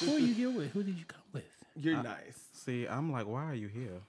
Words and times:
Who 0.00 0.16
are 0.16 0.18
you 0.18 0.34
here 0.34 0.50
with? 0.50 0.72
Who 0.72 0.82
did 0.82 0.98
you 0.98 1.04
come 1.06 1.22
with? 1.32 1.44
You're 1.76 2.02
nice. 2.02 2.38
See, 2.52 2.86
I'm 2.86 3.10
like, 3.12 3.26
why 3.26 3.44
are 3.44 3.54
you 3.54 3.68
here? 3.68 4.00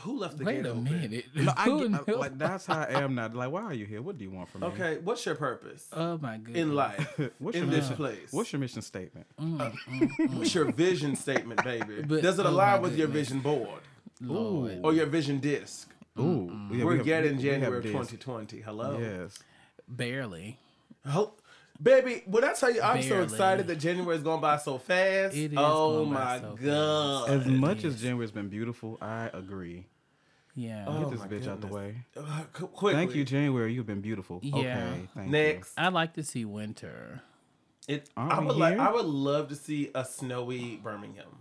Who 0.00 0.18
left 0.18 0.36
the 0.36 0.44
Wait 0.44 0.56
gate 0.56 0.66
a 0.66 0.70
open? 0.70 0.84
minute. 0.84 1.24
No, 1.34 1.50
I 1.56 1.64
Who 1.64 1.88
get, 1.88 2.08
uh, 2.08 2.18
like 2.18 2.36
that's 2.44 2.66
how 2.66 2.80
I 2.80 3.00
am 3.02 3.14
now. 3.14 3.28
Like, 3.32 3.50
why 3.50 3.62
are 3.62 3.72
you 3.72 3.86
here? 3.86 4.02
What 4.02 4.18
do 4.18 4.24
you 4.24 4.30
want 4.30 4.50
from 4.50 4.60
me? 4.60 4.66
Okay, 4.66 4.98
what's 5.02 5.24
your 5.24 5.34
purpose 5.34 5.88
oh 5.94 6.18
my 6.18 6.36
goodness. 6.36 6.60
in 6.62 6.74
life? 6.74 7.20
What's 7.38 7.56
in 7.56 7.62
your 7.64 7.70
this 7.70 7.84
mission? 7.84 7.96
place? 7.96 8.32
What's 8.32 8.52
your 8.52 8.60
mission 8.60 8.82
statement? 8.82 9.26
Mm, 9.40 9.58
mm, 9.58 10.08
mm. 10.18 10.34
What's 10.34 10.54
your 10.54 10.70
vision 10.72 11.16
statement, 11.16 11.64
baby? 11.64 12.02
But- 12.06 12.20
Does 12.22 12.38
it 12.38 12.44
oh 12.44 12.50
align 12.50 12.72
my 12.72 12.78
with 12.80 12.98
your 12.98 13.08
vision 13.08 13.40
board 13.40 13.80
Lord. 14.20 14.80
or 14.82 14.92
your 14.92 15.06
vision 15.06 15.38
disc? 15.40 15.90
Ooh, 16.18 16.50
yeah, 16.70 16.84
We're 16.84 16.90
we 16.92 16.96
have- 16.98 17.06
getting 17.06 17.36
we 17.38 17.42
January 17.44 17.80
this. 17.80 17.92
2020. 17.92 18.60
Hello. 18.60 18.98
Yes. 18.98 19.38
Barely. 19.88 20.58
Hope, 21.06 21.40
baby, 21.82 22.22
when 22.26 22.44
I 22.44 22.52
tell 22.52 22.70
you 22.70 22.80
I'm 22.82 23.02
so 23.02 23.22
excited 23.22 23.66
that 23.66 23.76
January 23.76 24.16
is 24.16 24.22
going 24.22 24.40
by 24.40 24.58
so 24.58 24.78
fast. 24.78 25.36
It 25.36 25.52
is 25.52 25.58
oh 25.58 26.04
going 26.04 26.14
by 26.14 26.38
my 26.38 26.40
so 26.40 26.58
god. 26.62 27.30
As 27.30 27.46
much 27.46 27.78
is. 27.78 27.94
as 27.94 28.02
January's 28.02 28.30
been 28.30 28.48
beautiful, 28.48 28.98
I 29.00 29.30
agree. 29.32 29.86
Yeah. 30.54 30.84
Oh, 30.88 31.00
Get 31.00 31.10
this 31.10 31.20
my 31.20 31.28
bitch 31.28 31.48
out 31.48 31.60
the 31.60 31.66
way. 31.66 31.96
Uh, 32.16 32.42
quickly. 32.52 32.94
Thank 32.94 33.14
you, 33.14 33.24
January. 33.24 33.74
You've 33.74 33.86
been 33.86 34.00
beautiful. 34.00 34.40
Yeah. 34.42 34.56
Okay. 34.56 35.08
Thank 35.14 35.30
Next. 35.30 35.72
I 35.76 35.88
like 35.88 36.14
to 36.14 36.24
see 36.24 36.46
winter. 36.46 37.20
It, 37.86 38.08
Aren't 38.16 38.32
I 38.32 38.40
would 38.40 38.56
like? 38.56 38.78
I 38.78 38.90
would 38.90 39.04
love 39.04 39.48
to 39.48 39.54
see 39.54 39.90
a 39.94 40.04
snowy 40.04 40.76
Birmingham. 40.82 41.38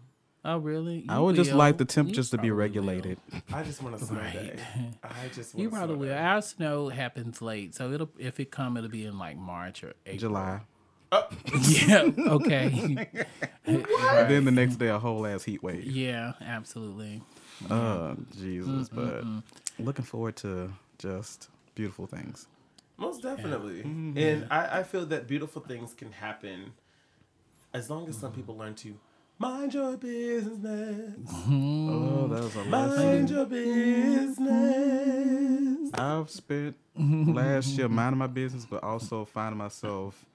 Oh 0.48 0.58
really? 0.59 1.04
I 1.09 1.17
You 1.17 1.23
would 1.23 1.35
just 1.35 1.52
will. 1.52 1.58
like 1.58 1.77
the 1.77 1.84
You 1.84 1.88
temperatures 1.88 2.30
to 2.30 2.38
be 2.38 2.49
probably 2.49 2.52
will. 2.52 2.58
regulated. 2.58 3.17
I 3.53 3.63
just 3.63 3.81
want 3.81 3.95
a 3.95 3.99
snow 3.99 4.20
Right. 4.20 4.34
day. 4.34 4.59
I 5.03 5.27
just 5.34 5.55
want 5.55 5.62
You 5.63 5.67
a 5.67 5.72
snow 5.72 5.77
probably 5.80 5.98
will. 6.09 6.16
day. 6.16 6.17
Our 6.22 6.41
snow 6.41 6.90
happens 6.90 7.41
late, 7.41 7.73
so 7.76 7.91
it'll 7.91 8.09
if 8.20 8.40
it 8.40 8.52
come, 8.52 8.77
it'll 8.77 8.89
be 8.89 9.05
in 9.05 9.17
like 9.17 9.38
March 9.38 9.84
or 9.84 9.94
April. 10.05 10.20
July. 10.20 10.62
Yeah. 11.70 12.09
Okay. 12.27 13.08
Then 13.66 14.45
the 14.45 14.52
next 14.52 14.75
day, 14.75 14.88
a 14.89 15.00
whole 15.00 15.25
ass 15.25 15.44
heat 15.44 15.64
wave. 15.64 15.86
yeah. 15.86 16.33
Absolutely. 16.42 17.22
Uh, 17.70 18.16
Jesus. 18.38 18.89
But 18.89 19.23
looking 19.80 20.05
forward 20.05 20.36
to 20.38 20.73
just 21.00 21.50
beautiful 21.73 22.05
things. 22.05 22.48
Most 22.98 23.22
definitely. 23.23 23.80
Mm-hmm. 23.83 24.17
And 24.17 24.48
I, 24.52 24.80
I 24.80 24.83
feel 24.83 25.05
that 25.08 25.27
beautiful 25.27 25.61
things 25.61 25.94
can 25.94 26.11
happen 26.11 26.73
as 27.73 27.89
long 27.89 28.08
as 28.09 28.17
some 28.17 28.31
Mm-hmm. 28.31 28.39
people 28.42 28.58
learn 28.58 28.75
to 28.75 28.95
mind 29.38 29.73
your 29.73 29.97
business. 29.97 31.17
Oh, 31.28 32.28
that 32.28 32.44
was 32.44 32.55
a 32.55 32.64
lesson. 32.64 32.69
Mind 32.72 33.30
your 33.30 33.45
business. 33.45 34.45
I've 35.94 36.30
spent 36.30 36.75
last 36.97 37.77
year 37.77 37.88
minding 37.89 38.19
my 38.19 38.27
business, 38.27 38.66
but 38.69 38.83
also 38.83 39.25
finding 39.25 39.58
myself 39.58 40.25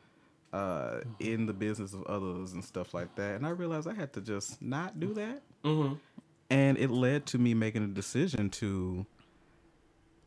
uh, 0.53 1.01
in 1.19 1.47
the 1.47 1.53
business 1.53 1.95
of 1.95 2.03
others 2.05 2.53
and 2.53 2.65
stuff 2.65 2.95
like 2.95 3.15
that. 3.17 3.37
And 3.37 3.47
I 3.47 3.51
realized 3.51 3.87
I 3.89 3.95
had 3.95 4.13
to 4.15 4.21
just 4.21 4.61
not 4.61 4.99
do 5.01 5.15
that. 5.15 5.43
Mm-hmm. 5.65 5.95
And 6.51 6.79
it 6.79 6.91
led 6.91 7.27
to 7.27 7.39
me 7.39 7.55
making 7.55 7.85
a 7.85 7.89
decision 7.89 8.51
to 8.51 9.07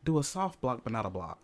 do 0.04 0.18
a 0.18 0.24
soft 0.24 0.60
block, 0.60 0.80
but 0.82 0.92
not 0.92 1.04
a 1.04 1.10
block. 1.10 1.38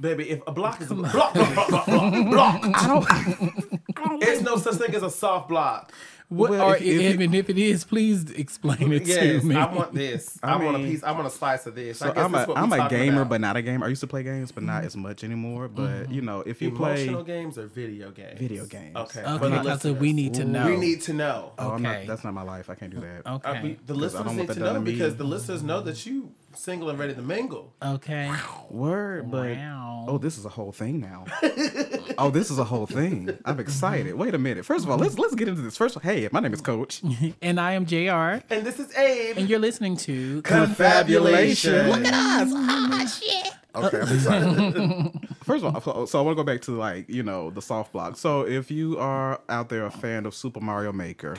Baby, 0.00 0.30
if 0.30 0.42
a 0.46 0.52
block 0.52 0.80
is 0.80 0.90
a 0.90 0.94
block, 0.96 1.34
block, 1.34 1.34
block, 1.34 1.68
block, 1.68 1.86
block, 1.86 2.26
block. 2.30 2.60
I 2.64 2.86
don't. 2.88 4.20
There's 4.20 4.42
no 4.42 4.56
such 4.56 4.74
thing 4.74 4.92
as 4.94 5.04
a 5.04 5.10
soft 5.10 5.48
block. 5.48 5.92
What 6.34 6.50
Well, 6.50 6.70
or 6.70 6.76
if- 6.76 6.82
if 6.82 7.00
if, 7.14 7.20
and 7.20 7.34
if 7.34 7.48
it 7.50 7.58
is, 7.58 7.84
please 7.84 8.30
explain 8.30 8.92
it 8.92 9.06
Yes, 9.06 9.40
to 9.42 9.46
me. 9.46 9.54
I 9.56 9.72
want 9.74 9.94
this. 9.94 10.38
I, 10.42 10.52
I 10.52 10.56
want 10.56 10.76
a 10.76 10.80
piece. 10.80 11.02
I 11.02 11.12
want 11.12 11.26
a 11.26 11.30
slice 11.30 11.66
of 11.66 11.74
this. 11.74 12.02
I 12.02 12.08
So 12.08 12.14
guess 12.14 12.24
I'm 12.24 12.32
that's 12.32 12.46
a 12.48 12.52
what 12.52 12.58
I'm 12.58 12.70
we're 12.70 12.86
a 12.86 12.88
gamer, 12.88 13.20
about. 13.22 13.28
but 13.30 13.40
not 13.40 13.56
a 13.56 13.62
gamer. 13.62 13.86
I 13.86 13.88
used 13.90 14.00
to 14.00 14.06
play 14.06 14.22
games, 14.22 14.52
but 14.52 14.62
not 14.64 14.84
as 14.84 14.96
much 14.96 15.24
anymore. 15.24 15.68
But 15.68 16.10
you 16.10 16.20
know, 16.22 16.40
if 16.40 16.60
you 16.62 16.70
play, 16.70 17.02
emotional 17.04 17.24
games 17.24 17.58
or 17.58 17.66
video 17.66 18.10
games. 18.10 18.38
Video 18.40 18.66
games. 18.66 18.96
Okay. 18.96 19.20
okay, 19.24 19.38
for 19.38 19.48
the 19.48 19.58
because 19.60 19.84
we 19.84 20.12
need 20.12 20.34
to 20.34 20.44
know. 20.44 20.66
We 20.66 20.76
need 20.76 21.02
to 21.02 21.12
know. 21.12 21.52
oh, 21.58 21.70
I'm 21.72 21.82
not, 21.82 21.96
okay. 21.96 22.06
that's 22.06 22.24
not 22.24 22.34
my 22.34 22.42
life. 22.42 22.68
I 22.70 22.74
can't 22.74 22.92
do 22.92 23.00
that. 23.00 23.22
Uh, 23.26 23.34
okay. 23.36 23.62
we, 23.62 23.74
the 23.86 23.94
'Cause 23.94 24.14
I 24.14 24.18
listeners 24.22 24.36
need 24.36 24.48
to 24.54 24.60
know 24.60 24.80
because 24.80 25.16
the 25.16 25.24
listeners 25.24 25.62
know 25.62 25.80
that 25.82 26.04
you 26.06 26.32
single 26.56 26.90
and 26.90 26.98
ready 26.98 27.14
to 27.14 27.22
mingle. 27.22 27.74
okay. 27.82 28.30
Word, 28.70 29.30
but 29.30 29.56
Wow. 29.56 30.06
oh, 30.08 30.18
this 30.18 30.36
is 30.38 30.44
a 30.44 30.48
whole 30.48 30.72
thing 30.72 31.00
now. 31.00 31.24
oh, 32.18 32.30
this 32.30 32.50
is 32.50 32.58
a 32.58 32.64
whole 32.64 32.86
thing. 32.86 33.36
I'm 33.44 33.60
excited. 33.60 34.14
Wait 34.14 34.34
a 34.34 34.38
minute. 34.38 34.64
First 34.64 34.84
of 34.84 34.90
all, 34.90 34.98
let's 34.98 35.18
let's 35.18 35.34
get 35.34 35.48
into 35.48 35.62
this. 35.62 35.76
First, 35.76 35.96
of 35.96 36.04
all, 36.04 36.10
hey, 36.12 36.28
my 36.32 36.40
name 36.40 36.52
is 36.52 36.60
Coach. 36.60 37.02
And 37.42 37.60
I 37.60 37.72
am 37.72 37.86
Jr. 37.86 38.42
And 38.52 38.64
this 38.64 38.78
is 38.80 38.94
Abe. 38.96 39.38
And 39.38 39.48
you're 39.48 39.58
listening 39.58 39.96
to 39.98 40.42
Confabulation. 40.42 41.88
Look 41.90 42.04
at 42.04 42.14
us. 42.14 42.50
Ah, 42.54 43.06
shit. 43.20 43.52
Okay, 43.76 44.00
I'm 44.00 44.14
excited. 44.14 45.28
First 45.44 45.64
of 45.64 45.74
all, 45.74 45.80
so- 45.80 46.06
so 46.06 46.18
I 46.18 46.22
want 46.22 46.36
to 46.36 46.42
go 46.42 46.46
back 46.46 46.60
to 46.62 46.72
like 46.76 47.08
you 47.08 47.22
know 47.22 47.50
the 47.50 47.60
soft 47.62 47.92
block. 47.92 48.16
So 48.16 48.42
if 48.46 48.70
you 48.70 48.98
are 48.98 49.40
out 49.48 49.68
there 49.68 49.84
a 49.86 49.90
fan 49.90 50.26
of 50.26 50.34
Super 50.34 50.60
Mario 50.60 50.92
Maker, 50.92 51.36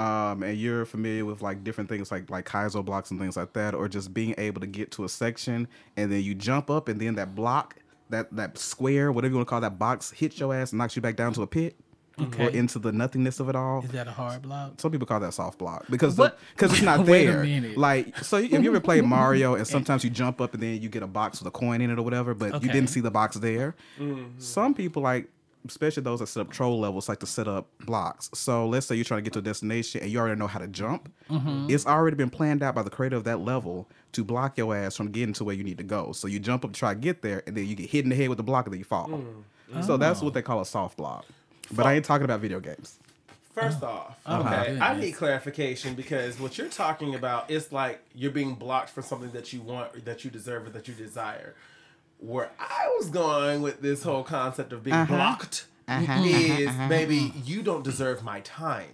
um, 0.00 0.42
and 0.42 0.56
you're 0.56 0.86
familiar 0.86 1.26
with 1.26 1.42
like 1.42 1.62
different 1.62 1.90
things 1.90 2.10
like 2.10 2.30
like 2.30 2.46
Kaizo 2.46 2.82
blocks 2.82 3.10
and 3.10 3.20
things 3.20 3.36
like 3.36 3.52
that, 3.52 3.74
or 3.74 3.86
just 3.88 4.14
being 4.14 4.34
able 4.38 4.60
to 4.60 4.66
get 4.66 4.90
to 4.92 5.04
a 5.04 5.08
section 5.08 5.68
and 5.96 6.10
then 6.10 6.22
you 6.22 6.34
jump 6.34 6.70
up 6.70 6.88
and 6.88 6.98
then 7.00 7.16
that 7.16 7.34
block, 7.34 7.76
that 8.08 8.34
that 8.34 8.56
square, 8.56 9.12
whatever 9.12 9.32
you 9.32 9.36
want 9.36 9.46
to 9.46 9.50
call 9.50 9.60
that 9.60 9.78
box, 9.78 10.10
hits 10.10 10.40
your 10.40 10.54
ass 10.54 10.72
and 10.72 10.78
knocks 10.78 10.96
you 10.96 11.02
back 11.02 11.16
down 11.16 11.34
to 11.34 11.42
a 11.42 11.46
pit 11.46 11.76
or 12.38 12.50
into 12.50 12.78
the 12.78 12.92
nothingness 12.92 13.40
of 13.40 13.48
it 13.48 13.56
all. 13.56 13.82
Is 13.84 13.90
that 13.90 14.06
a 14.06 14.10
hard 14.12 14.42
block? 14.42 14.80
Some 14.80 14.90
people 14.90 15.06
call 15.06 15.20
that 15.20 15.34
soft 15.34 15.58
block 15.58 15.84
because 15.90 16.16
because 16.16 16.72
it's 16.72 16.82
not 16.82 17.00
Wait 17.06 17.28
a 17.28 17.32
there. 17.32 17.42
minute. 17.44 17.76
Like 17.76 18.16
so, 18.18 18.38
if 18.38 18.50
you 18.50 18.70
ever 18.70 18.80
play 18.80 19.00
Mario 19.02 19.54
and 19.56 19.66
sometimes 19.66 20.02
you 20.04 20.10
jump 20.10 20.40
up 20.40 20.54
and 20.54 20.62
then 20.62 20.80
you 20.80 20.88
get 20.88 21.02
a 21.02 21.06
box 21.06 21.40
with 21.40 21.48
a 21.48 21.50
coin 21.50 21.80
in 21.82 21.90
it 21.90 21.98
or 21.98 22.02
whatever, 22.02 22.32
but 22.34 22.62
you 22.62 22.70
didn't 22.70 22.88
see 22.88 23.00
the 23.00 23.10
box 23.10 23.36
there. 23.36 23.74
Some 24.38 24.74
people 24.74 25.02
like. 25.02 25.28
Especially 25.66 26.02
those 26.02 26.20
that 26.20 26.26
set 26.26 26.40
up 26.40 26.50
troll 26.50 26.80
levels, 26.80 27.08
like 27.08 27.20
to 27.20 27.26
set 27.26 27.46
up 27.46 27.68
blocks. 27.80 28.30
So 28.32 28.66
let's 28.66 28.86
say 28.86 28.94
you're 28.94 29.04
trying 29.04 29.18
to 29.18 29.22
get 29.22 29.34
to 29.34 29.40
a 29.40 29.42
destination 29.42 30.00
and 30.00 30.10
you 30.10 30.18
already 30.18 30.38
know 30.38 30.46
how 30.46 30.58
to 30.58 30.68
jump. 30.68 31.12
Mm-hmm. 31.28 31.66
It's 31.68 31.86
already 31.86 32.16
been 32.16 32.30
planned 32.30 32.62
out 32.62 32.74
by 32.74 32.82
the 32.82 32.90
creator 32.90 33.16
of 33.16 33.24
that 33.24 33.40
level 33.40 33.86
to 34.12 34.24
block 34.24 34.56
your 34.56 34.74
ass 34.74 34.96
from 34.96 35.10
getting 35.10 35.34
to 35.34 35.44
where 35.44 35.54
you 35.54 35.62
need 35.62 35.78
to 35.78 35.84
go. 35.84 36.12
So 36.12 36.28
you 36.28 36.38
jump 36.40 36.64
up 36.64 36.72
to 36.72 36.78
try 36.78 36.94
to 36.94 37.00
get 37.00 37.22
there, 37.22 37.42
and 37.46 37.56
then 37.56 37.66
you 37.66 37.74
get 37.74 37.90
hit 37.90 38.04
in 38.04 38.10
the 38.10 38.16
head 38.16 38.28
with 38.28 38.38
the 38.38 38.44
block, 38.44 38.66
and 38.66 38.72
then 38.72 38.78
you 38.78 38.84
fall. 38.84 39.08
Mm. 39.08 39.84
So 39.84 39.96
that's 39.96 40.22
oh. 40.22 40.24
what 40.24 40.34
they 40.34 40.42
call 40.42 40.60
a 40.60 40.66
soft 40.66 40.96
block. 40.96 41.26
But 41.72 41.86
I 41.86 41.94
ain't 41.94 42.04
talking 42.04 42.24
about 42.24 42.40
video 42.40 42.58
games. 42.58 42.98
First 43.54 43.82
off, 43.82 44.18
uh-huh. 44.24 44.40
Oh, 44.40 44.44
my 44.44 44.60
okay, 44.62 44.80
I 44.80 44.98
need 44.98 45.12
clarification 45.12 45.94
because 45.94 46.38
what 46.38 46.56
you're 46.56 46.68
talking 46.68 47.14
about 47.14 47.50
is 47.50 47.72
like 47.72 48.00
you're 48.14 48.30
being 48.30 48.54
blocked 48.54 48.90
for 48.90 49.02
something 49.02 49.30
that 49.32 49.52
you 49.52 49.60
want, 49.60 49.94
or 49.94 50.00
that 50.00 50.24
you 50.24 50.30
deserve, 50.30 50.66
or 50.66 50.70
that 50.70 50.88
you 50.88 50.94
desire. 50.94 51.54
Where 52.20 52.50
I 52.58 52.94
was 52.98 53.08
going 53.10 53.62
with 53.62 53.80
this 53.80 54.02
whole 54.02 54.22
concept 54.22 54.72
of 54.72 54.84
being 54.84 54.94
Uh-huh. 54.94 55.14
blocked 55.14 55.64
uh-huh, 55.88 56.12
uh-huh, 56.12 56.24
is, 56.24 56.68
uh-huh. 56.68 56.88
baby, 56.88 57.32
you 57.44 57.62
don't 57.62 57.82
deserve 57.82 58.22
my 58.22 58.40
time. 58.40 58.90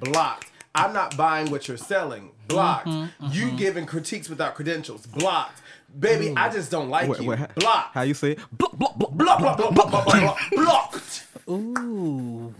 Blocked. 0.00 0.50
I'm 0.74 0.92
not 0.92 1.16
buying 1.16 1.50
what 1.50 1.68
you're 1.68 1.76
selling. 1.76 2.30
Blocked. 2.48 2.86
Mm-hmm, 2.86 3.24
mm-hmm. 3.26 3.32
You 3.32 3.50
giving 3.52 3.86
critiques 3.86 4.28
without 4.28 4.54
credentials. 4.54 5.06
Blocked. 5.06 5.60
Baby, 5.98 6.34
I 6.36 6.48
just 6.50 6.70
don't 6.70 6.90
like 6.90 7.08
Wait, 7.08 7.20
you. 7.20 7.28
wait, 7.30 7.38
Blocked. 7.54 7.94
How 7.94 8.02
you 8.02 8.14
say 8.14 8.32
it? 8.32 8.38
Block, 8.52 8.76
block, 8.76 8.96
block, 8.98 9.16
block, 9.16 9.38
block, 9.38 9.56
block, 9.56 9.74
block, 9.74 9.90
block, 9.90 10.04
block, 10.06 10.14
block. 10.16 10.38
Blocked. 10.52 11.26
Ooh. 11.48 12.54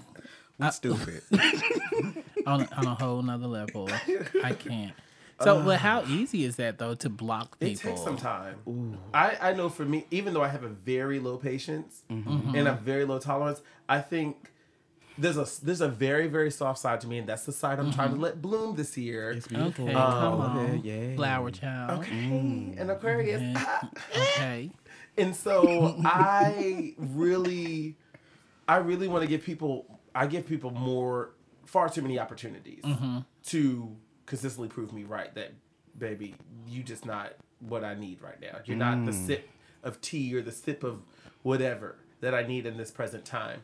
Uh, 0.60 0.70
stupid. 0.70 1.22
On 2.46 2.62
on 2.76 2.86
a 2.86 2.94
whole 2.94 3.20
nother 3.22 3.48
level. 3.48 3.90
I 4.44 4.52
can't. 4.52 4.92
So, 5.40 5.62
but 5.62 5.80
how 5.80 6.02
easy 6.08 6.44
is 6.44 6.56
that 6.56 6.78
though 6.78 6.94
to 6.94 7.08
block 7.10 7.58
people? 7.58 7.72
It 7.74 7.78
takes 7.80 8.02
some 8.02 8.16
time. 8.16 8.56
I, 9.12 9.36
I 9.40 9.52
know 9.52 9.68
for 9.68 9.84
me, 9.84 10.06
even 10.10 10.32
though 10.34 10.42
I 10.42 10.48
have 10.48 10.62
a 10.64 10.68
very 10.68 11.18
low 11.20 11.36
patience 11.36 12.02
Mm-hmm. 12.10 12.56
and 12.56 12.68
a 12.68 12.72
very 12.74 13.04
low 13.04 13.18
tolerance, 13.18 13.60
I 13.88 14.00
think 14.00 14.52
there's 15.18 15.36
a 15.36 15.46
there's 15.64 15.80
a 15.80 15.88
very 15.88 16.26
very 16.26 16.50
soft 16.50 16.78
side 16.78 17.00
to 17.02 17.06
me, 17.06 17.18
and 17.18 17.28
that's 17.28 17.44
the 17.44 17.52
side 17.52 17.78
I'm 17.78 17.86
Mm-hmm. 17.86 17.94
trying 17.94 18.14
to 18.14 18.20
let 18.20 18.40
bloom 18.42 18.76
this 18.76 18.96
year. 18.96 19.38
Okay, 19.52 19.94
Um, 19.94 20.12
come 20.20 20.40
on, 20.40 20.80
yeah. 20.84 21.16
flower 21.16 21.50
child. 21.50 22.00
Okay, 22.00 22.74
and 22.78 22.90
Aquarius, 22.90 23.42
ah. 23.56 23.90
Okay. 24.16 24.70
and 25.18 25.34
so 25.36 25.96
I 26.04 26.94
really, 26.98 27.96
I 28.68 28.76
really 28.76 29.08
want 29.08 29.22
to 29.22 29.28
give 29.28 29.42
people, 29.42 30.00
I 30.14 30.26
give 30.26 30.46
people 30.46 30.70
more, 30.70 31.30
far 31.66 31.88
too 31.88 32.02
many 32.02 32.18
opportunities 32.18 32.84
Mm-hmm. 32.84 33.18
to 33.48 33.96
consistently 34.26 34.68
prove 34.68 34.92
me 34.92 35.04
right 35.04 35.34
that, 35.34 35.52
baby, 35.98 36.34
you 36.68 36.82
just 36.82 37.06
not 37.06 37.34
what 37.60 37.84
I 37.84 37.94
need 37.94 38.20
right 38.20 38.40
now. 38.40 38.58
You're 38.64 38.76
not 38.76 39.04
the 39.06 39.12
sip 39.12 39.48
of 39.82 40.00
tea 40.00 40.34
or 40.34 40.42
the 40.42 40.52
sip 40.52 40.84
of 40.84 41.00
whatever 41.42 41.96
that 42.20 42.34
I 42.34 42.42
need 42.42 42.66
in 42.66 42.76
this 42.76 42.90
present 42.90 43.24
time. 43.24 43.62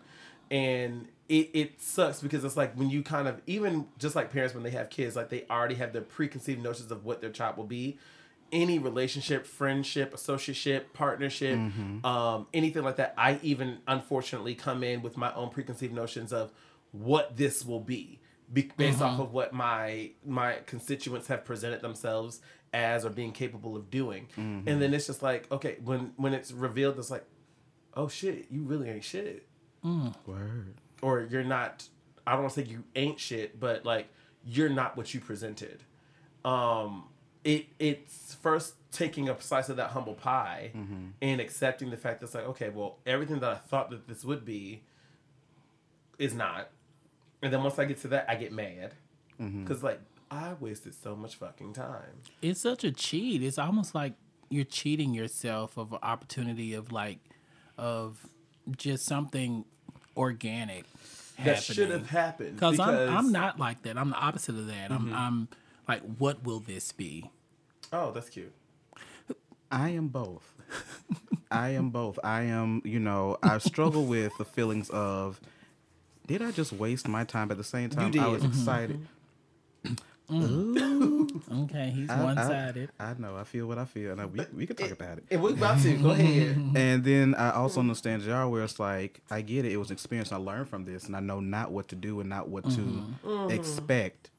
And 0.51 1.09
it, 1.29 1.51
it 1.55 1.81
sucks 1.83 2.21
because 2.21 2.45
it's 2.45 2.57
like 2.57 2.75
when 2.75 2.91
you 2.91 3.03
kind 3.03 3.27
of 3.27 3.41
even 3.47 3.87
just 3.99 4.15
like 4.15 4.31
parents 4.31 4.55
when 4.55 4.63
they 4.63 4.71
have 4.71 4.91
kids, 4.91 5.17
like 5.17 5.31
they 5.31 5.45
already 5.51 5.77
have 5.77 5.93
their 5.93 6.03
preconceived 6.03 6.63
notions 6.63 6.91
of 6.91 7.05
what 7.05 7.21
their 7.21 7.31
child 7.31 7.57
will 7.57 7.65
be 7.65 7.99
any 8.53 8.79
relationship, 8.79 9.47
friendship, 9.47 10.15
associateship, 10.15 10.93
partnership, 10.93 11.59
um, 12.05 12.47
anything 12.53 12.83
like 12.83 12.97
that, 12.97 13.15
I 13.17 13.41
even 13.43 13.79
unfortunately 13.89 14.55
come 14.55 14.85
in 14.85 15.01
with 15.01 15.17
my 15.17 15.33
own 15.35 15.49
preconceived 15.49 15.95
notions 15.95 16.33
of 16.33 16.53
what 16.93 17.37
this 17.37 17.65
will 17.65 17.81
be, 17.81 18.21
be 18.53 18.71
based 18.77 19.01
off 19.01 19.19
of 19.21 19.33
what 19.33 19.53
my 19.53 20.11
my 20.27 20.57
constituents 20.67 21.27
have 21.29 21.45
presented 21.45 21.81
themselves 21.81 22.41
as 22.75 23.05
or 23.05 23.11
being 23.11 23.33
capable 23.33 23.77
of 23.77 23.91
doing. 23.91 24.29
And 24.37 24.67
then 24.81 24.95
it's 24.95 25.07
just 25.07 25.23
like, 25.23 25.51
okay, 25.53 25.77
when 25.85 26.13
when 26.17 26.35
it's 26.35 26.53
revealed, 26.53 26.99
it's 26.99 27.11
like, 27.11 27.25
oh 27.95 28.09
shit, 28.09 28.47
you 28.51 28.63
really 28.63 28.89
ain't 28.91 29.05
shit, 29.05 29.47
Word. 30.27 30.75
or 31.03 31.21
you're 31.31 31.45
not 31.45 31.89
I 32.27 32.33
don't 32.33 32.43
want 32.43 32.55
to 32.55 32.61
say 32.63 32.67
you 32.69 32.85
ain't 32.95 33.19
shit, 33.19 33.59
but 33.59 33.85
like 33.85 34.09
you're 34.45 34.69
not 34.69 34.97
what 34.97 35.13
you 35.15 35.21
presented. 35.21 35.83
Um, 36.45 37.05
it 37.45 37.67
it's 37.79 38.37
first 38.43 38.75
taking 38.93 39.29
a 39.29 39.41
slice 39.41 39.69
of 39.69 39.77
that 39.77 39.91
humble 39.91 40.15
pie 40.15 40.71
Mm-hmm. 40.77 41.07
and 41.23 41.41
accepting 41.41 41.91
the 41.91 41.97
fact 41.97 42.21
that 42.21 42.27
it's 42.27 42.35
like, 42.35 42.45
okay, 42.49 42.69
well, 42.69 42.99
everything 43.07 43.41
that 43.41 43.51
I 43.51 43.55
thought 43.57 43.91
that 43.91 44.07
this 44.09 44.25
would 44.25 44.45
be 44.45 44.83
is 46.19 46.35
not. 46.35 46.69
And 47.43 47.53
then 47.53 47.63
once 47.63 47.79
I 47.79 47.85
get 47.85 48.01
to 48.03 48.09
that, 48.09 48.27
I 48.29 48.35
get 48.37 48.53
mad 48.53 48.95
Mm-hmm. 49.41 49.65
because 49.65 49.83
like 49.83 49.99
I 50.31 50.53
wasted 50.61 50.95
so 50.95 51.17
much 51.17 51.35
fucking 51.37 51.73
time. 51.73 52.21
It's 52.43 52.61
such 52.61 52.85
a 52.85 52.93
cheat. 52.93 53.43
It's 53.43 53.59
almost 53.59 53.95
like 53.95 54.13
you're 54.51 54.65
cheating 54.65 55.15
yourself 55.15 55.77
of 55.77 55.93
an 55.93 55.99
opportunity 56.03 56.75
of 56.75 56.93
like 56.93 57.19
of 57.79 58.27
just 58.77 59.05
something 59.07 59.65
organic 60.17 60.85
That 61.43 61.63
should 61.63 61.91
have 61.91 62.09
happened 62.11 62.55
Because 62.55 62.79
I'm, 62.79 63.09
I'm 63.09 63.33
not 63.33 63.59
like 63.59 63.83
that. 63.83 63.97
I'm 63.99 64.11
the 64.11 64.17
opposite 64.17 64.55
of 64.55 64.67
that. 64.69 64.91
Mm-hmm. 64.91 65.13
I'm, 65.13 65.15
I'm 65.15 65.49
like, 65.89 66.03
what 66.19 66.45
will 66.45 66.61
this 66.61 66.93
be? 66.93 67.31
Oh, 67.93 68.13
that's 68.13 68.29
cute. 68.29 68.53
I 69.73 69.89
am 69.91 70.09
both. 70.09 70.55
I 71.51 71.71
am 71.71 71.91
both. 71.91 72.19
I 72.23 72.43
am, 72.43 72.83
you 72.85 73.01
know, 73.01 73.39
I 73.43 73.59
struggle 73.59 74.05
with 74.05 74.33
the 74.39 74.45
feelings 74.45 74.89
of 74.91 75.41
did 76.33 76.43
I 76.43 76.51
just 76.51 76.73
waste 76.73 77.07
my 77.09 77.25
time? 77.25 77.49
But 77.49 77.55
at 77.55 77.59
the 77.59 77.65
same 77.65 77.91
time, 77.91 78.07
I 78.07 78.11
did. 78.11 78.25
was 78.25 78.43
mm-hmm. 78.43 78.53
excited. 78.53 79.07
Mm. 80.31 81.13
Okay, 81.65 81.91
he's 81.95 82.09
I- 82.09 82.21
I- 82.21 82.25
one 82.25 82.37
sided. 82.37 82.91
I, 82.99 83.15
know. 83.19 83.37
I 83.37 83.45
feel 83.45 83.67
what 83.67 83.77
I 83.77 83.85
feel, 83.85 84.13
and 84.13 84.21
I, 84.21 84.27
we, 84.27 84.45
we 84.55 84.67
can 84.67 84.77
talk 84.77 84.91
about 84.91 85.19
it. 85.19 85.25
And 85.31 85.43
we're 85.43 85.51
about 85.51 85.83
to 85.83 85.95
go 85.97 86.11
ahead. 86.11 86.57
And 86.75 87.05
then 87.05 87.35
I 87.35 87.51
also 87.51 87.81
understand 87.81 88.23
JR 88.23 88.47
where 88.47 88.63
it's 88.63 88.81
like, 88.81 89.21
I 89.31 89.43
get 89.43 89.65
it. 89.67 89.73
It 89.73 89.77
was 89.77 89.91
an 89.91 89.95
experience. 89.95 90.33
I 90.33 90.37
learned 90.37 90.69
from 90.69 90.85
this, 90.85 91.05
and 91.05 91.17
I 91.17 91.21
know 91.21 91.41
not 91.41 91.73
what 91.73 91.89
to 91.89 91.97
do 91.97 92.21
and 92.21 92.31
not 92.31 92.49
what 92.49 92.65
to 92.65 92.71
mm-hmm. 92.71 93.29
Mm-hmm. 93.29 93.51
expect 93.51 94.31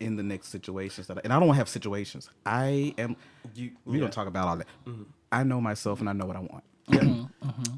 in 0.00 0.16
the 0.16 0.22
next 0.22 0.48
situations. 0.48 1.06
That 1.06 1.18
I, 1.18 1.20
and 1.24 1.32
I 1.32 1.40
don't 1.40 1.54
have 1.54 1.68
situations. 1.68 2.28
I 2.44 2.94
am. 2.98 3.16
You, 3.54 3.70
We're 3.86 3.94
yeah. 3.94 4.00
gonna 4.00 4.12
talk 4.12 4.26
about 4.26 4.48
all 4.48 4.56
that. 4.58 4.66
I 5.32 5.44
know 5.44 5.60
myself, 5.60 6.00
and 6.00 6.10
I 6.10 6.12
know 6.12 6.26
what 6.26 6.36
I 6.36 6.40
want. 6.40 6.64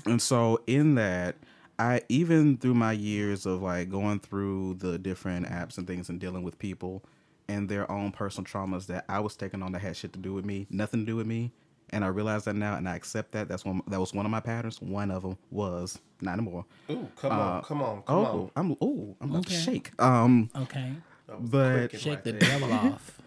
And 0.06 0.20
so 0.20 0.60
in 0.66 0.96
that, 0.96 1.36
I 1.80 2.02
even 2.10 2.58
through 2.58 2.74
my 2.74 2.92
years 2.92 3.46
of 3.46 3.62
like 3.62 3.88
going 3.88 4.20
through 4.20 4.74
the 4.74 4.98
different 4.98 5.46
apps 5.46 5.78
and 5.78 5.86
things 5.86 6.10
and 6.10 6.20
dealing 6.20 6.42
with 6.42 6.58
people 6.58 7.02
and 7.48 7.70
their 7.70 7.90
own 7.90 8.12
personal 8.12 8.44
traumas 8.44 8.86
that 8.88 9.06
I 9.08 9.20
was 9.20 9.34
taking 9.34 9.62
on 9.62 9.72
that 9.72 9.78
had 9.80 9.96
shit 9.96 10.12
to 10.12 10.18
do 10.18 10.34
with 10.34 10.44
me, 10.44 10.66
nothing 10.68 11.00
to 11.00 11.06
do 11.06 11.16
with 11.16 11.26
me. 11.26 11.52
And 11.88 12.04
I 12.04 12.08
realize 12.08 12.44
that 12.44 12.54
now, 12.54 12.76
and 12.76 12.86
I 12.86 12.94
accept 12.96 13.32
that. 13.32 13.48
That's 13.48 13.64
one. 13.64 13.80
That 13.88 13.98
was 13.98 14.12
one 14.12 14.26
of 14.26 14.30
my 14.30 14.38
patterns. 14.40 14.80
One 14.80 15.10
of 15.10 15.22
them 15.22 15.38
was 15.50 15.98
not 16.20 16.34
anymore. 16.34 16.66
Ooh, 16.90 17.08
come 17.16 17.32
on, 17.32 17.62
come 17.62 17.82
on, 17.82 18.02
come 18.02 18.16
oh, 18.16 18.24
on. 18.24 18.50
I'm. 18.54 18.76
Oh, 18.80 19.16
I'm 19.20 19.30
about 19.30 19.46
to 19.46 19.54
shake. 19.54 19.90
Um, 20.00 20.50
Okay, 20.54 20.92
but- 21.40 21.90
shake 21.98 22.22
the 22.22 22.32
right 22.32 22.40
there. 22.40 22.60
devil 22.60 22.72
off. 22.92 23.20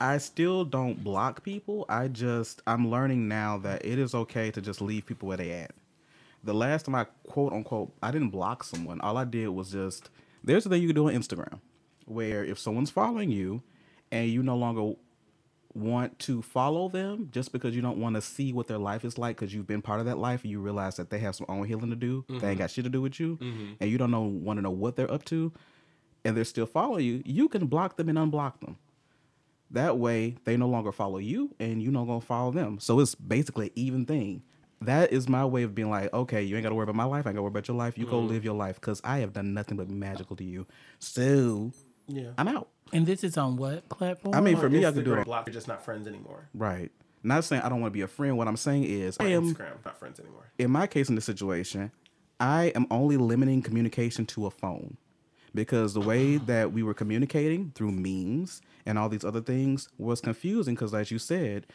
I 0.00 0.18
still 0.18 0.64
don't 0.64 1.02
block 1.02 1.42
people. 1.44 1.86
I 1.88 2.08
just 2.08 2.60
I'm 2.66 2.90
learning 2.90 3.26
now 3.28 3.56
that 3.58 3.84
it 3.86 3.98
is 3.98 4.14
okay 4.14 4.50
to 4.50 4.60
just 4.60 4.82
leave 4.82 5.06
people 5.06 5.28
where 5.28 5.38
they 5.38 5.52
at. 5.52 5.72
The 6.48 6.54
last 6.54 6.86
time 6.86 6.94
I 6.94 7.04
quote 7.26 7.52
unquote 7.52 7.92
I 8.02 8.10
didn't 8.10 8.30
block 8.30 8.64
someone. 8.64 9.02
All 9.02 9.18
I 9.18 9.24
did 9.24 9.48
was 9.48 9.70
just 9.70 10.08
there's 10.42 10.64
a 10.64 10.70
thing 10.70 10.80
you 10.80 10.88
can 10.88 10.96
do 10.96 11.08
on 11.08 11.14
Instagram 11.14 11.60
where 12.06 12.42
if 12.42 12.58
someone's 12.58 12.88
following 12.88 13.30
you 13.30 13.62
and 14.10 14.30
you 14.30 14.42
no 14.42 14.56
longer 14.56 14.94
want 15.74 16.18
to 16.20 16.40
follow 16.40 16.88
them 16.88 17.28
just 17.30 17.52
because 17.52 17.76
you 17.76 17.82
don't 17.82 17.98
want 17.98 18.14
to 18.14 18.22
see 18.22 18.54
what 18.54 18.66
their 18.66 18.78
life 18.78 19.04
is 19.04 19.18
like 19.18 19.36
because 19.36 19.52
you've 19.52 19.66
been 19.66 19.82
part 19.82 20.00
of 20.00 20.06
that 20.06 20.16
life 20.16 20.42
and 20.42 20.50
you 20.50 20.58
realize 20.58 20.96
that 20.96 21.10
they 21.10 21.18
have 21.18 21.36
some 21.36 21.44
own 21.50 21.66
healing 21.66 21.90
to 21.90 21.96
do. 21.96 22.24
They 22.28 22.34
ain't 22.34 22.42
mm-hmm. 22.42 22.58
got 22.58 22.70
shit 22.70 22.84
to 22.84 22.90
do 22.90 23.02
with 23.02 23.20
you 23.20 23.36
mm-hmm. 23.36 23.72
and 23.78 23.90
you 23.90 23.98
don't 23.98 24.10
know 24.10 24.22
want 24.22 24.56
to 24.56 24.62
know 24.62 24.70
what 24.70 24.96
they're 24.96 25.12
up 25.12 25.26
to 25.26 25.52
and 26.24 26.34
they're 26.34 26.44
still 26.44 26.66
following 26.66 27.04
you, 27.04 27.22
you 27.26 27.48
can 27.48 27.66
block 27.66 27.98
them 27.98 28.08
and 28.08 28.16
unblock 28.16 28.60
them. 28.60 28.78
That 29.70 29.98
way, 29.98 30.36
they 30.44 30.56
no 30.56 30.66
longer 30.66 30.92
follow 30.92 31.18
you, 31.18 31.54
and 31.60 31.82
you 31.82 31.90
no 31.90 32.02
longer 32.02 32.24
follow 32.24 32.50
them. 32.50 32.78
So 32.80 33.00
it's 33.00 33.14
basically 33.14 33.66
an 33.66 33.72
even 33.74 34.06
thing. 34.06 34.42
That 34.80 35.12
is 35.12 35.28
my 35.28 35.44
way 35.44 35.64
of 35.64 35.74
being 35.74 35.90
like, 35.90 36.12
okay, 36.12 36.42
you 36.42 36.56
ain't 36.56 36.62
got 36.62 36.68
to 36.68 36.74
worry 36.74 36.84
about 36.84 36.94
my 36.94 37.04
life. 37.04 37.26
I 37.26 37.30
ain't 37.30 37.36
got 37.36 37.40
to 37.40 37.42
worry 37.42 37.50
about 37.50 37.66
your 37.66 37.76
life. 37.76 37.98
You 37.98 38.06
go 38.06 38.18
mm-hmm. 38.18 38.28
live 38.28 38.44
your 38.44 38.54
life 38.54 38.76
because 38.76 39.00
I 39.02 39.18
have 39.18 39.32
done 39.32 39.52
nothing 39.52 39.76
but 39.76 39.90
magical 39.90 40.36
to 40.36 40.44
you. 40.44 40.66
So 41.00 41.72
Yeah. 42.06 42.30
I'm 42.38 42.48
out. 42.48 42.68
And 42.92 43.04
this 43.06 43.24
is 43.24 43.36
on 43.36 43.56
what 43.56 43.88
platform? 43.88 44.34
I 44.34 44.40
mean, 44.40 44.56
for 44.56 44.70
me, 44.70 44.86
I 44.86 44.92
could 44.92 45.04
do 45.04 45.10
Instagram 45.10 45.20
it. 45.20 45.24
block. 45.24 45.46
You're 45.46 45.54
just 45.54 45.68
not 45.68 45.84
friends 45.84 46.06
anymore. 46.06 46.48
Right. 46.54 46.90
Not 47.22 47.44
saying 47.44 47.62
I 47.62 47.68
don't 47.68 47.80
want 47.80 47.92
to 47.92 47.96
be 47.96 48.02
a 48.02 48.08
friend. 48.08 48.38
What 48.38 48.48
I'm 48.48 48.56
saying 48.56 48.84
is, 48.84 49.16
I 49.20 49.26
am 49.26 49.54
Instagram, 49.54 49.84
not 49.84 49.98
friends 49.98 50.20
anymore. 50.20 50.52
in 50.58 50.70
my 50.70 50.86
case 50.86 51.08
in 51.08 51.16
this 51.16 51.24
situation, 51.24 51.90
I 52.38 52.66
am 52.74 52.86
only 52.90 53.16
limiting 53.16 53.62
communication 53.62 54.24
to 54.26 54.46
a 54.46 54.50
phone 54.50 54.96
because 55.54 55.94
the 55.94 56.00
way 56.00 56.36
that 56.46 56.72
we 56.72 56.82
were 56.82 56.94
communicating 56.94 57.72
through 57.74 57.92
memes 57.92 58.62
and 58.86 58.98
all 58.98 59.08
these 59.08 59.24
other 59.24 59.40
things 59.40 59.88
was 59.98 60.20
confusing 60.20 60.74
because, 60.74 60.94
as 60.94 61.10
you 61.10 61.18
said, 61.18 61.66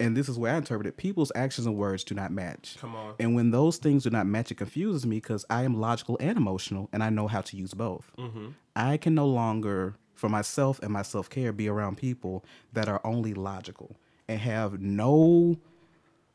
and 0.00 0.16
this 0.16 0.28
is 0.28 0.38
where 0.38 0.54
I 0.54 0.56
interpret 0.56 0.86
it, 0.86 0.96
people's 0.96 1.30
actions 1.34 1.66
and 1.66 1.76
words 1.76 2.02
do 2.04 2.14
not 2.14 2.32
match. 2.32 2.76
Come 2.80 2.96
on. 2.96 3.14
And 3.20 3.34
when 3.34 3.50
those 3.50 3.76
things 3.76 4.04
do 4.04 4.10
not 4.10 4.26
match, 4.26 4.50
it 4.50 4.56
confuses 4.56 5.06
me 5.06 5.16
because 5.16 5.44
I 5.50 5.62
am 5.64 5.78
logical 5.78 6.16
and 6.20 6.36
emotional 6.36 6.88
and 6.92 7.02
I 7.04 7.10
know 7.10 7.28
how 7.28 7.42
to 7.42 7.56
use 7.56 7.74
both. 7.74 8.10
Mm-hmm. 8.18 8.48
I 8.74 8.96
can 8.96 9.14
no 9.14 9.26
longer, 9.26 9.96
for 10.14 10.28
myself 10.28 10.80
and 10.82 10.90
my 10.92 11.02
self 11.02 11.28
care, 11.28 11.52
be 11.52 11.68
around 11.68 11.98
people 11.98 12.44
that 12.72 12.88
are 12.88 13.00
only 13.04 13.34
logical 13.34 13.96
and 14.26 14.40
have 14.40 14.80
no 14.80 15.58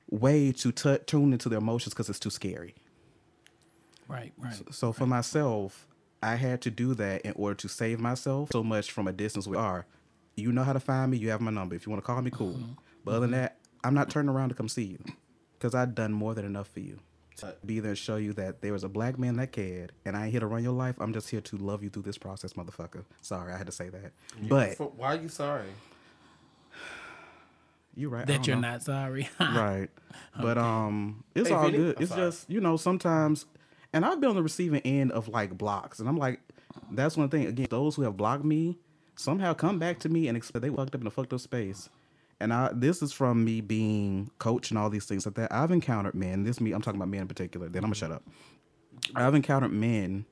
way 0.10 0.52
to 0.52 0.72
t- 0.72 1.00
tune 1.08 1.34
into 1.34 1.50
their 1.50 1.60
emotions 1.60 1.94
because 1.94 2.10
it's 2.10 2.20
too 2.20 2.30
scary. 2.30 2.76
right, 4.08 4.32
right. 4.38 4.54
So 4.72 4.94
for 4.94 5.08
myself, 5.08 5.88
I 6.22 6.36
had 6.36 6.62
to 6.62 6.72
do 6.72 6.94
that 6.96 7.22
in 7.22 7.34
order 7.36 7.56
to 7.56 7.68
save 7.68 8.00
myself 8.00 8.50
so 8.52 8.64
much 8.64 8.92
from 8.92 9.08
a 9.08 9.12
distance 9.12 9.48
we 9.48 9.58
are. 9.58 9.86
You 10.36 10.52
know 10.52 10.64
how 10.64 10.74
to 10.74 10.80
find 10.80 11.12
me. 11.12 11.18
You 11.18 11.30
have 11.30 11.42
my 11.42 11.52
number. 11.52 11.76
If 11.76 11.86
you 11.86 11.92
want 11.92 12.04
to 12.04 12.06
call 12.06 12.22
me, 12.22 12.32
cool. 12.32 12.54
Mm-hmm. 12.54 12.72
But 13.06 13.12
other 13.12 13.22
than 13.22 13.32
that, 13.32 13.58
I'm 13.84 13.94
not 13.94 14.10
turning 14.10 14.30
around 14.30 14.50
to 14.50 14.56
come 14.56 14.68
see 14.68 14.84
you 14.84 15.00
because 15.58 15.74
I've 15.76 15.96
done 15.96 16.12
more 16.12 16.34
than 16.34 16.44
enough 16.46 16.68
for 16.68 16.82
you. 16.82 17.00
To 17.38 17.54
be 17.66 17.80
there 17.82 17.90
and 17.90 17.98
show 17.98 18.16
you 18.16 18.32
that 18.34 18.62
there 18.62 18.72
was 18.74 18.84
a 18.86 18.90
black 18.90 19.20
man 19.20 19.36
that 19.38 19.52
cared, 19.52 19.92
and 20.06 20.16
I 20.18 20.24
ain't 20.24 20.32
here 20.32 20.40
to 20.40 20.48
run 20.48 20.64
your 20.64 20.72
life. 20.74 20.96
I'm 21.02 21.12
just 21.14 21.30
here 21.30 21.42
to 21.42 21.58
love 21.58 21.84
you 21.84 21.90
through 21.90 22.04
this 22.04 22.18
process, 22.18 22.54
motherfucker. 22.54 23.04
Sorry, 23.22 23.52
I 23.54 23.58
had 23.58 23.66
to 23.68 23.74
say 23.74 23.90
that. 23.90 24.14
But 24.48 24.76
For- 24.78 24.88
why 24.96 25.16
are 25.18 25.22
you 25.22 25.28
sorry? 25.28 25.68
you're 27.96 28.10
right. 28.10 28.26
That 28.26 28.48
you're 28.48 28.56
know. 28.56 28.70
not 28.72 28.84
sorry. 28.84 29.30
right 29.40 29.90
but 30.42 30.58
um 30.58 31.24
it's 31.34 31.50
Hey, 31.50 31.56
all 31.56 31.66
Vinny. 31.66 31.78
good 31.78 31.96
I'm 31.98 32.04
it's 32.04 32.12
sorry. 32.12 32.22
just 32.30 32.50
you 32.50 32.60
know 32.62 32.76
sometimes 32.78 33.46
and 33.94 34.06
i've 34.06 34.20
been 34.22 34.30
on 34.30 34.36
the 34.36 34.44
receiving 34.44 34.82
end 34.82 35.12
of 35.12 35.28
like 35.30 35.58
blocks 35.58 36.00
and 36.00 36.08
i'm 36.10 36.18
like 36.18 36.40
that's 36.92 37.16
one 37.18 37.30
thing 37.30 37.46
again 37.46 37.68
those 37.70 37.96
who 37.96 38.02
have 38.04 38.16
blocked 38.18 38.44
me 38.46 38.78
somehow 39.16 39.54
come 39.54 39.80
back 39.80 40.00
to 40.00 40.10
me 40.10 40.28
and 40.28 40.36
expect 40.38 40.62
they 40.62 40.70
fucked 40.70 40.94
up 40.96 41.02
in 41.02 41.08
a 41.08 41.12
fucked 41.12 41.32
up 41.34 41.40
space 41.40 41.90
and 42.40 42.54
I, 42.54 42.70
this 42.74 43.02
is 43.02 43.12
from 43.12 43.44
me 43.44 43.62
being 43.62 44.30
coach 44.40 44.72
and 44.72 44.78
all 44.78 44.90
these 44.90 45.06
things 45.06 45.26
like 45.26 45.36
that. 45.36 45.52
I've 45.52 45.72
encountered 45.72 46.16
men. 46.16 46.44
This 46.44 46.60
me, 46.60 46.72
I'm 46.74 46.82
talking 46.82 47.00
about 47.00 47.10
men 47.10 47.22
in 47.22 47.28
particular. 47.28 47.70
Then 47.70 47.84
I'm 47.84 47.90
gonna 47.90 47.96
shut 47.96 48.12
up. 48.12 48.24
I've 49.16 49.36
encountered 49.36 49.72
men 49.72 50.26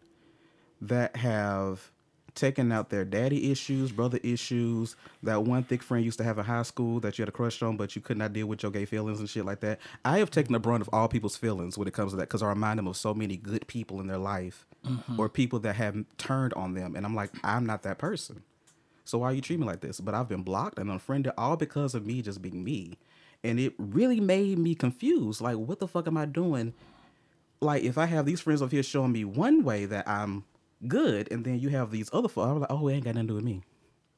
that 0.81 1.15
have 1.15 1.91
taken 2.35 2.71
out 2.71 2.89
their 2.89 3.05
daddy 3.05 3.51
issues, 3.51 3.91
brother 3.91 4.19
issues, 4.23 4.95
that 5.21 5.43
one 5.43 5.63
thick 5.63 5.83
friend 5.83 6.03
used 6.03 6.17
to 6.17 6.23
have 6.23 6.37
in 6.37 6.45
high 6.45 6.63
school 6.63 6.99
that 6.99 7.17
you 7.17 7.21
had 7.21 7.29
a 7.29 7.31
crush 7.31 7.61
on, 7.61 7.77
but 7.77 7.95
you 7.95 8.01
could 8.01 8.17
not 8.17 8.33
deal 8.33 8.47
with 8.47 8.63
your 8.63 8.71
gay 8.71 8.85
feelings 8.85 9.19
and 9.19 9.29
shit 9.29 9.45
like 9.45 9.59
that. 9.59 9.79
I 10.03 10.17
have 10.17 10.31
taken 10.31 10.53
the 10.53 10.59
brunt 10.59 10.81
of 10.81 10.89
all 10.91 11.07
people's 11.07 11.37
feelings 11.37 11.77
when 11.77 11.87
it 11.87 11.93
comes 11.93 12.11
to 12.11 12.17
that 12.17 12.23
because 12.29 12.41
I 12.41 12.47
remind 12.47 12.79
them 12.79 12.87
of 12.87 12.97
so 12.97 13.13
many 13.13 13.37
good 13.37 13.67
people 13.67 13.99
in 14.01 14.07
their 14.07 14.17
life 14.17 14.65
mm-hmm. 14.85 15.19
or 15.19 15.29
people 15.29 15.59
that 15.59 15.75
have 15.75 15.95
turned 16.17 16.53
on 16.55 16.73
them. 16.73 16.95
And 16.95 17.05
I'm 17.05 17.15
like, 17.15 17.31
I'm 17.43 17.65
not 17.65 17.83
that 17.83 17.97
person. 17.97 18.43
So 19.05 19.17
why 19.19 19.31
you 19.31 19.41
treat 19.41 19.59
me 19.59 19.65
like 19.65 19.81
this? 19.81 19.99
But 19.99 20.13
I've 20.13 20.29
been 20.29 20.43
blocked 20.43 20.79
and 20.79 20.89
unfriended 20.89 21.33
all 21.37 21.57
because 21.57 21.93
of 21.95 22.05
me 22.05 22.21
just 22.21 22.41
being 22.41 22.63
me. 22.63 22.97
And 23.43 23.59
it 23.59 23.73
really 23.77 24.19
made 24.19 24.57
me 24.57 24.75
confused. 24.75 25.41
Like, 25.41 25.57
what 25.57 25.79
the 25.79 25.87
fuck 25.87 26.07
am 26.07 26.17
I 26.17 26.25
doing? 26.25 26.73
Like, 27.59 27.83
if 27.83 27.97
I 27.97 28.05
have 28.05 28.25
these 28.25 28.39
friends 28.39 28.61
over 28.61 28.71
here 28.73 28.83
showing 28.83 29.11
me 29.11 29.25
one 29.25 29.63
way 29.63 29.85
that 29.85 30.07
I'm 30.07 30.45
good, 30.87 31.31
and 31.31 31.43
then 31.43 31.59
you 31.59 31.69
have 31.69 31.91
these 31.91 32.09
other 32.13 32.29
folks, 32.29 32.49
I'm 32.49 32.59
like, 32.59 32.71
oh, 32.71 32.87
it 32.87 32.95
ain't 32.95 33.05
got 33.05 33.15
nothing 33.15 33.27
to 33.27 33.31
do 33.31 33.35
with 33.35 33.43
me. 33.43 33.61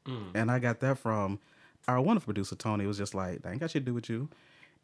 Mm. 0.06 0.32
And 0.36 0.51
I 0.51 0.60
got 0.60 0.80
that 0.82 1.00
from 1.00 1.39
our 1.88 2.01
wonderful 2.01 2.27
producer 2.27 2.56
Tony. 2.56 2.84
It 2.84 2.88
was 2.88 2.98
just 2.98 3.15
like, 3.15 3.42
that 3.42 3.51
ain't 3.51 3.60
got 3.60 3.72
shit 3.72 3.82
to 3.84 3.86
do 3.92 3.94
with 3.94 4.10
you. 4.10 4.30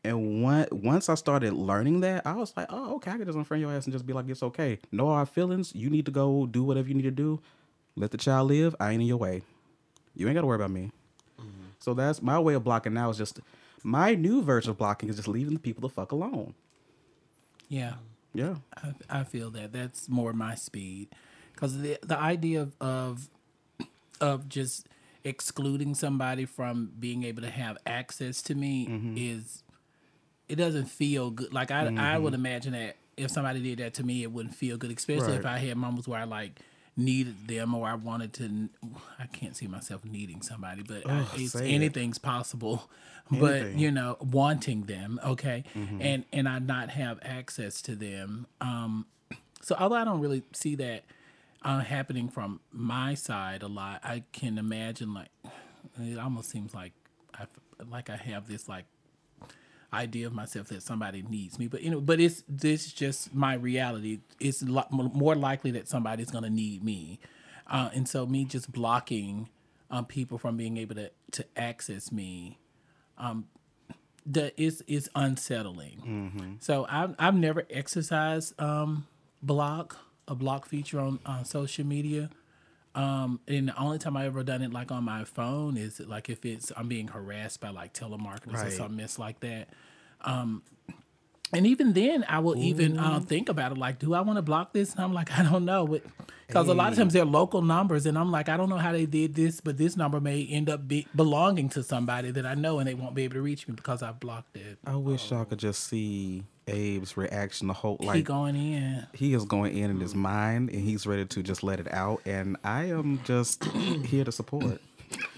And 0.04 0.42
one, 0.42 0.68
once 0.72 1.10
I 1.10 1.16
started 1.16 1.54
learning 1.54 2.02
that, 2.02 2.26
I 2.26 2.34
was 2.34 2.54
like, 2.58 2.66
oh, 2.70 2.96
okay, 2.96 3.12
I 3.12 3.18
can 3.18 3.26
just 3.26 3.38
unfriend 3.38 3.60
your 3.60 3.72
ass 3.72 3.86
and 3.86 3.94
just 3.94 4.08
be 4.08 4.14
like, 4.14 4.28
it's 4.28 4.42
okay. 4.42 4.80
No 4.92 5.08
hard 5.08 5.30
feelings. 5.30 5.76
You 5.76 5.92
need 5.92 6.06
to 6.06 6.12
go 6.12 6.48
do 6.48 6.64
whatever 6.64 6.88
you 6.88 6.96
need 6.96 7.04
to 7.04 7.12
do. 7.12 7.40
Let 7.96 8.10
the 8.10 8.18
child 8.18 8.48
live. 8.48 8.76
I 8.80 8.92
ain't 8.92 9.02
in 9.02 9.08
your 9.08 9.18
way. 9.18 9.44
You 10.16 10.28
ain't 10.28 10.36
got 10.36 10.42
to 10.42 10.48
worry 10.48 10.56
about 10.58 10.72
me. 10.72 10.92
So 11.80 11.94
that's 11.96 12.22
my 12.22 12.38
way 12.40 12.54
of 12.54 12.64
blocking 12.64 12.94
now 12.94 13.10
is 13.10 13.18
just 13.18 13.40
my 13.84 14.14
new 14.14 14.44
version 14.44 14.70
of 14.70 14.78
blocking 14.78 15.10
is 15.10 15.16
just 15.16 15.28
leaving 15.28 15.54
the 15.56 15.60
people 15.60 15.82
the 15.82 15.90
fuck 15.90 16.12
alone. 16.12 16.54
yeah. 17.70 17.96
Yeah. 18.34 18.56
I, 18.78 18.94
I 19.10 19.24
feel 19.26 19.50
that 19.52 19.74
that's 19.74 20.08
more 20.08 20.32
my 20.32 20.56
speed 20.56 21.10
because 21.54 21.82
the 21.82 21.98
the 22.02 22.18
idea 22.18 22.62
of, 22.62 22.74
of 22.80 23.30
of 24.22 24.48
just 24.48 24.88
excluding 25.24 25.96
somebody 25.96 26.46
from 26.46 26.92
being 27.00 27.24
able 27.24 27.42
to 27.42 27.50
have 27.50 27.78
access 27.86 28.42
to 28.44 28.56
me 28.56 28.88
Mm-hmm. 28.88 29.16
is 29.18 29.64
it 30.48 30.56
doesn't 30.56 30.86
feel 30.86 31.32
good. 31.32 31.52
Like 31.52 31.72
I 31.72 31.94
I 31.98 32.18
would 32.20 32.34
imagine 32.34 32.72
that 32.74 32.96
if 33.18 33.32
somebody 33.32 33.62
did 33.62 33.80
that 33.80 33.96
to 33.96 34.04
me, 34.04 34.24
it 34.24 34.32
wouldn't 34.32 34.56
feel 34.56 34.78
good, 34.78 34.92
especially 34.96 35.34
if 35.34 35.46
I 35.46 35.58
had 35.58 35.76
moments 35.78 36.08
where 36.08 36.20
I 36.20 36.24
like 36.24 36.60
needed 36.98 37.48
them 37.48 37.74
or 37.74 37.88
I 37.88 37.96
wanted 37.96 38.34
to. 38.34 38.70
I 39.20 39.26
can't 39.28 39.56
see 39.56 39.68
myself 39.68 40.04
needing 40.06 40.42
somebody, 40.42 40.84
but 40.84 41.10
I, 41.10 41.20
Ugh, 41.20 41.28
it's, 41.36 41.54
say 41.54 41.72
it. 41.72 41.76
anything's 41.76 42.18
possible. 42.18 42.90
But 43.34 43.76
you 43.76 43.92
know, 43.92 44.18
wanting 44.20 44.82
them, 44.88 45.18
okay, 45.24 45.64
and 46.02 46.26
and 46.34 46.50
I 46.50 46.60
not 46.60 46.90
have 46.90 47.18
access 47.22 47.82
to 47.84 47.96
them. 47.96 48.46
Um, 48.60 49.06
so 49.62 49.74
although 49.80 49.96
I 49.96 50.04
don't 50.04 50.20
really 50.20 50.44
see 50.52 50.76
that 50.76 51.06
uh, 51.64 51.80
happening 51.80 52.28
from 52.28 52.60
my 52.74 53.14
side 53.14 53.64
a 53.64 53.68
lot, 53.70 54.02
I 54.04 54.24
can 54.34 54.58
imagine 54.58 55.14
like 55.14 55.30
it 56.02 56.20
almost 56.20 56.50
seems 56.50 56.74
like 56.74 56.92
I 57.34 57.46
like 57.90 58.10
I 58.10 58.18
have 58.18 58.50
this 58.50 58.68
like 58.68 58.84
idea 59.94 60.26
of 60.28 60.34
myself 60.34 60.68
that 60.70 60.82
somebody 60.84 61.22
needs 61.24 61.60
me, 61.60 61.68
but 61.68 61.82
you 61.82 61.90
know, 61.92 62.02
but 62.02 62.20
it's 62.20 62.44
this 62.48 62.86
is 62.88 62.94
just 62.94 63.34
my 63.36 63.54
reality. 63.56 64.20
It's 64.40 64.62
lo- 64.64 64.88
more 64.92 65.36
likely 65.36 65.72
that 65.72 65.88
somebody's 65.88 66.32
gonna 66.32 66.50
need 66.50 66.84
me, 66.84 67.20
uh, 67.68 67.90
and 67.94 68.08
so 68.08 68.26
me 68.26 68.46
just 68.46 68.72
blocking 68.72 69.50
um, 69.90 70.06
people 70.06 70.38
from 70.38 70.56
being 70.58 70.78
able 70.78 70.96
to 70.96 71.12
to 71.32 71.46
access 71.56 72.12
me 72.12 72.58
Um, 73.18 73.46
that 74.26 74.54
is 74.58 74.84
is 74.88 75.10
unsettling. 75.16 76.58
So 76.62 76.86
I've 76.90 77.16
I've 77.20 77.36
never 77.36 77.66
exercised 77.70 78.60
um, 78.62 79.08
block 79.42 79.98
a 80.28 80.36
block 80.36 80.66
feature 80.68 81.00
on 81.00 81.20
on 81.26 81.44
social 81.46 81.86
media. 81.86 82.30
Um, 82.94 83.40
and 83.48 83.70
the 83.70 83.78
only 83.78 84.00
time 84.00 84.18
I 84.18 84.26
ever 84.26 84.44
done 84.44 84.62
it 84.62 84.74
like 84.74 84.92
on 84.92 85.04
my 85.06 85.24
phone 85.24 85.78
is 85.78 86.00
like 86.00 86.30
if 86.30 86.46
it's 86.46 86.72
I'm 86.76 86.88
being 86.88 87.08
harassed 87.08 87.62
by 87.62 87.70
like 87.70 87.94
telemarketers 87.94 88.66
or 88.66 88.72
something 88.72 88.98
mess 88.98 89.18
like 89.18 89.40
that. 89.42 89.70
Um, 90.22 90.64
and 91.54 91.68
even 91.68 91.94
then, 91.94 92.26
I 92.28 92.40
will 92.40 92.58
even 92.58 92.98
uh, 92.98 93.20
think 93.20 93.50
about 93.50 93.72
it. 93.74 93.78
Like, 93.78 94.00
do 94.00 94.14
I 94.14 94.22
want 94.22 94.38
to 94.38 94.42
block 94.42 94.74
this? 94.74 94.94
And 94.96 95.04
I'm 95.04 95.14
like, 95.14 95.32
I 95.40 95.44
don't 95.44 95.66
know, 95.66 96.00
because 96.48 96.68
a 96.68 96.74
lot 96.74 96.92
of 96.92 96.98
times 96.98 97.14
they're 97.14 97.26
local 97.26 97.62
numbers, 97.62 98.06
and 98.06 98.18
I'm 98.18 98.32
like, 98.32 98.50
I 98.50 98.58
don't 98.58 98.70
know 98.70 98.78
how 98.78 98.92
they 98.92 99.06
did 99.06 99.36
this, 99.36 99.62
but 99.62 99.78
this 99.78 99.96
number 99.98 100.20
may 100.20 100.46
end 100.46 100.70
up 100.70 100.88
be- 100.88 101.08
belonging 101.16 101.70
to 101.70 101.84
somebody 101.84 102.32
that 102.32 102.46
I 102.46 102.56
know, 102.56 102.80
and 102.80 102.88
they 102.88 102.94
won't 102.94 103.16
be 103.16 103.24
able 103.24 103.36
to 103.36 103.42
reach 103.42 103.68
me 103.68 103.74
because 103.76 104.02
I've 104.04 104.20
blocked 104.20 104.56
it. 104.58 104.78
I 104.86 104.96
wish 104.96 105.32
y'all 105.32 105.46
could 105.46 105.60
just 105.60 105.86
see 105.86 106.44
Abe's 106.68 107.16
reaction. 107.18 107.68
The 107.68 107.74
whole 107.74 107.98
like 108.00 108.02
He 108.02 108.08
like 108.20 108.24
going 108.26 108.56
in. 108.56 109.08
he 109.14 109.34
is 109.34 109.46
going 109.46 109.76
in 109.78 109.90
in 109.92 110.00
his 110.00 110.14
mind 110.16 110.70
and 110.70 110.80
he's 110.82 111.06
ready 111.08 111.26
to 111.26 111.44
just 111.44 111.64
let 111.64 111.80
it 111.80 111.92
out. 111.94 112.22
And 112.26 112.58
I 112.64 112.86
am 112.86 113.20
just 113.24 113.64
here 114.06 114.24
to 114.24 114.32
support. 114.32 114.80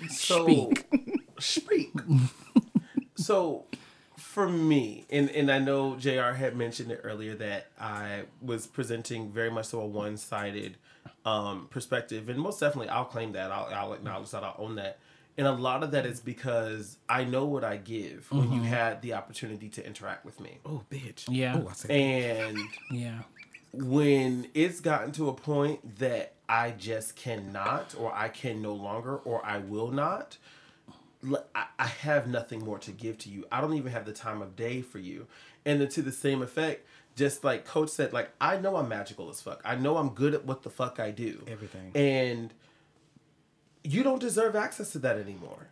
So, 0.10 0.46
Speak. 0.46 0.86
speak. 1.40 1.92
so, 3.16 3.66
for 4.34 4.50
me, 4.50 5.06
and 5.10 5.30
and 5.30 5.52
I 5.52 5.60
know 5.60 5.96
Jr. 5.96 6.34
had 6.34 6.56
mentioned 6.58 6.92
it 6.92 7.02
earlier 7.04 7.36
that 7.36 7.68
I 7.80 8.24
was 8.42 8.66
presenting 8.68 9.32
very 9.32 9.52
much 9.52 9.68
so 9.68 9.80
a 9.82 9.86
one 9.86 10.18
sided 10.18 10.78
um, 11.26 11.68
perspective, 11.70 12.28
and 12.30 12.40
most 12.40 12.60
definitely 12.60 12.90
I'll 12.90 13.06
claim 13.06 13.32
that. 13.34 13.52
I'll, 13.52 13.70
I'll 13.74 13.94
acknowledge 13.94 14.32
that. 14.32 14.44
I'll 14.44 14.56
own 14.58 14.76
that. 14.76 14.98
And 15.38 15.48
a 15.48 15.52
lot 15.52 15.82
of 15.84 15.92
that 15.92 16.06
is 16.06 16.20
because 16.20 16.98
I 17.10 17.24
know 17.24 17.46
what 17.46 17.64
I 17.64 17.78
give 17.78 18.32
when 18.32 18.52
you 18.54 18.62
had 18.62 19.02
the 19.02 19.14
opportunity 19.14 19.68
to 19.70 19.86
interact 19.86 20.26
with 20.26 20.40
me. 20.40 20.60
Oh, 20.64 20.84
bitch. 20.92 21.26
Yeah. 21.28 21.60
Oh, 21.64 21.68
I 21.70 21.74
said 21.74 21.90
And 21.92 22.58
Yeah. 22.92 23.20
when 23.72 24.48
it's 24.54 24.80
gotten 24.80 25.12
to 25.14 25.30
a 25.30 25.34
point 25.34 25.98
that 25.98 26.34
I 26.48 26.70
just 26.72 27.16
cannot, 27.16 27.96
or 27.98 28.14
I 28.14 28.30
can 28.30 28.62
no 28.62 28.74
longer, 28.74 29.16
or 29.18 29.44
I 29.44 29.58
will 29.58 29.90
not, 29.90 30.38
l- 30.38 30.63
I 31.56 31.86
have 31.88 32.28
nothing 32.28 32.64
more 32.66 32.80
to 32.80 32.92
give 32.92 33.18
to 33.20 33.30
you. 33.30 33.46
I 33.52 33.62
don't 33.62 33.74
even 33.76 33.92
have 33.92 34.06
the 34.06 34.14
time 34.14 34.42
of 34.42 34.56
day 34.56 34.82
for 34.82 35.00
you. 35.00 35.28
And 35.66 35.80
then 35.80 35.88
to 35.90 36.02
the 36.02 36.12
same 36.12 36.42
effect, 36.42 36.86
just 37.16 37.44
like 37.44 37.66
Coach 37.66 37.90
said, 37.90 38.14
like 38.14 38.32
I 38.42 38.58
know 38.58 38.76
I'm 38.76 38.90
magical 38.90 39.30
as 39.30 39.42
fuck. 39.42 39.62
I 39.64 39.76
know 39.76 39.98
I'm 39.98 40.10
good 40.10 40.34
at 40.34 40.46
what 40.46 40.64
the 40.64 40.70
fuck 40.70 41.00
I 41.00 41.12
do. 41.12 41.44
Everything. 41.48 41.92
And 41.96 42.54
you 43.84 44.04
don't 44.04 44.20
deserve 44.20 44.56
access 44.56 44.92
to 44.94 45.00
that 45.00 45.18
anymore. 45.18 45.68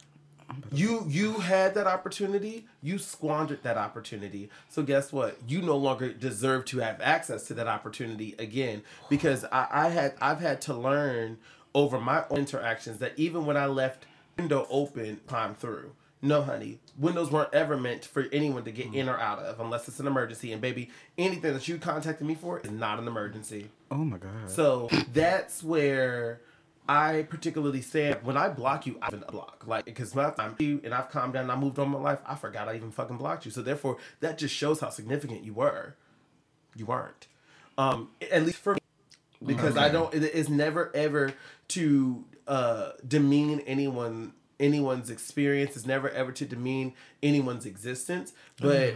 You 0.74 1.05
you 1.08 1.34
had 1.34 1.75
that 1.75 1.88
opportunity, 1.88 2.65
you 2.81 2.98
squandered 2.98 3.63
that 3.63 3.77
opportunity. 3.77 4.50
So 4.70 4.84
guess 4.84 5.13
what? 5.13 5.38
You 5.48 5.62
no 5.62 5.77
longer 5.77 6.12
deserve 6.12 6.65
to 6.65 6.79
have 6.79 7.00
access 7.01 7.48
to 7.48 7.53
that 7.53 7.67
opportunity 7.67 8.36
again 8.38 8.84
because 9.10 9.46
I, 9.46 9.67
I 9.72 9.89
had 9.89 10.15
I've 10.22 10.41
had 10.41 10.62
to 10.63 10.74
learn 10.74 11.38
over 11.74 12.01
my 12.01 12.25
own 12.29 12.39
interactions 12.39 12.98
that 12.98 13.13
even 13.17 13.46
when 13.46 13.55
I 13.55 13.67
left 13.67 14.05
window 14.38 14.67
open, 14.69 15.19
climb 15.27 15.55
through. 15.55 15.91
No, 16.23 16.43
honey, 16.43 16.77
windows 17.00 17.31
weren't 17.31 17.51
ever 17.53 17.77
meant 17.77 18.05
for 18.05 18.27
anyone 18.31 18.63
to 18.65 18.71
get 18.71 18.93
in 18.93 19.09
or 19.09 19.17
out 19.19 19.39
of 19.39 19.59
unless 19.59 19.88
it's 19.88 20.00
an 20.00 20.05
emergency. 20.05 20.51
And 20.51 20.61
baby, 20.61 20.91
anything 21.17 21.53
that 21.53 21.67
you 21.67 21.79
contacted 21.79 22.27
me 22.27 22.35
for 22.35 22.59
is 22.59 22.69
not 22.69 23.00
an 23.00 23.07
emergency. 23.07 23.69
Oh 23.89 23.95
my 24.05 24.17
god. 24.17 24.47
So 24.50 24.88
that's 25.13 25.63
where 25.63 26.41
I 26.88 27.25
particularly 27.29 27.81
said 27.81 28.23
When 28.23 28.38
I 28.38 28.50
block 28.50 28.85
you, 28.85 29.00
I've 29.01 29.11
been 29.11 29.23
blocked. 29.31 29.67
Like, 29.67 29.85
because 29.85 30.13
my 30.13 30.29
time 30.29 30.55
you 30.59 30.79
and 30.83 30.93
I've 30.93 31.09
calmed 31.09 31.33
down 31.33 31.43
and 31.43 31.51
I 31.51 31.55
moved 31.55 31.79
on 31.79 31.89
my 31.89 31.97
life, 32.00 32.19
I 32.25 32.35
forgot 32.35 32.67
I 32.67 32.75
even 32.75 32.91
fucking 32.91 33.17
blocked 33.17 33.45
you. 33.45 33.51
So 33.51 33.63
therefore, 33.63 33.97
that 34.19 34.38
just 34.38 34.53
shows 34.53 34.79
how 34.79 34.89
significant 34.89 35.43
you 35.43 35.53
were. 35.55 35.95
You 36.75 36.85
weren't. 36.85 37.27
Um, 37.79 38.09
at 38.31 38.43
least 38.45 38.59
for 38.59 38.73
me. 38.75 38.79
Because 39.43 39.75
I 39.75 39.89
don't, 39.89 40.13
it- 40.13 40.23
it's 40.23 40.50
never 40.50 40.95
ever 40.95 41.33
to 41.71 42.25
uh, 42.47 42.91
demean 43.07 43.61
anyone 43.61 44.33
anyone's 44.59 45.09
experience. 45.09 45.75
It's 45.75 45.85
never 45.85 46.09
ever 46.09 46.31
to 46.33 46.45
demean 46.45 46.93
anyone's 47.21 47.65
existence. 47.65 48.33
But 48.59 48.95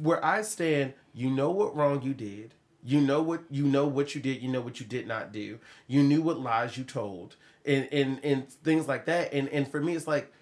where 0.00 0.24
I 0.24 0.42
stand, 0.42 0.94
you 1.14 1.30
know 1.30 1.50
what 1.50 1.74
wrong 1.76 2.02
you 2.02 2.14
did. 2.14 2.54
You 2.84 3.00
know 3.00 3.22
what 3.22 3.42
you 3.50 3.64
know 3.64 3.86
what 3.86 4.14
you 4.14 4.20
did. 4.20 4.42
You 4.42 4.48
know 4.48 4.60
what 4.60 4.80
you 4.80 4.86
did 4.86 5.06
not 5.06 5.32
do. 5.32 5.58
You 5.86 6.02
knew 6.02 6.22
what 6.22 6.38
lies 6.38 6.76
you 6.76 6.84
told, 6.84 7.36
and 7.64 7.88
and 7.92 8.20
and 8.24 8.48
things 8.48 8.86
like 8.86 9.06
that. 9.06 9.32
And 9.32 9.48
and 9.48 9.66
for 9.68 9.80
me, 9.80 9.96
it's 9.96 10.06
like 10.06 10.32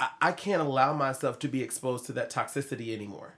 I, 0.00 0.08
I 0.20 0.32
can't 0.32 0.62
allow 0.62 0.92
myself 0.94 1.38
to 1.40 1.48
be 1.48 1.62
exposed 1.62 2.06
to 2.06 2.12
that 2.14 2.30
toxicity 2.30 2.92
anymore. 2.92 3.34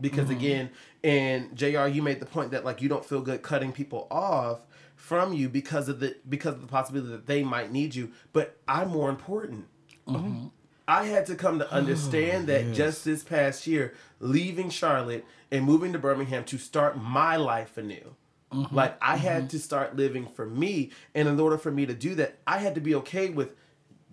Because 0.00 0.30
again, 0.30 0.70
and 1.04 1.56
Jr. 1.56 1.86
You 1.86 2.02
made 2.02 2.20
the 2.20 2.26
point 2.26 2.50
that 2.50 2.64
like 2.64 2.82
you 2.82 2.88
don't 2.88 3.04
feel 3.04 3.20
good 3.20 3.42
cutting 3.42 3.72
people 3.72 4.06
off 4.10 4.60
from 5.02 5.32
you 5.32 5.48
because 5.48 5.88
of 5.88 5.98
the 5.98 6.14
because 6.28 6.54
of 6.54 6.60
the 6.60 6.66
possibility 6.68 7.10
that 7.10 7.26
they 7.26 7.42
might 7.42 7.72
need 7.72 7.92
you. 7.92 8.12
But 8.32 8.56
I'm 8.68 8.88
more 8.88 9.10
important. 9.10 9.66
Mm-hmm. 10.06 10.46
I 10.86 11.04
had 11.04 11.26
to 11.26 11.34
come 11.34 11.58
to 11.58 11.66
oh, 11.66 11.76
understand 11.76 12.46
that 12.46 12.72
just 12.72 13.04
this 13.04 13.24
past 13.24 13.66
year, 13.66 13.94
leaving 14.20 14.70
Charlotte 14.70 15.24
and 15.50 15.64
moving 15.64 15.92
to 15.92 15.98
Birmingham 15.98 16.44
to 16.44 16.56
start 16.58 16.96
my 16.96 17.34
life 17.34 17.76
anew. 17.76 18.14
Mm-hmm. 18.52 18.74
Like 18.74 18.96
I 19.02 19.16
had 19.16 19.42
mm-hmm. 19.42 19.48
to 19.48 19.58
start 19.58 19.96
living 19.96 20.28
for 20.28 20.46
me, 20.46 20.92
and 21.16 21.26
in 21.26 21.40
order 21.40 21.58
for 21.58 21.72
me 21.72 21.84
to 21.84 21.94
do 21.94 22.14
that, 22.14 22.38
I 22.46 22.58
had 22.58 22.76
to 22.76 22.80
be 22.80 22.94
okay 22.96 23.28
with 23.28 23.56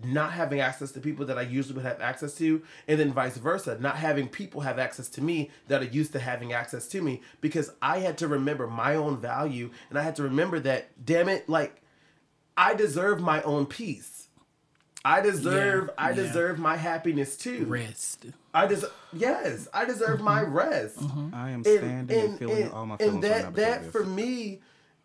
not 0.03 0.31
having 0.31 0.59
access 0.59 0.91
to 0.91 0.99
people 0.99 1.25
that 1.25 1.37
I 1.37 1.41
usually 1.41 1.75
would 1.75 1.85
have 1.85 2.01
access 2.01 2.35
to, 2.35 2.61
and 2.87 2.99
then 2.99 3.13
vice 3.13 3.37
versa, 3.37 3.77
not 3.79 3.97
having 3.97 4.27
people 4.27 4.61
have 4.61 4.79
access 4.79 5.09
to 5.09 5.21
me 5.21 5.49
that 5.67 5.81
are 5.81 5.85
used 5.85 6.13
to 6.13 6.19
having 6.19 6.53
access 6.53 6.87
to 6.89 7.01
me, 7.01 7.21
because 7.41 7.71
I 7.81 7.99
had 7.99 8.17
to 8.19 8.27
remember 8.27 8.67
my 8.67 8.95
own 8.95 9.19
value, 9.19 9.71
and 9.89 9.99
I 9.99 10.03
had 10.03 10.15
to 10.17 10.23
remember 10.23 10.59
that, 10.61 11.05
damn 11.05 11.29
it, 11.29 11.49
like 11.49 11.81
I 12.57 12.73
deserve 12.73 13.21
my 13.21 13.41
own 13.43 13.65
peace. 13.65 14.27
I 15.05 15.21
deserve 15.21 15.85
Yeah, 15.87 15.93
I 15.97 16.09
yeah. 16.09 16.15
deserve 16.15 16.59
my 16.59 16.75
happiness 16.75 17.37
too. 17.37 17.65
Rest. 17.65 18.25
I 18.53 18.67
deserve 18.67 18.91
yes, 19.13 19.67
I 19.73 19.85
deserve 19.85 20.19
my 20.19 20.43
mm-hmm. 20.43 20.53
rest. 20.53 20.97
Mm-hmm. 20.99 21.35
I 21.35 21.51
am 21.51 21.63
standing 21.63 21.89
and, 21.91 22.11
and, 22.11 22.39
feeling 22.39 22.63
and, 22.63 22.71
all 22.71 22.85
my 22.85 22.95
and 22.95 22.99
feelings 22.99 23.23
right 23.23 23.31
now 23.31 23.37
that 23.37 23.55
because 23.55 23.85
that 23.85 23.91
for 23.91 24.03
me 24.03 24.59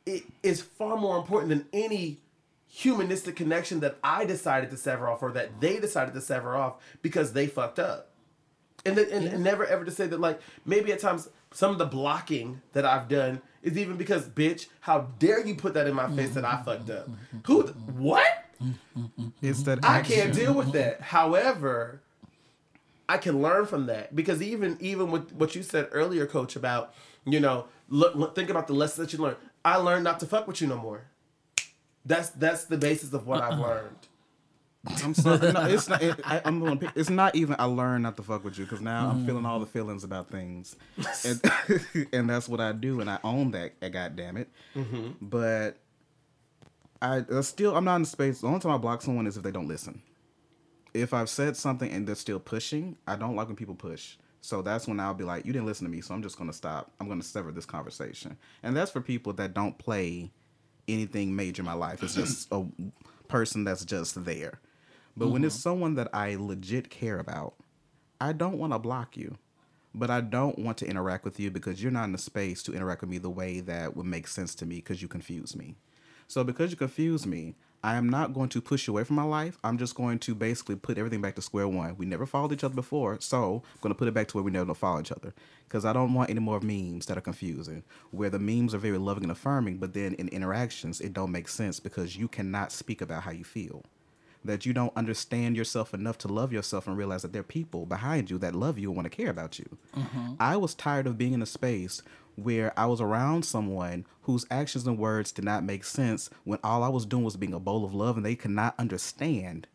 it 0.06 0.24
is 0.42 0.60
far 0.60 0.96
more 0.96 1.16
important 1.16 1.50
than 1.50 1.66
any 1.72 2.18
humanistic 2.74 3.36
connection 3.36 3.78
that 3.78 3.96
I 4.02 4.24
decided 4.24 4.68
to 4.70 4.76
sever 4.76 5.08
off 5.08 5.22
or 5.22 5.30
that 5.30 5.60
they 5.60 5.78
decided 5.78 6.12
to 6.14 6.20
sever 6.20 6.56
off 6.56 6.74
because 7.02 7.32
they 7.32 7.46
fucked 7.46 7.78
up. 7.78 8.10
And, 8.84 8.98
then, 8.98 9.06
and, 9.12 9.28
and 9.28 9.44
never 9.44 9.64
ever 9.64 9.84
to 9.84 9.92
say 9.92 10.08
that 10.08 10.20
like 10.20 10.40
maybe 10.66 10.92
at 10.92 10.98
times 10.98 11.28
some 11.52 11.70
of 11.70 11.78
the 11.78 11.86
blocking 11.86 12.62
that 12.72 12.84
I've 12.84 13.08
done 13.08 13.40
is 13.62 13.78
even 13.78 13.96
because 13.96 14.28
bitch, 14.28 14.66
how 14.80 15.12
dare 15.20 15.46
you 15.46 15.54
put 15.54 15.74
that 15.74 15.86
in 15.86 15.94
my 15.94 16.10
face 16.16 16.30
that 16.30 16.44
I 16.44 16.54
mm-hmm. 16.54 16.64
fucked 16.64 16.90
up? 16.90 17.08
Mm-hmm. 17.08 17.38
Who? 17.46 17.62
th- 17.62 17.76
What? 17.76 18.44
Mm-hmm. 18.60 19.28
It's 19.40 19.62
that 19.62 19.84
I 19.84 19.98
action. 19.98 20.16
can't 20.16 20.34
deal 20.34 20.52
with 20.52 20.72
that. 20.72 21.00
However, 21.00 22.02
I 23.08 23.18
can 23.18 23.40
learn 23.40 23.66
from 23.66 23.86
that 23.86 24.16
because 24.16 24.42
even 24.42 24.78
even 24.80 25.12
with 25.12 25.32
what 25.32 25.54
you 25.54 25.62
said 25.62 25.88
earlier, 25.92 26.26
Coach, 26.26 26.56
about 26.56 26.92
you 27.24 27.38
know, 27.38 27.66
look, 27.88 28.16
look 28.16 28.34
think 28.34 28.50
about 28.50 28.66
the 28.66 28.74
lessons 28.74 29.06
that 29.06 29.16
you 29.16 29.22
learned. 29.22 29.36
I 29.64 29.76
learned 29.76 30.02
not 30.02 30.18
to 30.20 30.26
fuck 30.26 30.48
with 30.48 30.60
you 30.60 30.66
no 30.66 30.76
more. 30.76 31.04
That's 32.04 32.30
that's 32.30 32.64
the 32.64 32.76
basis 32.76 33.12
of 33.12 33.26
what 33.26 33.42
I've 33.42 33.58
learned. 33.58 34.08
I'm 35.02 35.14
sorry. 35.14 35.52
No, 35.52 35.64
it's 35.64 35.88
not. 35.88 36.02
It, 36.02 36.20
I, 36.24 36.42
I'm 36.44 36.60
gonna 36.60 36.76
pick. 36.76 36.90
It's 36.94 37.08
not 37.10 37.34
even. 37.34 37.56
I 37.58 37.64
learned 37.64 38.02
not 38.02 38.16
to 38.18 38.22
fuck 38.22 38.44
with 38.44 38.58
you 38.58 38.64
because 38.64 38.80
now 38.80 39.08
I'm 39.10 39.24
feeling 39.26 39.46
all 39.46 39.58
the 39.58 39.66
feelings 39.66 40.04
about 40.04 40.30
things, 40.30 40.76
and, 41.24 41.40
and 42.12 42.28
that's 42.28 42.48
what 42.48 42.60
I 42.60 42.72
do, 42.72 43.00
and 43.00 43.08
I 43.08 43.18
own 43.24 43.52
that. 43.52 43.80
God 43.92 44.16
damn 44.16 44.36
it. 44.36 44.50
But 45.22 45.78
I 47.00 47.18
uh, 47.18 47.42
still. 47.42 47.76
I'm 47.76 47.84
not 47.84 47.96
in 47.96 48.02
the 48.02 48.08
space. 48.08 48.40
The 48.40 48.46
only 48.46 48.60
time 48.60 48.72
I 48.72 48.78
block 48.78 49.02
someone 49.02 49.26
is 49.26 49.36
if 49.36 49.42
they 49.42 49.50
don't 49.50 49.68
listen. 49.68 50.02
If 50.92 51.12
I've 51.12 51.28
said 51.30 51.56
something 51.56 51.90
and 51.90 52.06
they're 52.06 52.14
still 52.14 52.38
pushing, 52.38 52.96
I 53.06 53.16
don't 53.16 53.34
like 53.34 53.48
when 53.48 53.56
people 53.56 53.74
push. 53.74 54.16
So 54.42 54.60
that's 54.62 54.86
when 54.86 55.00
I'll 55.00 55.14
be 55.14 55.24
like, 55.24 55.46
"You 55.46 55.52
didn't 55.54 55.66
listen 55.66 55.86
to 55.86 55.90
me, 55.90 56.02
so 56.02 56.14
I'm 56.14 56.22
just 56.22 56.36
gonna 56.36 56.52
stop. 56.52 56.92
I'm 57.00 57.08
gonna 57.08 57.22
sever 57.22 57.52
this 57.52 57.66
conversation." 57.66 58.36
And 58.62 58.76
that's 58.76 58.90
for 58.90 59.00
people 59.00 59.32
that 59.34 59.54
don't 59.54 59.78
play 59.78 60.30
anything 60.88 61.34
major 61.34 61.62
in 61.62 61.66
my 61.66 61.74
life. 61.74 62.02
It's 62.02 62.14
just 62.14 62.48
a 62.52 62.64
person 63.28 63.64
that's 63.64 63.84
just 63.84 64.24
there. 64.24 64.60
But 65.16 65.28
when 65.28 65.44
it's 65.44 65.54
mm-hmm. 65.54 65.62
someone 65.62 65.94
that 65.94 66.08
I 66.12 66.36
legit 66.36 66.90
care 66.90 67.18
about, 67.18 67.54
I 68.20 68.32
don't 68.32 68.58
want 68.58 68.72
to 68.72 68.78
block 68.78 69.16
you. 69.16 69.38
But 69.94 70.10
I 70.10 70.20
don't 70.20 70.58
want 70.58 70.78
to 70.78 70.86
interact 70.86 71.24
with 71.24 71.38
you 71.38 71.52
because 71.52 71.80
you're 71.80 71.92
not 71.92 72.04
in 72.04 72.12
the 72.12 72.18
space 72.18 72.64
to 72.64 72.72
interact 72.72 73.02
with 73.02 73.10
me 73.10 73.18
the 73.18 73.30
way 73.30 73.60
that 73.60 73.96
would 73.96 74.06
make 74.06 74.26
sense 74.26 74.54
to 74.56 74.66
me 74.66 74.76
because 74.76 75.00
you 75.00 75.06
confuse 75.06 75.54
me. 75.54 75.76
So 76.26 76.42
because 76.42 76.72
you 76.72 76.76
confuse 76.76 77.26
me, 77.26 77.54
I 77.84 77.96
am 77.96 78.08
not 78.08 78.32
going 78.32 78.48
to 78.48 78.62
push 78.62 78.86
you 78.86 78.94
away 78.94 79.04
from 79.04 79.16
my 79.16 79.24
life. 79.24 79.58
I'm 79.62 79.76
just 79.76 79.94
going 79.94 80.18
to 80.20 80.34
basically 80.34 80.74
put 80.74 80.96
everything 80.96 81.20
back 81.20 81.34
to 81.34 81.42
square 81.42 81.68
one. 81.68 81.98
We 81.98 82.06
never 82.06 82.24
followed 82.24 82.52
each 82.52 82.64
other 82.64 82.74
before, 82.74 83.18
so 83.20 83.62
I'm 83.62 83.80
going 83.82 83.92
to 83.92 83.98
put 83.98 84.08
it 84.08 84.14
back 84.14 84.26
to 84.28 84.38
where 84.38 84.42
we 84.42 84.50
never 84.50 84.72
follow 84.72 85.00
each 85.00 85.12
other. 85.12 85.34
Because 85.68 85.84
I 85.84 85.92
don't 85.92 86.14
want 86.14 86.30
any 86.30 86.40
more 86.40 86.60
memes 86.60 87.04
that 87.06 87.18
are 87.18 87.20
confusing, 87.20 87.82
where 88.10 88.30
the 88.30 88.38
memes 88.38 88.74
are 88.74 88.78
very 88.78 88.96
loving 88.96 89.24
and 89.24 89.32
affirming, 89.32 89.76
but 89.76 89.92
then 89.92 90.14
in 90.14 90.28
interactions, 90.28 91.02
it 91.02 91.12
don't 91.12 91.30
make 91.30 91.46
sense 91.46 91.78
because 91.78 92.16
you 92.16 92.26
cannot 92.26 92.72
speak 92.72 93.02
about 93.02 93.24
how 93.24 93.32
you 93.32 93.44
feel 93.44 93.84
that 94.46 94.66
you 94.66 94.72
don't 94.72 94.92
understand 94.94 95.56
yourself 95.56 95.94
enough 95.94 96.18
to 96.18 96.28
love 96.28 96.52
yourself 96.52 96.86
and 96.86 96.98
realize 96.98 97.22
that 97.22 97.32
there 97.32 97.40
are 97.40 97.44
people 97.44 97.86
behind 97.86 98.30
you 98.30 98.36
that 98.38 98.54
love 98.54 98.78
you 98.78 98.90
and 98.90 98.96
want 98.96 99.10
to 99.10 99.16
care 99.16 99.30
about 99.30 99.58
you. 99.58 99.78
Mm-hmm. 99.96 100.34
I 100.38 100.56
was 100.56 100.74
tired 100.74 101.06
of 101.06 101.16
being 101.16 101.32
in 101.32 101.40
a 101.40 101.46
space 101.46 102.02
where 102.36 102.72
I 102.78 102.86
was 102.86 103.00
around 103.00 103.44
someone 103.44 104.06
whose 104.22 104.46
actions 104.50 104.86
and 104.86 104.98
words 104.98 105.32
did 105.32 105.44
not 105.44 105.64
make 105.64 105.84
sense 105.84 106.30
when 106.44 106.58
all 106.64 106.82
I 106.82 106.88
was 106.88 107.06
doing 107.06 107.24
was 107.24 107.36
being 107.36 107.54
a 107.54 107.60
bowl 107.60 107.84
of 107.84 107.94
love 107.94 108.16
and 108.16 108.24
they 108.24 108.34
could 108.34 108.50
not 108.50 108.74
understand 108.78 109.66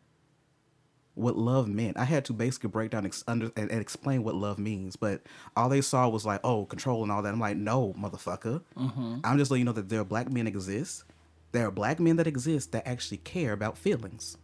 what 1.14 1.36
love 1.36 1.68
meant. 1.68 1.96
I 1.98 2.04
had 2.04 2.24
to 2.26 2.32
basically 2.32 2.70
break 2.70 2.90
down 2.90 3.06
ex- 3.06 3.24
under, 3.26 3.50
and, 3.56 3.70
and 3.70 3.80
explain 3.80 4.22
what 4.22 4.34
love 4.34 4.58
means, 4.58 4.96
but 4.96 5.22
all 5.56 5.68
they 5.68 5.80
saw 5.80 6.08
was 6.08 6.24
like, 6.24 6.40
oh, 6.44 6.64
control 6.66 7.02
and 7.02 7.12
all 7.12 7.22
that. 7.22 7.32
I'm 7.32 7.40
like, 7.40 7.56
no, 7.56 7.94
motherfucker. 7.98 8.62
Mm-hmm. 8.76 9.18
I'm 9.24 9.38
just 9.38 9.50
letting 9.50 9.60
you 9.60 9.64
know 9.66 9.72
that 9.72 9.88
there 9.88 10.00
are 10.00 10.04
black 10.04 10.30
men 10.30 10.46
exist. 10.46 11.04
There 11.52 11.66
are 11.66 11.70
black 11.70 12.00
men 12.00 12.16
that 12.16 12.26
exist 12.26 12.72
that 12.72 12.86
actually 12.86 13.18
care 13.18 13.52
about 13.52 13.76
feelings 13.76 14.36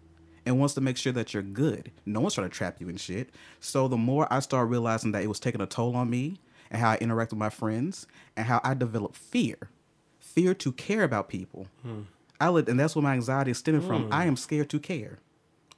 and 0.45 0.59
wants 0.59 0.75
to 0.75 0.81
make 0.81 0.97
sure 0.97 1.13
that 1.13 1.35
you're 1.35 1.43
good. 1.43 1.91
No 2.05 2.21
one's 2.21 2.35
trying 2.35 2.49
to 2.49 2.55
trap 2.55 2.81
you 2.81 2.89
in 2.89 2.97
shit. 2.97 3.31
So 3.61 3.89
the 3.89 3.97
more 3.97 4.33
I 4.33 4.41
start 4.41 4.69
realizing 4.69 5.13
that 5.13 5.23
it 5.23 5.29
was 5.29 5.41
taking 5.41 5.61
a 5.61 5.67
toll 5.67 5.97
on 5.97 6.11
me 6.11 6.39
and 6.71 6.81
how 6.81 6.91
I 6.91 6.97
interact 6.97 7.33
with 7.33 7.39
my 7.39 7.51
friends 7.51 8.07
and 8.37 8.47
how 8.47 8.61
I 8.65 8.75
develop 8.75 9.15
fear, 9.15 9.71
fear 10.19 10.55
to 10.55 10.73
care 10.73 11.05
about 11.05 11.29
people. 11.29 11.67
Hmm. 11.83 12.03
I 12.41 12.49
let, 12.49 12.69
and 12.69 12.79
that's 12.79 12.95
where 12.95 13.03
my 13.03 13.15
anxiety 13.15 13.51
is 13.51 13.59
stemming 13.59 13.81
from. 13.81 14.05
Hmm. 14.05 14.13
I 14.13 14.27
am 14.27 14.37
scared 14.37 14.71
to 14.71 14.79
care. 14.79 15.19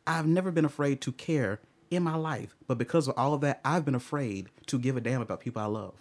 I've 0.07 0.27
never 0.27 0.51
been 0.51 0.65
afraid 0.65 1.01
to 1.03 1.13
care 1.13 1.61
in 1.91 2.03
my 2.03 2.17
life, 2.17 2.57
but 2.67 2.79
because 2.79 3.09
of 3.09 3.15
all 3.17 3.35
of 3.35 3.41
that, 3.43 3.61
I've 3.65 3.85
been 3.85 3.95
afraid 3.95 4.49
to 4.67 4.79
give 4.79 4.97
a 4.97 5.01
damn 5.01 5.21
about 5.21 5.41
people 5.41 5.63
I 5.63 5.67
love. 5.67 5.95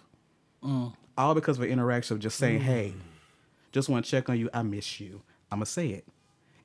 Mm. 0.62 0.92
All 1.16 1.34
because 1.34 1.56
of 1.56 1.64
an 1.64 1.70
interaction 1.70 2.14
of 2.14 2.20
just 2.20 2.38
saying, 2.38 2.60
hmm. 2.60 2.66
"Hey, 2.66 2.94
just 3.72 3.88
want 3.88 4.04
to 4.04 4.10
check 4.10 4.28
on 4.28 4.38
you. 4.38 4.50
I 4.52 4.62
miss 4.62 5.00
you." 5.00 5.22
I'm 5.50 5.58
gonna 5.58 5.66
say 5.66 5.88
it. 5.88 6.06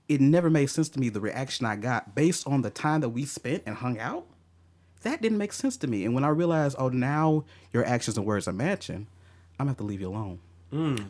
It 0.10 0.20
never 0.20 0.50
made 0.50 0.68
sense 0.68 0.89
to 0.89 1.00
me 1.00 1.10
the 1.10 1.22
reaction 1.22 1.65
I 1.65 1.75
got 1.75 2.15
based 2.15 2.46
on 2.48 2.62
the 2.62 2.70
time 2.70 3.01
that 3.01 3.10
we 3.10 3.25
spent 3.25 3.63
and 3.65 3.75
hung 3.75 4.00
out. 4.00 4.25
That 5.03 5.22
didn't 5.22 5.38
make 5.38 5.53
sense 5.53 5.77
to 5.77 5.88
me. 5.88 6.05
And 6.05 6.13
when 6.13 6.24
I 6.24 6.29
realized, 6.29 6.75
oh, 6.79 6.89
now 6.89 7.45
your 7.72 7.86
actions 7.86 8.17
and 8.17 8.25
words 8.25 8.48
are 8.48 8.53
matching, 8.53 9.07
I'm 9.60 9.65
gonna 9.65 9.72
have 9.72 9.77
to 9.77 9.83
leave 9.83 10.01
you 10.01 10.10
alone. 10.10 10.39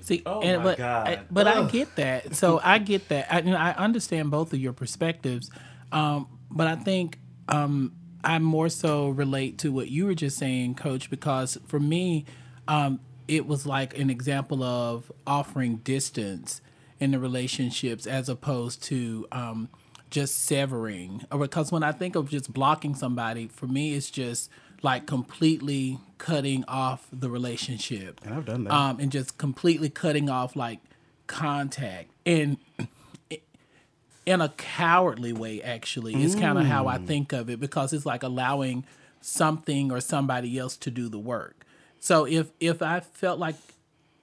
See, 0.02 0.22
Oh 0.26 0.42
and, 0.42 0.58
my 0.58 0.64
but, 0.64 0.78
God. 0.78 1.08
I, 1.08 1.22
but 1.32 1.48
I 1.48 1.66
get 1.70 1.96
that. 1.96 2.36
So 2.36 2.60
I 2.62 2.80
get 2.80 3.08
that. 3.08 3.34
I, 3.34 3.40
you 3.40 3.52
know, 3.52 3.58
I 3.58 3.72
understand 3.76 4.30
both 4.30 4.52
of 4.52 4.60
your 4.60 4.74
perspectives. 4.74 5.50
Um, 5.94 6.28
but 6.52 6.68
I 6.68 6.76
think 6.76 7.18
um, 7.48 7.94
I 8.26 8.38
more 8.40 8.68
so 8.68 9.10
relate 9.10 9.58
to 9.60 9.72
what 9.72 9.90
you 9.90 10.06
were 10.06 10.16
just 10.16 10.38
saying, 10.38 10.76
Coach, 10.76 11.10
because 11.10 11.58
for 11.66 11.80
me, 11.80 12.26
um, 12.68 13.00
it 13.30 13.48
was 13.48 13.66
like 13.66 13.98
an 13.98 14.10
example 14.10 14.64
of 14.64 15.10
offering 15.26 15.78
distance 15.78 16.60
in 17.00 17.12
the 17.12 17.20
relationships 17.20 18.06
as 18.06 18.28
opposed 18.28 18.84
to 18.84 19.28
um, 19.32 19.70
just 20.14 20.46
severing. 20.46 21.26
Or 21.32 21.40
because 21.40 21.72
when 21.72 21.84
I 21.84 21.92
think 21.92 22.16
of 22.16 22.30
just 22.30 22.54
blocking 22.54 22.94
somebody, 22.96 23.48
for 23.48 23.68
me, 23.68 23.94
it's 23.96 24.10
just 24.12 24.50
like 24.84 25.06
completely 25.06 25.98
cutting 26.18 26.64
off 26.68 27.08
the 27.12 27.30
relationship 27.30 28.22
And 28.26 28.34
I've 28.36 28.46
done 28.46 28.64
that. 28.66 28.74
um, 28.74 29.00
and 29.00 29.12
just 29.12 29.38
completely 29.38 29.90
cutting 29.90 30.30
off 30.30 30.56
like 30.56 30.80
contact 31.28 32.10
and 32.26 32.58
in 34.26 34.40
a 34.42 34.50
cowardly 34.50 35.34
way 35.34 35.62
actually 35.62 36.22
is 36.24 36.36
kind 36.36 36.58
of 36.58 36.66
how 36.66 36.88
i 36.88 36.98
think 36.98 37.34
of 37.34 37.50
it 37.50 37.60
because 37.60 37.92
it's 37.94 38.06
like 38.06 38.24
allowing 38.24 38.86
something 39.22 39.92
or 39.92 40.00
somebody 40.00 40.58
else 40.58 40.78
to 40.78 40.90
do 40.92 41.10
the 41.10 41.20
work 41.20 41.66
so 42.00 42.26
if 42.26 42.48
if 42.60 42.82
i 42.82 43.00
felt 43.00 43.40
like 43.40 43.56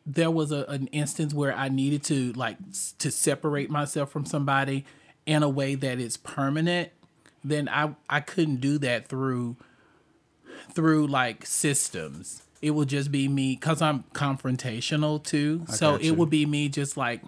there 0.06 0.30
was 0.30 0.52
a, 0.52 0.64
an 0.68 0.86
instance 0.88 1.34
where 1.34 1.54
i 1.54 1.68
needed 1.68 2.02
to 2.02 2.32
like 2.32 2.56
s- 2.70 2.94
to 2.98 3.10
separate 3.10 3.70
myself 3.70 4.10
from 4.10 4.24
somebody 4.24 4.84
in 5.30 5.42
a 5.42 5.48
way 5.48 5.74
that 5.74 5.98
is 5.98 6.16
permanent 6.16 6.90
then 7.44 7.68
i 7.68 7.94
i 8.08 8.20
couldn't 8.20 8.60
do 8.60 8.78
that 8.78 9.06
through 9.08 9.56
through 10.72 11.06
like 11.06 11.46
systems. 11.46 12.42
It 12.62 12.72
would 12.72 12.88
just 12.88 13.10
be 13.10 13.26
me 13.28 13.56
because 13.56 13.80
I'm 13.80 14.04
confrontational 14.12 15.22
too. 15.22 15.64
so 15.68 15.96
it 15.96 16.12
would 16.18 16.28
be 16.30 16.44
me 16.46 16.68
just 16.68 16.96
like, 16.96 17.22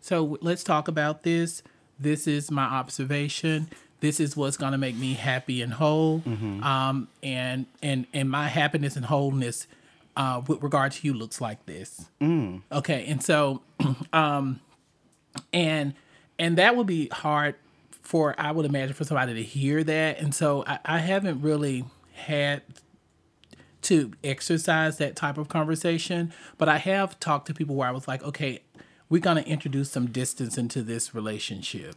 so 0.00 0.38
let's 0.40 0.64
talk 0.64 0.88
about 0.88 1.22
this. 1.22 1.62
This 1.98 2.26
is 2.26 2.50
my 2.50 2.64
observation. 2.64 3.68
This 4.00 4.18
is 4.18 4.34
what's 4.36 4.56
gonna 4.56 4.78
make 4.78 4.96
me 4.96 5.12
happy 5.12 5.60
and 5.60 5.74
whole. 5.74 6.22
Um, 6.64 7.08
and 7.22 7.66
and 7.82 8.06
and 8.14 8.30
my 8.30 8.48
happiness 8.48 8.96
and 8.96 9.04
wholeness, 9.04 9.66
uh, 10.16 10.40
with 10.46 10.62
regard 10.62 10.92
to 10.92 11.06
you, 11.06 11.12
looks 11.12 11.40
like 11.40 11.64
this. 11.66 12.06
Okay, 12.72 13.04
and 13.06 13.22
so, 13.22 13.60
um, 14.14 14.60
and 15.52 15.92
and 16.40 16.56
that 16.56 16.74
would 16.74 16.88
be 16.88 17.08
hard 17.08 17.54
for 18.02 18.34
I 18.38 18.50
would 18.50 18.66
imagine 18.66 18.94
for 18.94 19.04
somebody 19.04 19.34
to 19.34 19.42
hear 19.42 19.84
that, 19.84 20.18
and 20.18 20.34
so 20.34 20.64
I, 20.66 20.78
I 20.84 20.98
haven't 20.98 21.42
really 21.42 21.84
had 22.14 22.62
to 23.82 24.12
exercise 24.24 24.98
that 24.98 25.16
type 25.16 25.38
of 25.38 25.48
conversation, 25.48 26.32
but 26.58 26.68
I 26.68 26.78
have 26.78 27.20
talked 27.20 27.46
to 27.46 27.54
people 27.54 27.76
where 27.76 27.88
I 27.88 27.92
was 27.92 28.08
like, 28.08 28.22
okay, 28.24 28.62
we're 29.08 29.20
gonna 29.20 29.42
introduce 29.42 29.90
some 29.92 30.06
distance 30.06 30.58
into 30.58 30.82
this 30.82 31.14
relationship, 31.14 31.94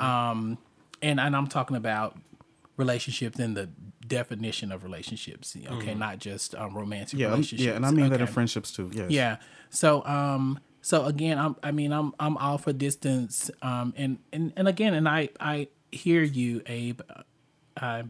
um, 0.00 0.58
and 1.00 1.20
and 1.20 1.36
I'm 1.36 1.46
talking 1.46 1.76
about 1.76 2.18
relationships 2.76 3.38
in 3.38 3.54
the 3.54 3.70
definition 4.06 4.70
of 4.72 4.82
relationships, 4.82 5.56
okay, 5.70 5.94
not 5.94 6.18
just 6.18 6.54
um, 6.56 6.76
romantic 6.76 7.18
yeah, 7.18 7.28
relationships. 7.28 7.62
yeah, 7.62 7.76
and 7.76 7.86
I 7.86 7.92
mean 7.92 8.10
that 8.10 8.20
in 8.20 8.26
friendships 8.26 8.72
too. 8.72 8.90
Yes. 8.92 9.10
Yeah. 9.10 9.36
So 9.70 10.04
um 10.04 10.58
so 10.86 11.04
again 11.04 11.36
I'm 11.36 11.56
I 11.64 11.72
mean 11.72 11.92
I'm 11.92 12.14
I'm 12.20 12.36
all 12.36 12.58
for 12.58 12.72
distance 12.72 13.50
um 13.60 13.92
and 13.96 14.18
and 14.32 14.52
and 14.56 14.68
again 14.68 14.94
and 14.94 15.08
I 15.08 15.30
I 15.40 15.66
hear 15.90 16.22
you 16.22 16.62
Abe 16.66 17.00
I 17.76 18.04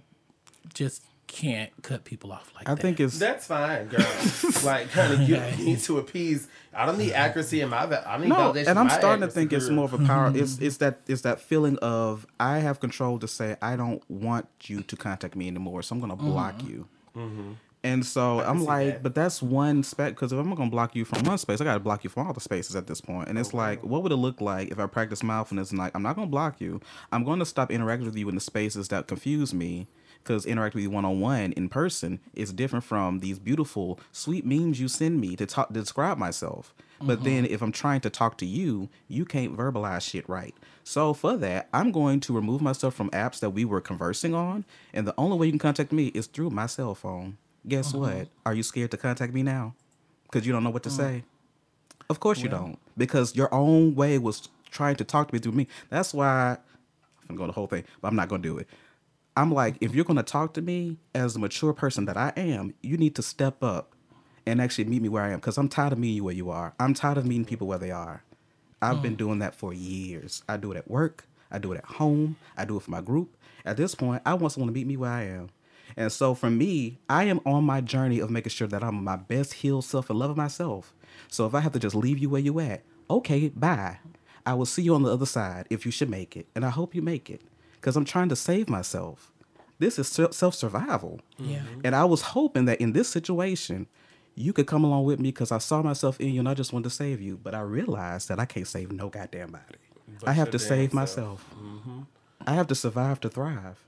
just 0.74 1.02
can't 1.26 1.70
cut 1.82 2.04
people 2.04 2.32
off 2.32 2.52
like 2.54 2.68
I 2.68 2.74
that. 2.74 2.82
think 2.82 3.00
it's 3.00 3.18
That's 3.18 3.46
fine, 3.46 3.88
girl. 3.88 4.06
like, 4.64 4.90
honey, 4.90 5.24
you 5.24 5.40
need 5.58 5.80
to 5.80 5.98
appease. 5.98 6.46
I 6.72 6.86
don't 6.86 6.98
need 6.98 7.14
accuracy 7.14 7.62
in 7.62 7.70
my. 7.70 7.78
I 7.78 7.86
don't 7.86 8.20
need 8.20 8.28
no, 8.28 8.36
validation 8.36 8.68
and 8.68 8.78
I'm 8.78 8.90
starting 8.90 9.20
to 9.22 9.26
accuracy, 9.26 9.34
think 9.34 9.52
it's 9.52 9.68
more 9.68 9.86
of 9.86 9.94
a 9.94 9.98
power. 9.98 10.30
it's 10.34 10.58
it's 10.58 10.76
that 10.76 11.00
it's 11.08 11.22
that 11.22 11.40
feeling 11.40 11.78
of 11.78 12.26
I 12.38 12.58
have 12.58 12.78
control 12.78 13.18
to 13.18 13.26
say 13.28 13.56
I 13.60 13.76
don't 13.76 14.08
want 14.08 14.48
you 14.64 14.82
to 14.82 14.96
contact 14.96 15.34
me 15.34 15.48
anymore, 15.48 15.82
so 15.82 15.94
I'm 15.94 16.00
gonna 16.00 16.16
block 16.16 16.62
you. 16.62 16.86
And 17.82 18.04
so 18.04 18.40
I'm 18.40 18.64
like, 18.64 18.94
that. 18.94 19.02
but 19.02 19.14
that's 19.14 19.40
one 19.40 19.82
spec 19.82 20.14
because 20.14 20.32
if 20.32 20.38
I'm 20.38 20.52
gonna 20.54 20.70
block 20.70 20.96
you 20.96 21.04
from 21.04 21.22
one 21.24 21.38
space, 21.38 21.60
I 21.60 21.64
gotta 21.64 21.80
block 21.80 22.02
you 22.02 22.10
from 22.10 22.26
all 22.26 22.32
the 22.32 22.40
spaces 22.40 22.74
at 22.74 22.86
this 22.86 23.00
point. 23.00 23.28
And 23.28 23.38
it's 23.38 23.54
like, 23.54 23.82
what 23.84 24.02
would 24.02 24.12
it 24.12 24.16
look 24.16 24.40
like 24.40 24.70
if 24.70 24.78
I 24.78 24.86
practice 24.86 25.22
mindfulness 25.22 25.70
and 25.70 25.78
like 25.78 25.94
I'm 25.94 26.02
not 26.02 26.16
gonna 26.16 26.26
block 26.26 26.60
you. 26.60 26.80
I'm 27.12 27.24
going 27.24 27.38
to 27.38 27.46
stop 27.46 27.70
interacting 27.70 28.06
with 28.06 28.16
you 28.16 28.28
in 28.28 28.34
the 28.34 28.40
spaces 28.40 28.88
that 28.88 29.06
confuse 29.06 29.54
me. 29.54 29.86
Because 30.22 30.44
interacting 30.44 30.78
with 30.78 30.82
you 30.82 30.90
one 30.90 31.04
on 31.04 31.20
one 31.20 31.52
in 31.52 31.68
person 31.68 32.18
is 32.34 32.52
different 32.52 32.84
from 32.84 33.20
these 33.20 33.38
beautiful, 33.38 34.00
sweet 34.10 34.44
memes 34.44 34.80
you 34.80 34.88
send 34.88 35.20
me 35.20 35.36
to 35.36 35.46
talk 35.46 35.68
to 35.68 35.74
describe 35.74 36.18
myself. 36.18 36.74
But 37.00 37.24
then 37.24 37.44
if 37.44 37.62
I'm 37.62 37.72
trying 37.72 38.00
to 38.00 38.10
talk 38.10 38.38
to 38.38 38.46
you, 38.46 38.88
you 39.06 39.24
can't 39.24 39.56
verbalize 39.56 40.02
shit 40.02 40.28
right. 40.28 40.54
So 40.82 41.14
for 41.14 41.36
that, 41.36 41.68
I'm 41.72 41.92
going 41.92 42.20
to 42.20 42.32
remove 42.32 42.60
myself 42.60 42.94
from 42.94 43.10
apps 43.10 43.40
that 43.40 43.50
we 43.50 43.64
were 43.64 43.80
conversing 43.80 44.34
on, 44.34 44.64
and 44.92 45.06
the 45.06 45.14
only 45.18 45.36
way 45.36 45.46
you 45.46 45.52
can 45.52 45.58
contact 45.58 45.92
me 45.92 46.06
is 46.08 46.26
through 46.26 46.50
my 46.50 46.66
cell 46.66 46.94
phone. 46.94 47.38
Guess 47.68 47.94
uh-huh. 47.94 47.98
what? 47.98 48.28
Are 48.44 48.54
you 48.54 48.62
scared 48.62 48.90
to 48.92 48.96
contact 48.96 49.32
me 49.32 49.42
now? 49.42 49.74
Because 50.24 50.46
you 50.46 50.52
don't 50.52 50.64
know 50.64 50.70
what 50.70 50.82
to 50.84 50.88
mm. 50.88 50.96
say. 50.96 51.24
Of 52.08 52.20
course 52.20 52.40
you 52.40 52.48
don't, 52.48 52.78
because 52.96 53.34
your 53.34 53.52
own 53.52 53.96
way 53.96 54.18
was 54.18 54.48
trying 54.70 54.94
to 54.96 55.04
talk 55.04 55.28
to 55.28 55.34
me 55.34 55.40
through 55.40 55.52
me. 55.52 55.66
That's 55.90 56.14
why 56.14 56.56
I'm 57.28 57.34
gonna 57.34 57.38
go 57.38 57.46
the 57.46 57.52
whole 57.52 57.66
thing, 57.66 57.82
but 58.00 58.08
I'm 58.08 58.14
not 58.14 58.28
gonna 58.28 58.42
do 58.42 58.58
it. 58.58 58.68
I'm 59.36 59.52
like, 59.52 59.76
if 59.80 59.92
you're 59.92 60.04
gonna 60.04 60.22
talk 60.22 60.54
to 60.54 60.62
me 60.62 60.98
as 61.14 61.34
the 61.34 61.40
mature 61.40 61.72
person 61.72 62.04
that 62.04 62.16
I 62.16 62.32
am, 62.36 62.74
you 62.80 62.96
need 62.96 63.16
to 63.16 63.22
step 63.22 63.60
up 63.62 63.92
and 64.46 64.60
actually 64.60 64.84
meet 64.84 65.02
me 65.02 65.08
where 65.08 65.24
I 65.24 65.30
am, 65.30 65.40
because 65.40 65.58
I'm 65.58 65.68
tired 65.68 65.92
of 65.92 65.98
meeting 65.98 66.16
you 66.16 66.24
where 66.24 66.34
you 66.34 66.50
are. 66.50 66.74
I'm 66.78 66.94
tired 66.94 67.18
of 67.18 67.26
meeting 67.26 67.44
people 67.44 67.66
where 67.66 67.78
they 67.78 67.90
are. 67.90 68.22
I've 68.80 69.02
been 69.02 69.14
mm. 69.14 69.18
doing 69.18 69.38
that 69.40 69.56
for 69.56 69.72
years. 69.72 70.44
I 70.48 70.58
do 70.58 70.70
it 70.70 70.76
at 70.76 70.88
work. 70.88 71.26
I 71.50 71.58
do 71.58 71.72
it 71.72 71.78
at 71.78 71.84
home. 71.84 72.36
I 72.56 72.64
do 72.64 72.76
it 72.76 72.84
for 72.84 72.92
my 72.92 73.00
group. 73.00 73.36
At 73.64 73.76
this 73.76 73.96
point, 73.96 74.22
I 74.24 74.34
want 74.34 74.52
someone 74.52 74.68
to 74.68 74.74
meet 74.74 74.86
me 74.86 74.96
where 74.96 75.10
I 75.10 75.24
am. 75.24 75.48
And 75.96 76.12
so 76.12 76.34
for 76.34 76.50
me, 76.50 76.98
I 77.08 77.24
am 77.24 77.40
on 77.46 77.64
my 77.64 77.80
journey 77.80 78.18
of 78.18 78.30
making 78.30 78.50
sure 78.50 78.68
that 78.68 78.84
I'm 78.84 79.02
my 79.02 79.16
best 79.16 79.54
healed 79.54 79.84
self 79.84 80.10
and 80.10 80.18
loving 80.18 80.36
myself. 80.36 80.94
So 81.28 81.46
if 81.46 81.54
I 81.54 81.60
have 81.60 81.72
to 81.72 81.78
just 81.78 81.94
leave 81.94 82.18
you 82.18 82.28
where 82.28 82.40
you 82.40 82.60
at, 82.60 82.82
okay, 83.08 83.48
bye. 83.48 83.98
I 84.44 84.54
will 84.54 84.66
see 84.66 84.82
you 84.82 84.94
on 84.94 85.02
the 85.02 85.12
other 85.12 85.26
side 85.26 85.66
if 85.70 85.84
you 85.84 85.90
should 85.90 86.08
make 86.08 86.36
it, 86.36 86.46
and 86.54 86.64
I 86.64 86.70
hope 86.70 86.94
you 86.94 87.02
make 87.02 87.28
it, 87.28 87.40
because 87.72 87.96
I'm 87.96 88.04
trying 88.04 88.28
to 88.28 88.36
save 88.36 88.68
myself. 88.68 89.32
This 89.78 89.98
is 89.98 90.08
self 90.08 90.54
survival. 90.54 91.20
Yeah. 91.38 91.62
And 91.84 91.96
I 91.96 92.04
was 92.04 92.22
hoping 92.22 92.64
that 92.66 92.80
in 92.80 92.92
this 92.92 93.08
situation, 93.08 93.88
you 94.34 94.52
could 94.52 94.66
come 94.66 94.84
along 94.84 95.04
with 95.04 95.18
me 95.18 95.30
because 95.30 95.50
I 95.50 95.58
saw 95.58 95.82
myself 95.82 96.20
in 96.20 96.28
you 96.28 96.40
and 96.40 96.48
I 96.48 96.54
just 96.54 96.72
wanted 96.72 96.84
to 96.84 96.94
save 96.94 97.20
you. 97.20 97.38
But 97.42 97.54
I 97.54 97.60
realized 97.60 98.28
that 98.28 98.38
I 98.38 98.44
can't 98.44 98.66
save 98.66 98.92
no 98.92 99.08
goddamn 99.08 99.50
body. 99.50 99.78
But 100.20 100.28
I 100.28 100.32
have 100.32 100.50
to 100.52 100.58
save 100.58 100.90
self. 100.90 100.94
myself. 100.94 101.54
Mm-hmm. 101.58 102.00
I 102.46 102.54
have 102.54 102.68
to 102.68 102.74
survive 102.74 103.20
to 103.20 103.28
thrive. 103.28 103.85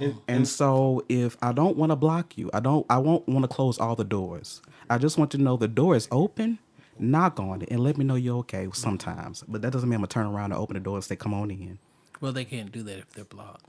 And, 0.00 0.20
And 0.26 0.48
so 0.48 1.04
if 1.08 1.36
I 1.42 1.52
don't 1.52 1.76
want 1.76 1.92
to 1.92 1.96
block 1.96 2.36
you, 2.36 2.50
I 2.52 2.60
don't 2.60 2.84
I 2.90 2.98
won't 2.98 3.28
want 3.28 3.44
to 3.44 3.48
close 3.48 3.78
all 3.78 3.94
the 3.96 4.04
doors. 4.04 4.60
I 4.90 4.98
just 4.98 5.18
want 5.18 5.30
to 5.32 5.38
know 5.38 5.56
the 5.56 5.68
door 5.68 5.94
is 5.96 6.08
open, 6.10 6.58
knock 6.98 7.38
on 7.38 7.62
it, 7.62 7.68
and 7.70 7.80
let 7.80 7.96
me 7.96 8.04
know 8.04 8.16
you're 8.16 8.38
okay 8.38 8.68
sometimes. 8.72 9.44
But 9.46 9.62
that 9.62 9.72
doesn't 9.72 9.88
mean 9.88 9.96
I'm 9.96 10.00
gonna 10.00 10.08
turn 10.08 10.26
around 10.26 10.52
and 10.52 10.60
open 10.60 10.74
the 10.74 10.80
door 10.80 10.96
and 10.96 11.04
say, 11.04 11.16
Come 11.16 11.32
on 11.32 11.50
in. 11.50 11.78
Well, 12.20 12.32
they 12.32 12.44
can't 12.44 12.72
do 12.72 12.82
that 12.84 12.98
if 12.98 13.10
they're 13.10 13.24
blocked. 13.24 13.66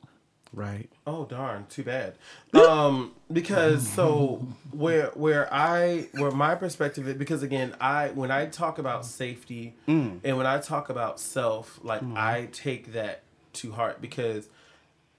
Right. 0.54 0.90
Oh 1.06 1.26
darn, 1.26 1.66
too 1.68 1.84
bad. 1.84 2.16
Um, 2.54 3.12
because 3.32 3.88
so 3.88 4.48
where 4.72 5.08
where 5.14 5.54
I 5.54 6.08
where 6.14 6.32
my 6.32 6.56
perspective 6.56 7.08
is 7.10 7.16
because 7.16 7.44
again 7.44 7.76
I 7.82 8.10
when 8.10 8.32
I 8.32 8.46
talk 8.46 8.78
about 8.78 9.06
safety 9.06 9.76
and 9.86 10.22
when 10.24 10.46
I 10.46 10.60
talk 10.60 10.90
about 10.90 11.20
self, 11.20 11.80
like 11.84 12.02
I 12.16 12.48
take 12.54 12.94
that 12.94 13.24
to 13.54 13.74
heart 13.74 14.02
because 14.02 14.48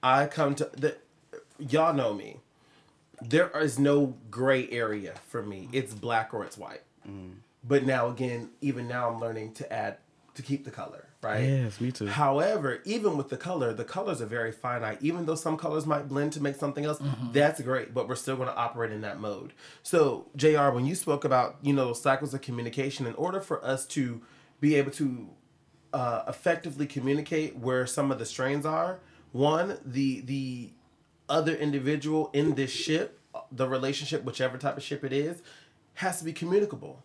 I 0.06 0.26
come 0.26 0.54
to 0.54 0.70
the 0.72 0.96
y'all 1.58 1.92
know 1.92 2.14
me. 2.14 2.36
There 3.20 3.50
is 3.58 3.78
no 3.78 4.14
gray 4.30 4.68
area 4.70 5.14
for 5.26 5.42
me. 5.42 5.68
Mm. 5.70 5.74
It's 5.74 5.94
black 5.94 6.32
or 6.32 6.44
it's 6.44 6.56
white. 6.56 6.82
Mm. 7.08 7.36
But 7.64 7.84
now 7.84 8.08
again, 8.08 8.50
even 8.60 8.86
now 8.86 9.10
I'm 9.10 9.20
learning 9.20 9.54
to 9.54 9.72
add 9.72 9.96
to 10.34 10.42
keep 10.42 10.64
the 10.64 10.70
color, 10.70 11.08
right? 11.22 11.42
Yes, 11.42 11.80
me 11.80 11.90
too. 11.90 12.06
However, 12.06 12.82
even 12.84 13.16
with 13.16 13.30
the 13.30 13.36
color, 13.36 13.72
the 13.72 13.84
colors 13.84 14.20
are 14.22 14.26
very 14.26 14.52
finite. 14.52 14.98
Even 15.00 15.26
though 15.26 15.34
some 15.34 15.56
colors 15.56 15.86
might 15.86 16.08
blend 16.08 16.32
to 16.34 16.42
make 16.42 16.54
something 16.54 16.84
else, 16.84 16.98
mm-hmm. 16.98 17.32
that's 17.32 17.60
great, 17.60 17.92
but 17.92 18.06
we're 18.06 18.14
still 18.14 18.36
going 18.36 18.48
to 18.48 18.54
operate 18.54 18.92
in 18.92 19.00
that 19.00 19.18
mode. 19.18 19.54
So, 19.82 20.26
JR, 20.36 20.68
when 20.68 20.86
you 20.86 20.94
spoke 20.94 21.24
about, 21.24 21.56
you 21.62 21.72
know, 21.72 21.94
cycles 21.94 22.32
of 22.32 22.42
communication, 22.42 23.06
in 23.06 23.14
order 23.14 23.40
for 23.40 23.64
us 23.64 23.86
to 23.86 24.20
be 24.60 24.76
able 24.76 24.92
to 24.92 25.30
uh, 25.92 26.22
effectively 26.28 26.86
communicate 26.86 27.56
where 27.56 27.86
some 27.86 28.12
of 28.12 28.18
the 28.18 28.26
strains 28.26 28.66
are, 28.66 29.00
one, 29.32 29.78
the 29.84 30.20
the 30.20 30.70
other 31.28 31.54
individual 31.54 32.30
in 32.32 32.54
this 32.54 32.70
ship, 32.70 33.18
the 33.50 33.68
relationship, 33.68 34.24
whichever 34.24 34.58
type 34.58 34.76
of 34.76 34.82
ship 34.82 35.04
it 35.04 35.12
is, 35.12 35.42
has 35.94 36.18
to 36.18 36.24
be 36.24 36.32
communicable. 36.32 37.02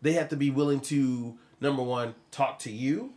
They 0.00 0.14
have 0.14 0.28
to 0.30 0.36
be 0.36 0.50
willing 0.50 0.80
to 0.80 1.38
number 1.60 1.82
one 1.82 2.14
talk 2.30 2.58
to 2.60 2.70
you 2.70 3.14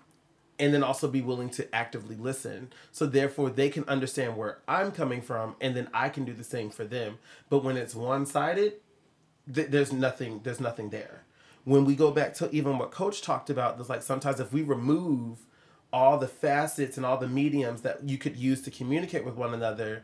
and 0.60 0.74
then 0.74 0.84
also 0.84 1.08
be 1.08 1.22
willing 1.22 1.50
to 1.50 1.76
actively 1.76 2.16
listen. 2.16 2.72
So 2.92 3.06
therefore 3.06 3.50
they 3.50 3.70
can 3.70 3.84
understand 3.86 4.38
where 4.38 4.60
i'm 4.68 4.92
coming 4.92 5.22
from 5.22 5.56
and 5.60 5.76
then 5.76 5.90
i 5.94 6.10
can 6.10 6.26
do 6.26 6.34
the 6.34 6.44
same 6.44 6.70
for 6.70 6.86
them. 6.86 7.18
But 7.50 7.64
when 7.64 7.78
it's 7.78 7.96
one-sided 7.96 8.74
th- 9.54 9.68
there's 9.70 9.92
nothing 9.92 10.42
there's 10.44 10.60
nothing 10.60 10.90
there. 10.90 11.24
When 11.64 11.84
we 11.84 11.96
go 11.96 12.12
back 12.12 12.36
to 12.36 12.50
even 12.56 12.78
what 12.78 12.92
coach 12.92 13.22
talked 13.22 13.50
about 13.50 13.78
there's 13.78 13.90
like 13.90 14.04
sometimes 14.04 14.40
if 14.40 14.54
we 14.54 14.62
remove 14.62 15.40
all 15.96 16.18
the 16.18 16.28
facets 16.28 16.98
and 16.98 17.06
all 17.06 17.18
the 17.18 17.28
mediums 17.28 17.82
that 17.84 18.04
you 18.04 18.18
could 18.18 18.36
use 18.36 18.62
to 18.62 18.70
communicate 18.70 19.24
with 19.24 19.36
one 19.36 19.54
another 19.54 20.04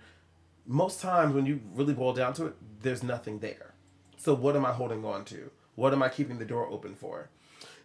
most 0.66 1.02
times 1.02 1.36
when 1.36 1.46
you 1.46 1.60
really 1.76 1.94
boil 1.94 2.14
down 2.14 2.32
to 2.32 2.46
it 2.46 2.56
there's 2.82 3.04
nothing 3.04 3.40
there. 3.40 3.74
So 4.16 4.34
what 4.34 4.56
am 4.56 4.66
i 4.66 4.72
holding 4.72 5.04
on 5.04 5.26
to? 5.26 5.52
What 5.76 5.92
am 5.92 6.02
i 6.02 6.08
keeping 6.08 6.40
the 6.40 6.46
door 6.46 6.66
open 6.66 6.96
for? 6.96 7.30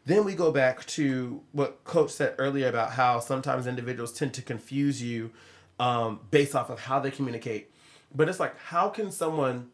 Then 0.05 0.25
we 0.25 0.37
go 0.37 0.53
back 0.53 0.87
to 0.87 1.42
what 1.51 1.83
coach 1.83 2.12
said 2.12 2.37
earlier 2.38 2.69
about 2.69 2.92
how 2.92 3.19
sometimes 3.19 3.66
individuals 3.66 4.12
tend 4.12 4.35
to 4.35 4.42
confuse 4.42 5.03
you 5.03 5.33
um, 5.81 6.21
based 6.31 6.55
off 6.55 6.71
of 6.71 6.79
how 6.79 7.01
they 7.01 7.11
communicate. 7.11 7.73
But 8.14 8.29
it's 8.29 8.38
like 8.38 8.57
how 8.57 8.88
can 8.88 9.11
someone 9.11 9.71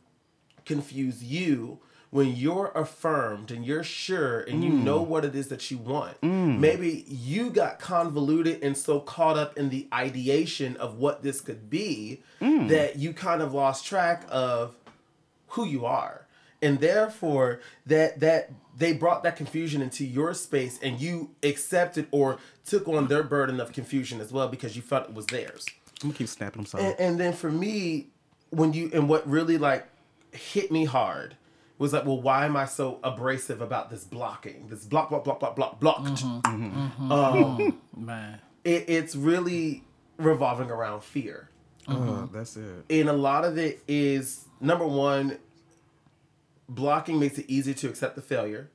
confuse 0.64 1.22
you 1.22 1.80
when 2.12 2.36
you're 2.36 2.70
affirmed 2.74 3.50
and 3.50 3.64
you're 3.64 3.82
sure 3.82 4.40
and 4.40 4.62
you 4.62 4.70
mm. 4.70 4.84
know 4.84 5.00
what 5.00 5.24
it 5.24 5.34
is 5.34 5.48
that 5.48 5.70
you 5.70 5.78
want. 5.78 6.20
Mm. 6.20 6.58
Maybe 6.58 7.06
you 7.08 7.48
got 7.48 7.78
convoluted 7.78 8.62
and 8.62 8.76
so 8.76 9.00
caught 9.00 9.38
up 9.38 9.56
in 9.56 9.70
the 9.70 9.88
ideation 9.94 10.76
of 10.76 10.98
what 10.98 11.22
this 11.22 11.40
could 11.40 11.70
be 11.70 12.22
mm. 12.38 12.68
that 12.68 12.96
you 12.96 13.14
kind 13.14 13.40
of 13.40 13.54
lost 13.54 13.86
track 13.86 14.26
of 14.28 14.76
who 15.48 15.64
you 15.64 15.86
are. 15.86 16.26
And 16.60 16.80
therefore 16.80 17.60
that 17.86 18.20
that 18.20 18.50
they 18.76 18.92
brought 18.92 19.22
that 19.22 19.36
confusion 19.36 19.80
into 19.80 20.04
your 20.04 20.34
space 20.34 20.78
and 20.82 21.00
you 21.00 21.30
accepted 21.42 22.08
or 22.10 22.38
took 22.66 22.86
on 22.88 23.08
their 23.08 23.22
burden 23.22 23.58
of 23.58 23.72
confusion 23.72 24.20
as 24.20 24.30
well 24.30 24.48
because 24.48 24.76
you 24.76 24.82
felt 24.82 25.08
it 25.08 25.14
was 25.14 25.24
theirs. 25.26 25.64
I'm 26.02 26.10
gonna 26.10 26.18
keep 26.18 26.28
snapping 26.28 26.64
them 26.64 26.66
sorry. 26.66 26.84
And, 26.84 27.00
and 27.00 27.20
then 27.20 27.32
for 27.32 27.50
me, 27.50 28.08
when 28.50 28.74
you 28.74 28.90
and 28.92 29.08
what 29.08 29.26
really 29.26 29.56
like 29.56 29.86
hit 30.32 30.70
me 30.70 30.84
hard 30.84 31.36
was 31.78 31.92
like, 31.92 32.04
well, 32.04 32.20
why 32.20 32.44
am 32.46 32.56
I 32.56 32.64
so 32.66 32.98
abrasive 33.02 33.60
about 33.60 33.90
this 33.90 34.04
blocking? 34.04 34.68
This 34.68 34.84
block, 34.84 35.10
block, 35.10 35.24
block, 35.24 35.40
block, 35.40 35.56
block, 35.56 35.80
blocked. 35.80 36.04
Mm-hmm. 36.22 36.64
Mm-hmm. 36.64 37.12
Mm-hmm. 37.12 37.12
Um, 37.12 37.78
Man. 37.96 38.40
it, 38.64 38.84
it's 38.88 39.16
really 39.16 39.82
revolving 40.18 40.70
around 40.70 41.02
fear, 41.02 41.48
Uh, 41.88 42.26
that's 42.32 42.56
it. 42.56 42.84
and 42.90 43.08
a 43.08 43.12
lot 43.12 43.44
of 43.44 43.58
it 43.58 43.82
is 43.88 44.44
number 44.60 44.86
one. 44.86 45.38
Blocking 46.68 47.18
makes 47.18 47.38
it 47.38 47.46
easier 47.50 47.74
to 47.74 47.88
accept 47.88 48.14
the 48.16 48.22
failure, 48.22 48.70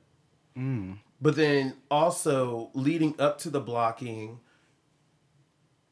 mm. 0.56 0.98
but 1.20 1.34
then 1.34 1.74
also 1.90 2.70
leading 2.74 3.14
up 3.18 3.38
to 3.38 3.50
the 3.50 3.60
blocking, 3.60 4.38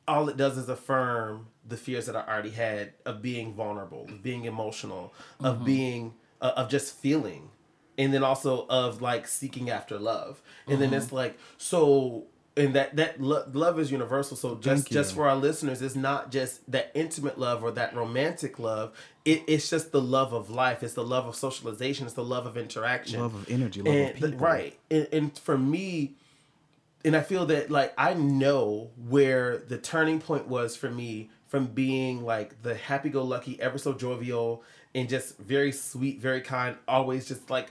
all 0.07 0.29
it 0.29 0.37
does 0.37 0.57
is 0.57 0.69
affirm 0.69 1.49
the 1.67 1.77
fears 1.77 2.07
that 2.07 2.15
I 2.15 2.21
already 2.33 2.51
had 2.51 2.93
of 3.05 3.23
being 3.23 3.55
vulnerable, 3.55 4.05
of 4.09 4.23
being 4.23 4.45
emotional, 4.45 5.13
of 5.41 5.65
being 5.65 6.15
uh, 6.41 6.53
of 6.57 6.69
just 6.69 6.97
feeling, 6.97 7.51
and 7.99 8.13
then 8.13 8.23
also 8.23 8.67
of 8.69 9.03
like 9.03 9.29
seeking 9.29 9.71
after 9.71 9.99
love. 9.99 10.43
And 10.67 10.81
then 10.81 10.93
it's 10.93 11.13
like 11.13 11.39
so 11.59 12.27
and 12.57 12.75
that 12.75 12.97
that 12.97 13.21
lo- 13.21 13.45
love 13.53 13.79
is 13.79 13.93
universal. 13.93 14.37
So 14.37 14.57
just 14.57 14.91
just 14.91 15.15
for 15.15 15.29
our 15.29 15.37
listeners, 15.37 15.83
it's 15.83 15.95
not 15.95 16.31
just 16.31 16.69
that 16.71 16.91
intimate 16.95 17.39
love 17.39 17.63
or 17.63 17.71
that 17.73 17.95
romantic 17.95 18.59
love. 18.59 18.97
It, 19.25 19.43
it's 19.47 19.69
just 19.69 19.93
the 19.93 20.01
love 20.01 20.33
of 20.33 20.49
life. 20.51 20.83
It's 20.83 20.95
the 20.95 21.05
love 21.05 21.27
of 21.27 21.37
socialization. 21.37 22.07
It's 22.07 22.15
the 22.15 22.25
love 22.25 22.47
of 22.47 22.57
interaction. 22.57 23.21
Love 23.21 23.35
of 23.35 23.51
energy, 23.51 23.83
love 23.83 23.95
and 23.95 24.11
of 24.11 24.15
people. 24.17 24.39
right. 24.39 24.79
And, 24.91 25.09
and 25.13 25.39
for 25.39 25.59
me, 25.59 26.15
and 27.05 27.17
I 27.17 27.21
feel 27.21 27.45
that 27.47 27.71
like 27.71 27.93
I 27.99 28.15
know 28.15 28.91
where 28.97 29.59
the 29.59 29.79
turning 29.79 30.21
point 30.21 30.49
was 30.49 30.77
for 30.77 30.91
me 30.91 31.31
from 31.49 31.67
being 31.67 32.25
like 32.25 32.63
the 32.63 32.75
happy-go-lucky, 32.75 33.61
ever 33.61 33.79
so 33.79 33.93
jovial, 33.93 34.65
and 34.97 35.11
just 35.11 35.37
very 35.37 35.73
sweet, 35.73 36.21
very 36.21 36.41
kind, 36.41 36.75
always 36.89 37.29
just 37.29 37.51
like 37.51 37.69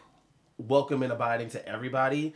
welcome 0.60 1.02
and 1.02 1.12
abiding 1.12 1.50
to 1.50 1.68
everybody. 1.68 2.36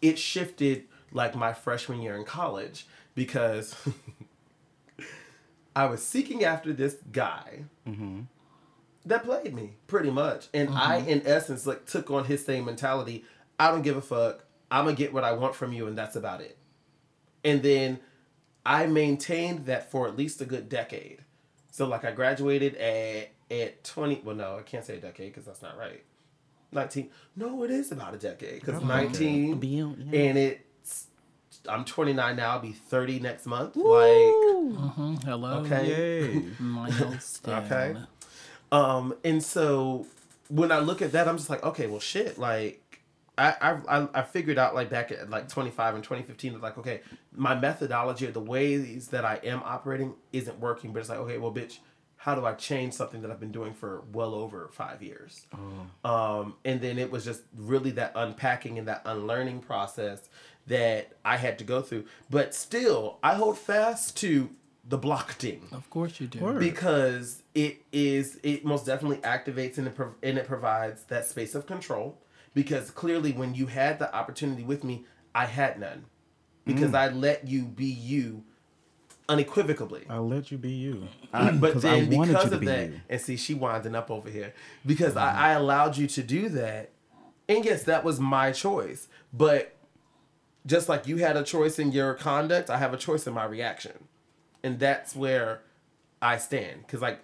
It 0.00 0.18
shifted 0.18 0.84
like 1.12 1.36
my 1.36 1.52
freshman 1.52 2.00
year 2.00 2.16
in 2.16 2.24
college 2.24 2.86
because 3.14 3.76
I 5.76 5.84
was 5.84 6.02
seeking 6.02 6.42
after 6.42 6.72
this 6.72 6.96
guy 7.12 7.64
mm-hmm. 7.86 8.22
that 9.04 9.24
played 9.24 9.54
me 9.54 9.74
pretty 9.86 10.10
much, 10.10 10.48
and 10.54 10.70
I, 10.70 11.00
mm-hmm. 11.00 11.10
in 11.10 11.26
essence, 11.26 11.66
like 11.66 11.84
took 11.84 12.10
on 12.10 12.24
his 12.24 12.44
same 12.44 12.64
mentality. 12.64 13.26
I 13.58 13.70
don't 13.70 13.82
give 13.82 13.98
a 13.98 14.02
fuck. 14.02 14.46
I'm 14.70 14.86
gonna 14.86 14.96
get 14.96 15.12
what 15.12 15.22
I 15.22 15.32
want 15.32 15.54
from 15.54 15.74
you, 15.74 15.86
and 15.86 15.98
that's 15.98 16.16
about 16.16 16.40
it. 16.40 16.56
And 17.44 17.62
then 17.62 18.00
I 18.64 18.86
maintained 18.86 19.66
that 19.66 19.90
for 19.90 20.08
at 20.08 20.16
least 20.16 20.40
a 20.40 20.46
good 20.46 20.70
decade. 20.70 21.18
So 21.70 21.86
like 21.86 22.06
I 22.06 22.12
graduated 22.12 22.76
at 22.76 23.28
at 23.50 23.82
20. 23.84 24.22
Well, 24.24 24.36
no, 24.36 24.58
I 24.58 24.62
can't 24.62 24.84
say 24.84 24.96
a 24.96 25.00
decade 25.00 25.32
because 25.32 25.44
that's 25.46 25.62
not 25.62 25.76
right. 25.78 26.02
19. 26.72 27.10
No, 27.36 27.64
it 27.64 27.70
is 27.70 27.90
about 27.92 28.14
a 28.14 28.18
decade 28.18 28.60
because 28.60 28.82
19 28.82 29.58
Bill, 29.58 29.96
yeah. 29.98 30.20
and 30.20 30.38
it's 30.38 31.06
I'm 31.68 31.84
29 31.84 32.36
now. 32.36 32.50
I'll 32.52 32.60
be 32.60 32.72
30 32.72 33.20
next 33.20 33.46
month. 33.46 33.74
Like 33.76 33.84
hmm 34.22 35.14
Hello. 35.24 35.58
okay. 35.60 35.88
Yay. 35.88 36.44
Milestone. 36.60 37.64
Okay. 37.64 37.96
Um, 38.72 39.14
and 39.24 39.42
so 39.42 40.06
when 40.48 40.70
I 40.70 40.78
look 40.78 41.02
at 41.02 41.12
that, 41.12 41.26
I'm 41.28 41.36
just 41.36 41.50
like, 41.50 41.62
okay, 41.64 41.86
well, 41.88 42.00
shit. 42.00 42.38
Like, 42.38 43.00
I 43.36 43.54
I 43.60 43.98
I- 43.98 44.08
I 44.14 44.22
figured 44.22 44.58
out 44.58 44.74
like 44.76 44.90
back 44.90 45.10
at 45.10 45.28
like 45.28 45.48
25 45.48 45.96
and 45.96 46.04
2015, 46.04 46.52
that, 46.52 46.62
like, 46.62 46.78
okay, 46.78 47.00
my 47.34 47.54
methodology 47.58 48.26
or 48.28 48.30
the 48.32 48.40
ways 48.40 49.08
that 49.08 49.24
I 49.24 49.40
am 49.42 49.60
operating 49.64 50.14
isn't 50.32 50.60
working. 50.60 50.92
But 50.92 51.00
it's 51.00 51.08
like, 51.08 51.18
okay, 51.18 51.38
well, 51.38 51.52
bitch, 51.52 51.78
how 52.20 52.34
do 52.34 52.44
I 52.44 52.52
change 52.52 52.92
something 52.92 53.22
that 53.22 53.30
I've 53.30 53.40
been 53.40 53.50
doing 53.50 53.72
for 53.72 54.02
well 54.12 54.34
over 54.34 54.68
five 54.72 55.02
years? 55.02 55.46
Um, 56.04 56.54
and 56.66 56.78
then 56.78 56.98
it 56.98 57.10
was 57.10 57.24
just 57.24 57.40
really 57.56 57.92
that 57.92 58.12
unpacking 58.14 58.78
and 58.78 58.86
that 58.88 59.00
unlearning 59.06 59.60
process 59.60 60.28
that 60.66 61.12
I 61.24 61.38
had 61.38 61.58
to 61.60 61.64
go 61.64 61.80
through. 61.80 62.04
But 62.28 62.54
still, 62.54 63.18
I 63.22 63.36
hold 63.36 63.56
fast 63.56 64.18
to 64.18 64.50
the 64.86 64.98
blocking 64.98 65.66
Of 65.72 65.88
course 65.88 66.20
you 66.20 66.26
do. 66.26 66.40
Because 66.60 67.42
it 67.54 67.80
is 67.90 68.38
it 68.42 68.66
most 68.66 68.84
definitely 68.84 69.18
activates 69.18 69.78
and 69.78 69.86
it, 69.86 69.94
prov- 69.94 70.16
and 70.22 70.36
it 70.36 70.46
provides 70.46 71.04
that 71.04 71.24
space 71.24 71.54
of 71.54 71.64
control 71.66 72.18
because 72.52 72.90
clearly 72.90 73.32
when 73.32 73.54
you 73.54 73.66
had 73.66 73.98
the 73.98 74.14
opportunity 74.14 74.62
with 74.62 74.82
me 74.82 75.04
i 75.34 75.44
had 75.46 75.78
none 75.78 76.04
because 76.64 76.94
I 76.94 77.08
let 77.08 77.46
you 77.46 77.64
be 77.64 77.86
you 77.86 78.44
unequivocally. 79.30 80.04
I'll 80.10 80.28
let 80.28 80.50
you 80.50 80.58
be 80.58 80.72
you. 80.72 81.08
but 81.32 81.60
because 81.60 81.82
then 81.82 82.12
I 82.12 82.26
because 82.26 82.52
of 82.52 82.60
be 82.60 82.66
that, 82.66 82.88
you. 82.90 83.00
and 83.08 83.20
see, 83.20 83.36
she 83.36 83.54
winding 83.54 83.94
up 83.94 84.10
over 84.10 84.28
here 84.30 84.52
because 84.84 85.16
I, 85.16 85.32
I 85.32 85.52
allowed 85.52 85.96
you 85.96 86.06
to 86.08 86.22
do 86.22 86.48
that, 86.50 86.90
and 87.48 87.64
yes, 87.64 87.84
that 87.84 88.04
was 88.04 88.18
my 88.20 88.52
choice. 88.52 89.08
But 89.32 89.76
just 90.66 90.88
like 90.88 91.06
you 91.06 91.16
had 91.18 91.36
a 91.36 91.42
choice 91.42 91.78
in 91.78 91.92
your 91.92 92.14
conduct, 92.14 92.68
I 92.70 92.78
have 92.78 92.92
a 92.92 92.96
choice 92.98 93.26
in 93.26 93.32
my 93.34 93.44
reaction, 93.44 93.92
and 94.62 94.78
that's 94.78 95.16
where 95.16 95.62
I 96.20 96.36
stand. 96.38 96.82
Because 96.82 97.00
like, 97.00 97.20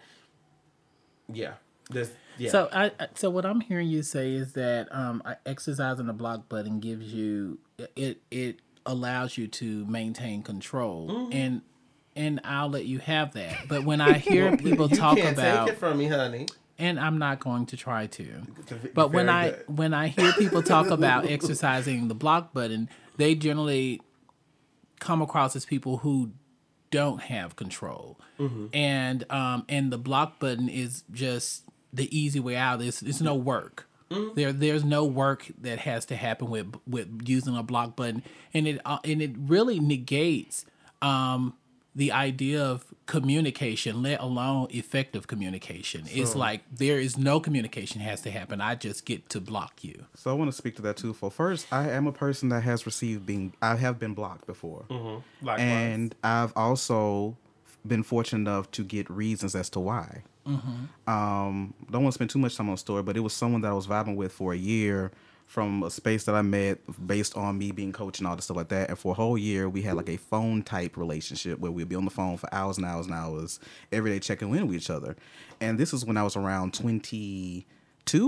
yeah, 1.33 1.55
this 1.91 2.11
yeah. 2.39 2.51
So 2.51 2.69
I 2.73 2.87
I- 3.01 3.09
so 3.15 3.31
what 3.31 3.45
I'm 3.45 3.61
hearing 3.61 3.89
you 3.89 4.03
say 4.03 4.33
is 4.33 4.53
that 4.53 4.89
um, 4.95 5.23
I- 5.25 5.37
exercising 5.45 6.07
the 6.07 6.13
block 6.13 6.49
button 6.49 6.81
gives 6.81 7.13
you 7.13 7.59
it 7.95 8.21
it 8.31 8.61
allows 8.89 9.37
you 9.37 9.49
to 9.49 9.85
maintain 9.87 10.43
control 10.43 11.09
Mm-hmm. 11.09 11.33
and 11.33 11.63
and 12.17 12.41
I'll 12.45 12.69
let 12.71 12.87
you 12.87 12.99
have 12.99 13.35
that. 13.35 13.69
But 13.69 13.85
when 13.85 14.01
I 14.01 14.15
hear 14.15 14.57
people 14.57 14.89
you 14.91 14.97
talk 14.97 15.17
can't 15.19 15.37
about 15.37 15.67
take 15.67 15.75
it 15.77 15.79
from 15.79 15.99
me, 15.99 16.07
honey. 16.07 16.47
and 16.79 16.99
I'm 16.99 17.19
not 17.19 17.41
going 17.41 17.67
to 17.67 17.77
try 17.77 18.07
to. 18.07 18.25
Very 18.67 18.91
But 18.95 19.13
when 19.13 19.29
I 19.29 19.51
good. 19.51 19.65
when 19.79 19.95
I 19.95 20.09
hear 20.09 20.33
people 20.33 20.63
talk 20.63 20.89
about 20.89 21.27
exercising 21.31 22.09
the 22.09 22.15
block 22.15 22.53
button, 22.53 22.89
they 23.17 23.35
generally 23.35 24.01
come 25.01 25.21
across 25.23 25.55
as 25.55 25.65
people 25.65 25.99
who 25.99 26.31
don't 26.91 27.21
have 27.23 27.57
control, 27.57 28.19
Mm-hmm. 28.39 28.67
and 28.75 29.25
um, 29.31 29.65
and 29.69 29.91
the 29.93 29.99
block 29.99 30.39
button 30.39 30.69
is 30.69 31.05
just 31.13 31.65
the 31.93 32.15
easy 32.17 32.39
way 32.41 32.55
out. 32.57 32.83
It's 32.83 33.01
it's 33.03 33.21
no 33.23 33.35
work. 33.35 33.89
Mm-hmm. 34.11 34.35
There 34.35 34.53
there's 34.53 34.85
no 34.85 35.05
work 35.05 35.47
that 35.63 35.79
has 35.81 36.05
to 36.07 36.17
happen 36.17 36.49
with 36.51 36.75
with 36.87 37.09
using 37.27 37.57
a 37.57 37.63
block 37.63 37.97
button, 37.97 38.23
and 38.55 38.69
it 38.69 38.81
uh, 38.85 38.99
and 39.05 39.21
it 39.23 39.33
really 39.37 39.81
negates 39.81 40.65
um, 41.03 41.55
the 41.97 42.13
idea 42.13 42.63
of 42.63 42.85
communication, 43.07 44.03
let 44.03 44.21
alone 44.21 44.67
effective 44.71 45.27
communication. 45.27 46.05
it's 46.09 46.35
like 46.37 46.61
there 46.71 47.01
is 47.01 47.17
no 47.17 47.41
communication 47.41 48.03
has 48.03 48.21
to 48.21 48.31
happen. 48.31 48.61
I 48.61 48.75
just 48.75 49.07
get 49.07 49.29
to 49.31 49.41
block 49.41 49.83
you. 49.83 50.05
So 50.15 50.31
I 50.31 50.35
want 50.35 50.51
to 50.51 50.57
speak 50.57 50.77
to 50.77 50.83
that 50.83 50.99
too. 50.99 51.15
For 51.15 51.31
first, 51.31 51.67
I 51.73 51.89
am 51.91 52.07
a 52.07 52.13
person 52.13 52.51
that 52.51 52.63
has 52.63 52.85
received 52.85 53.25
being. 53.25 53.55
I 53.63 53.77
have 53.77 53.99
been 53.99 54.13
blocked 54.13 54.47
before, 54.47 54.85
Likewise. 55.41 55.61
and 55.61 56.15
I've 56.23 56.53
also 56.55 57.37
been 57.87 58.03
fortunate 58.03 58.41
enough 58.51 58.71
to 58.73 58.85
get 58.85 59.09
reasons 59.09 59.55
as 59.55 59.71
to 59.71 59.81
why. 59.81 60.23
Um, 61.09 61.75
don't 61.91 62.03
want 62.05 62.13
to 62.13 62.17
spend 62.17 62.31
too 62.31 62.39
much 62.39 62.57
time 62.57 62.69
on 62.69 62.75
the 62.75 62.79
story, 62.79 63.03
but 63.03 63.17
it 63.17 63.21
was 63.21 63.33
someone 63.33 63.63
that 63.63 63.71
I 63.71 63.75
was 63.75 63.87
vibing 63.87 64.17
with 64.17 64.33
for 64.33 64.53
a 64.53 64.57
year 64.57 65.11
from 65.47 65.85
a 65.85 65.91
space 65.91 66.25
that 66.25 66.35
I 66.35 66.43
met 66.43 66.79
based 67.07 67.37
on 67.37 67.57
me 67.57 67.71
being 67.71 67.93
coach 67.93 68.19
and 68.19 68.27
all 68.27 68.35
this 68.35 68.47
stuff 68.47 68.57
like 68.57 68.69
that. 68.69 68.89
And 68.91 68.99
for 68.99 69.13
a 69.13 69.15
whole 69.15 69.39
year, 69.39 69.69
we 69.69 69.81
had 69.81 69.95
like 69.95 70.09
a 70.09 70.17
phone 70.17 70.63
type 70.63 70.97
relationship 70.97 71.61
where 71.61 71.71
we'd 71.71 71.89
be 71.89 71.95
on 71.95 72.05
the 72.05 72.11
phone 72.11 72.37
for 72.37 72.53
hours 72.53 72.77
and 72.79 72.85
hours 72.85 73.07
and 73.07 73.15
hours, 73.15 73.61
every 73.93 74.11
day 74.11 74.19
checking 74.19 74.55
in 74.55 74.67
with 74.67 74.77
each 74.77 74.91
other. 74.91 75.17
And 75.61 75.79
this 75.79 75.95
is 75.95 76.05
when 76.05 76.17
I 76.17 76.25
was 76.25 76.37
around 76.37 76.75
22 76.75 77.65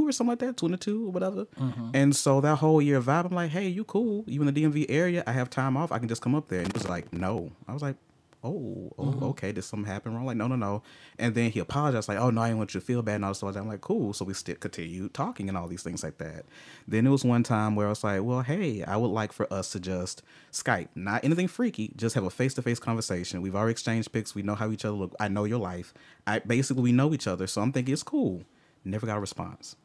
or 0.09 0.13
something 0.13 0.31
like 0.31 0.39
that, 0.39 0.57
22 0.57 1.09
or 1.09 1.11
whatever. 1.11 1.45
Mm-hmm. 1.61 1.91
And 1.93 2.15
so 2.15 2.41
that 2.41 2.57
whole 2.57 2.81
year 2.81 3.01
vibe, 3.03 3.27
I'm 3.27 3.35
like, 3.35 3.51
hey, 3.51 3.67
you 3.67 3.83
cool. 3.83 4.25
You 4.29 4.41
in 4.41 4.55
the 4.55 4.63
DMV 4.63 4.87
area. 4.89 5.25
I 5.27 5.33
have 5.33 5.51
time 5.51 5.77
off. 5.77 5.91
I 5.91 5.99
can 5.99 6.09
just 6.09 6.23
come 6.23 6.37
up 6.37 6.49
there. 6.49 6.61
And 6.61 6.73
he 6.73 6.79
was 6.79 6.89
like, 6.89 7.13
no. 7.13 7.51
I 7.67 7.73
was 7.73 7.83
like, 7.83 7.97
oh, 8.45 8.93
oh, 8.99 9.19
okay, 9.31 9.53
did 9.53 9.63
something 9.63 9.91
happen 9.91 10.15
wrong? 10.15 10.27
Like, 10.27 10.37
no, 10.37 10.47
no, 10.47 10.57
no. 10.57 10.83
And 11.19 11.35
then 11.35 11.51
he 11.51 11.61
apologized, 11.61 12.09
like, 12.09 12.19
oh 12.19 12.31
no, 12.31 12.41
I 12.41 12.49
didn't 12.49 12.59
want 12.59 12.75
you 12.75 12.81
to 12.81 12.87
feel 12.87 13.03
bad 13.03 13.17
and 13.17 13.25
all 13.25 13.31
this 13.31 13.39
stuff. 13.39 13.57
I'm 13.57 13.69
like, 13.69 13.81
cool. 13.81 14.13
So 14.13 14.25
we 14.25 14.35
still 14.35 14.57
continued 14.57 15.15
talking 15.15 15.49
and 15.49 15.59
all 15.59 15.69
these 15.69 15.83
things 15.83 16.03
like 16.03 16.19
that. 16.19 16.45
Then 16.87 17.05
there 17.05 17.11
was 17.11 17.25
one 17.25 17.43
time 17.43 17.75
where 17.75 17.87
I 17.87 17.91
was 17.91 18.05
like, 18.05 18.23
well, 18.23 18.43
hey, 18.43 18.83
I 18.85 18.97
would 18.97 19.09
like 19.09 19.33
for 19.33 19.53
us 19.53 19.73
to 19.73 19.81
just 19.81 20.23
Skype, 20.53 20.89
not 20.95 21.25
anything 21.25 21.49
freaky, 21.49 21.93
just 21.97 22.15
have 22.15 22.25
a 22.25 22.31
face 22.31 22.55
to 22.55 22.63
face 22.63 22.79
conversation. 22.79 23.43
We've 23.43 23.57
already 23.57 23.73
exchanged 23.73 24.13
pics. 24.13 24.35
We 24.35 24.43
know 24.43 24.55
how 24.55 24.71
each 24.71 24.85
other 24.85 24.97
look. 24.97 25.15
I 25.21 25.29
know 25.29 25.45
your 25.45 25.59
life. 25.59 25.93
I 26.27 26.39
basically 26.41 26.83
we 26.83 26.93
know 26.93 27.13
each 27.13 27.27
other, 27.27 27.47
so 27.47 27.61
I'm 27.61 27.73
thinking 27.73 27.93
it's 27.93 28.03
cool. 28.03 28.45
Never 28.85 29.07
got 29.07 29.17
a 29.19 29.21
response. 29.21 29.77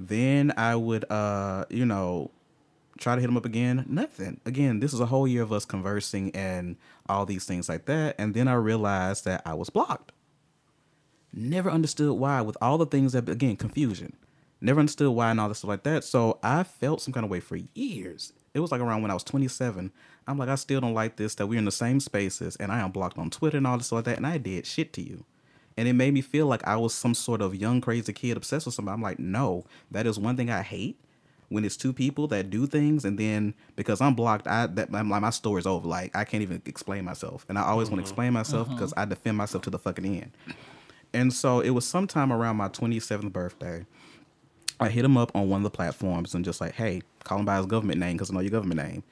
Then 0.00 0.52
I 0.56 0.74
would, 0.74 1.04
uh, 1.10 1.66
you 1.68 1.84
know, 1.84 2.30
try 2.98 3.14
to 3.14 3.20
hit 3.20 3.28
him 3.28 3.36
up 3.36 3.44
again. 3.44 3.84
Nothing. 3.88 4.40
Again, 4.44 4.80
this 4.80 4.92
is 4.92 5.00
a 5.00 5.06
whole 5.06 5.26
year 5.26 5.42
of 5.42 5.52
us 5.52 5.64
conversing 5.64 6.34
and 6.34 6.76
all 7.08 7.26
these 7.26 7.44
things 7.44 7.68
like 7.68 7.86
that. 7.86 8.14
And 8.18 8.34
then 8.34 8.48
I 8.48 8.54
realized 8.54 9.24
that 9.24 9.42
I 9.44 9.54
was 9.54 9.70
blocked. 9.70 10.12
Never 11.32 11.70
understood 11.70 12.12
why, 12.12 12.40
with 12.42 12.56
all 12.62 12.78
the 12.78 12.86
things 12.86 13.12
that, 13.12 13.28
again, 13.28 13.56
confusion. 13.56 14.14
Never 14.60 14.80
understood 14.80 15.10
why 15.10 15.30
and 15.30 15.40
all 15.40 15.48
this 15.48 15.58
stuff 15.58 15.68
like 15.68 15.82
that. 15.82 16.04
So 16.04 16.38
I 16.42 16.62
felt 16.62 17.02
some 17.02 17.12
kind 17.12 17.24
of 17.24 17.30
way 17.30 17.40
for 17.40 17.58
years. 17.74 18.32
It 18.54 18.60
was 18.60 18.70
like 18.70 18.80
around 18.80 19.02
when 19.02 19.10
I 19.10 19.14
was 19.14 19.24
27. 19.24 19.92
I'm 20.26 20.38
like, 20.38 20.48
I 20.48 20.54
still 20.54 20.80
don't 20.80 20.94
like 20.94 21.16
this, 21.16 21.34
that 21.34 21.48
we're 21.48 21.58
in 21.58 21.64
the 21.64 21.72
same 21.72 22.00
spaces 22.00 22.56
and 22.56 22.70
I 22.70 22.80
am 22.80 22.92
blocked 22.92 23.18
on 23.18 23.28
Twitter 23.28 23.58
and 23.58 23.66
all 23.66 23.76
this 23.76 23.88
stuff 23.88 23.96
like 23.98 24.04
that. 24.06 24.16
And 24.16 24.26
I 24.26 24.38
did 24.38 24.64
shit 24.64 24.92
to 24.94 25.02
you. 25.02 25.24
And 25.76 25.88
it 25.88 25.94
made 25.94 26.14
me 26.14 26.20
feel 26.20 26.46
like 26.46 26.66
I 26.66 26.76
was 26.76 26.94
some 26.94 27.14
sort 27.14 27.42
of 27.42 27.54
young, 27.54 27.80
crazy 27.80 28.12
kid 28.12 28.36
obsessed 28.36 28.64
with 28.64 28.76
somebody. 28.76 28.94
I'm 28.94 29.02
like, 29.02 29.18
no, 29.18 29.64
that 29.90 30.06
is 30.06 30.20
one 30.20 30.36
thing 30.36 30.50
I 30.50 30.62
hate 30.62 30.98
when 31.54 31.64
it's 31.64 31.76
two 31.76 31.92
people 31.92 32.26
that 32.28 32.50
do 32.50 32.66
things 32.66 33.04
and 33.04 33.16
then 33.16 33.54
because 33.76 34.00
I'm 34.00 34.14
blocked, 34.14 34.48
I 34.48 34.66
that 34.66 34.88
I'm 34.92 35.08
like 35.08 35.22
my 35.22 35.30
story's 35.30 35.66
over. 35.66 35.86
Like 35.86 36.14
I 36.14 36.24
can't 36.24 36.42
even 36.42 36.60
explain 36.66 37.04
myself, 37.04 37.46
and 37.48 37.56
I 37.56 37.62
always 37.62 37.88
want 37.88 38.00
to 38.00 38.02
mm-hmm. 38.02 38.10
explain 38.10 38.32
myself 38.32 38.66
mm-hmm. 38.66 38.76
because 38.76 38.92
I 38.96 39.04
defend 39.04 39.36
myself 39.36 39.62
to 39.64 39.70
the 39.70 39.78
fucking 39.78 40.04
end. 40.04 40.32
And 41.12 41.32
so 41.32 41.60
it 41.60 41.70
was 41.70 41.86
sometime 41.86 42.32
around 42.32 42.56
my 42.56 42.68
27th 42.68 43.32
birthday. 43.32 43.86
I 44.80 44.88
hit 44.88 45.04
him 45.04 45.16
up 45.16 45.30
on 45.36 45.48
one 45.48 45.60
of 45.60 45.62
the 45.62 45.70
platforms 45.70 46.34
and 46.34 46.44
just 46.44 46.60
like, 46.60 46.74
hey, 46.74 47.02
call 47.22 47.38
him 47.38 47.44
by 47.44 47.56
his 47.56 47.66
government 47.66 48.00
name 48.00 48.14
because 48.14 48.32
I 48.32 48.34
know 48.34 48.40
your 48.40 48.50
government 48.50 48.80
name. 48.80 49.04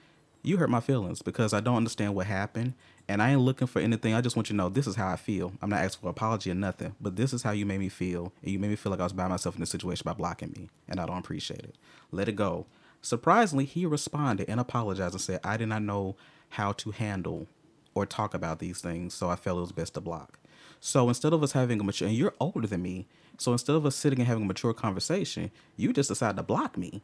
You 0.43 0.57
hurt 0.57 0.69
my 0.69 0.81
feelings 0.81 1.23
because 1.23 1.53
I 1.53 1.61
don't 1.61 1.77
understand 1.77 2.17
what 2.17 2.27
happened. 2.27 2.75
And 3.13 3.23
I 3.23 3.33
ain't 3.33 3.41
looking 3.41 3.67
for 3.67 3.79
anything. 3.79 4.15
I 4.15 4.23
just 4.23 4.37
want 4.37 4.49
you 4.49 4.55
to 4.55 4.57
know 4.57 4.71
this 4.71 4.87
is 4.87 4.97
how 4.97 5.07
I 5.07 5.17
feel. 5.17 5.53
I'm 5.61 5.69
not 5.69 5.81
asking 5.81 6.01
for 6.01 6.09
apology 6.09 6.51
or 6.51 6.55
nothing, 6.55 6.95
but 6.99 7.15
this 7.15 7.35
is 7.35 7.43
how 7.43 7.51
you 7.51 7.67
made 7.67 7.81
me 7.81 7.91
feel. 7.91 8.33
And 8.41 8.51
you 8.51 8.59
made 8.59 8.71
me 8.71 8.77
feel 8.77 8.89
like 8.89 9.01
I 9.01 9.05
was 9.05 9.13
by 9.13 9.29
myself 9.29 9.55
in 9.55 9.61
this 9.61 9.69
situation 9.69 10.05
by 10.07 10.15
blocking 10.15 10.55
me. 10.57 10.71
And 10.89 10.99
I 10.99 11.05
don't 11.05 11.19
appreciate 11.19 11.61
it. 11.61 11.75
Let 12.11 12.31
it 12.31 12.37
go. 12.37 12.65
Surprisingly, 13.03 13.67
he 13.67 13.85
responded 13.85 14.49
and 14.49 14.59
apologized 14.59 15.13
and 15.13 15.21
said, 15.21 15.41
I 15.45 15.59
did 15.59 15.69
not 15.69 15.83
know 15.83 16.17
how 16.49 16.73
to 16.73 16.93
handle 16.93 17.49
or 17.95 18.07
talk 18.07 18.33
about 18.33 18.61
these 18.61 18.81
things, 18.81 19.13
so 19.13 19.29
I 19.29 19.37
felt 19.37 19.59
it 19.59 19.61
was 19.61 19.73
best 19.73 19.93
to 19.93 20.01
block. 20.01 20.39
So 20.81 21.07
instead 21.09 21.35
of 21.35 21.43
us 21.43 21.53
having 21.53 21.81
a 21.81 21.85
mature, 21.85 22.09
and 22.09 22.17
you're 22.17 22.33
older 22.41 22.67
than 22.67 22.81
me, 22.81 23.07
so 23.37 23.53
instead 23.53 23.77
of 23.77 23.85
us 23.85 23.95
sitting 23.95 24.21
and 24.21 24.29
having 24.29 24.45
a 24.45 24.47
mature 24.47 24.73
conversation, 24.73 25.51
you 25.77 25.93
just 25.93 26.09
decided 26.09 26.39
to 26.39 26.43
block 26.43 26.79
me 26.79 27.03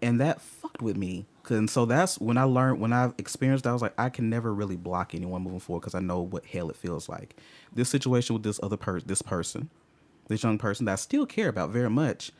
and 0.00 0.20
that 0.20 0.40
fucked 0.40 0.80
with 0.80 0.96
me. 0.96 1.26
And 1.50 1.68
so 1.68 1.84
that's 1.84 2.18
when 2.18 2.38
I 2.38 2.44
learned, 2.44 2.80
when 2.80 2.92
I 2.92 3.12
experienced 3.18 3.64
that, 3.64 3.70
I 3.70 3.72
was 3.74 3.82
like, 3.82 3.94
I 3.98 4.08
can 4.08 4.30
never 4.30 4.52
really 4.52 4.76
block 4.76 5.14
anyone 5.14 5.42
moving 5.42 5.60
forward 5.60 5.80
because 5.80 5.94
I 5.94 6.00
know 6.00 6.20
what 6.20 6.46
hell 6.46 6.70
it 6.70 6.76
feels 6.76 7.08
like. 7.08 7.36
This 7.72 7.88
situation 7.88 8.34
with 8.34 8.42
this 8.42 8.60
other 8.62 8.76
person, 8.76 9.06
this 9.06 9.22
person, 9.22 9.70
this 10.28 10.42
young 10.42 10.58
person 10.58 10.86
that 10.86 10.92
I 10.92 10.96
still 10.96 11.26
care 11.26 11.48
about 11.48 11.70
very 11.70 11.90
much, 11.90 12.32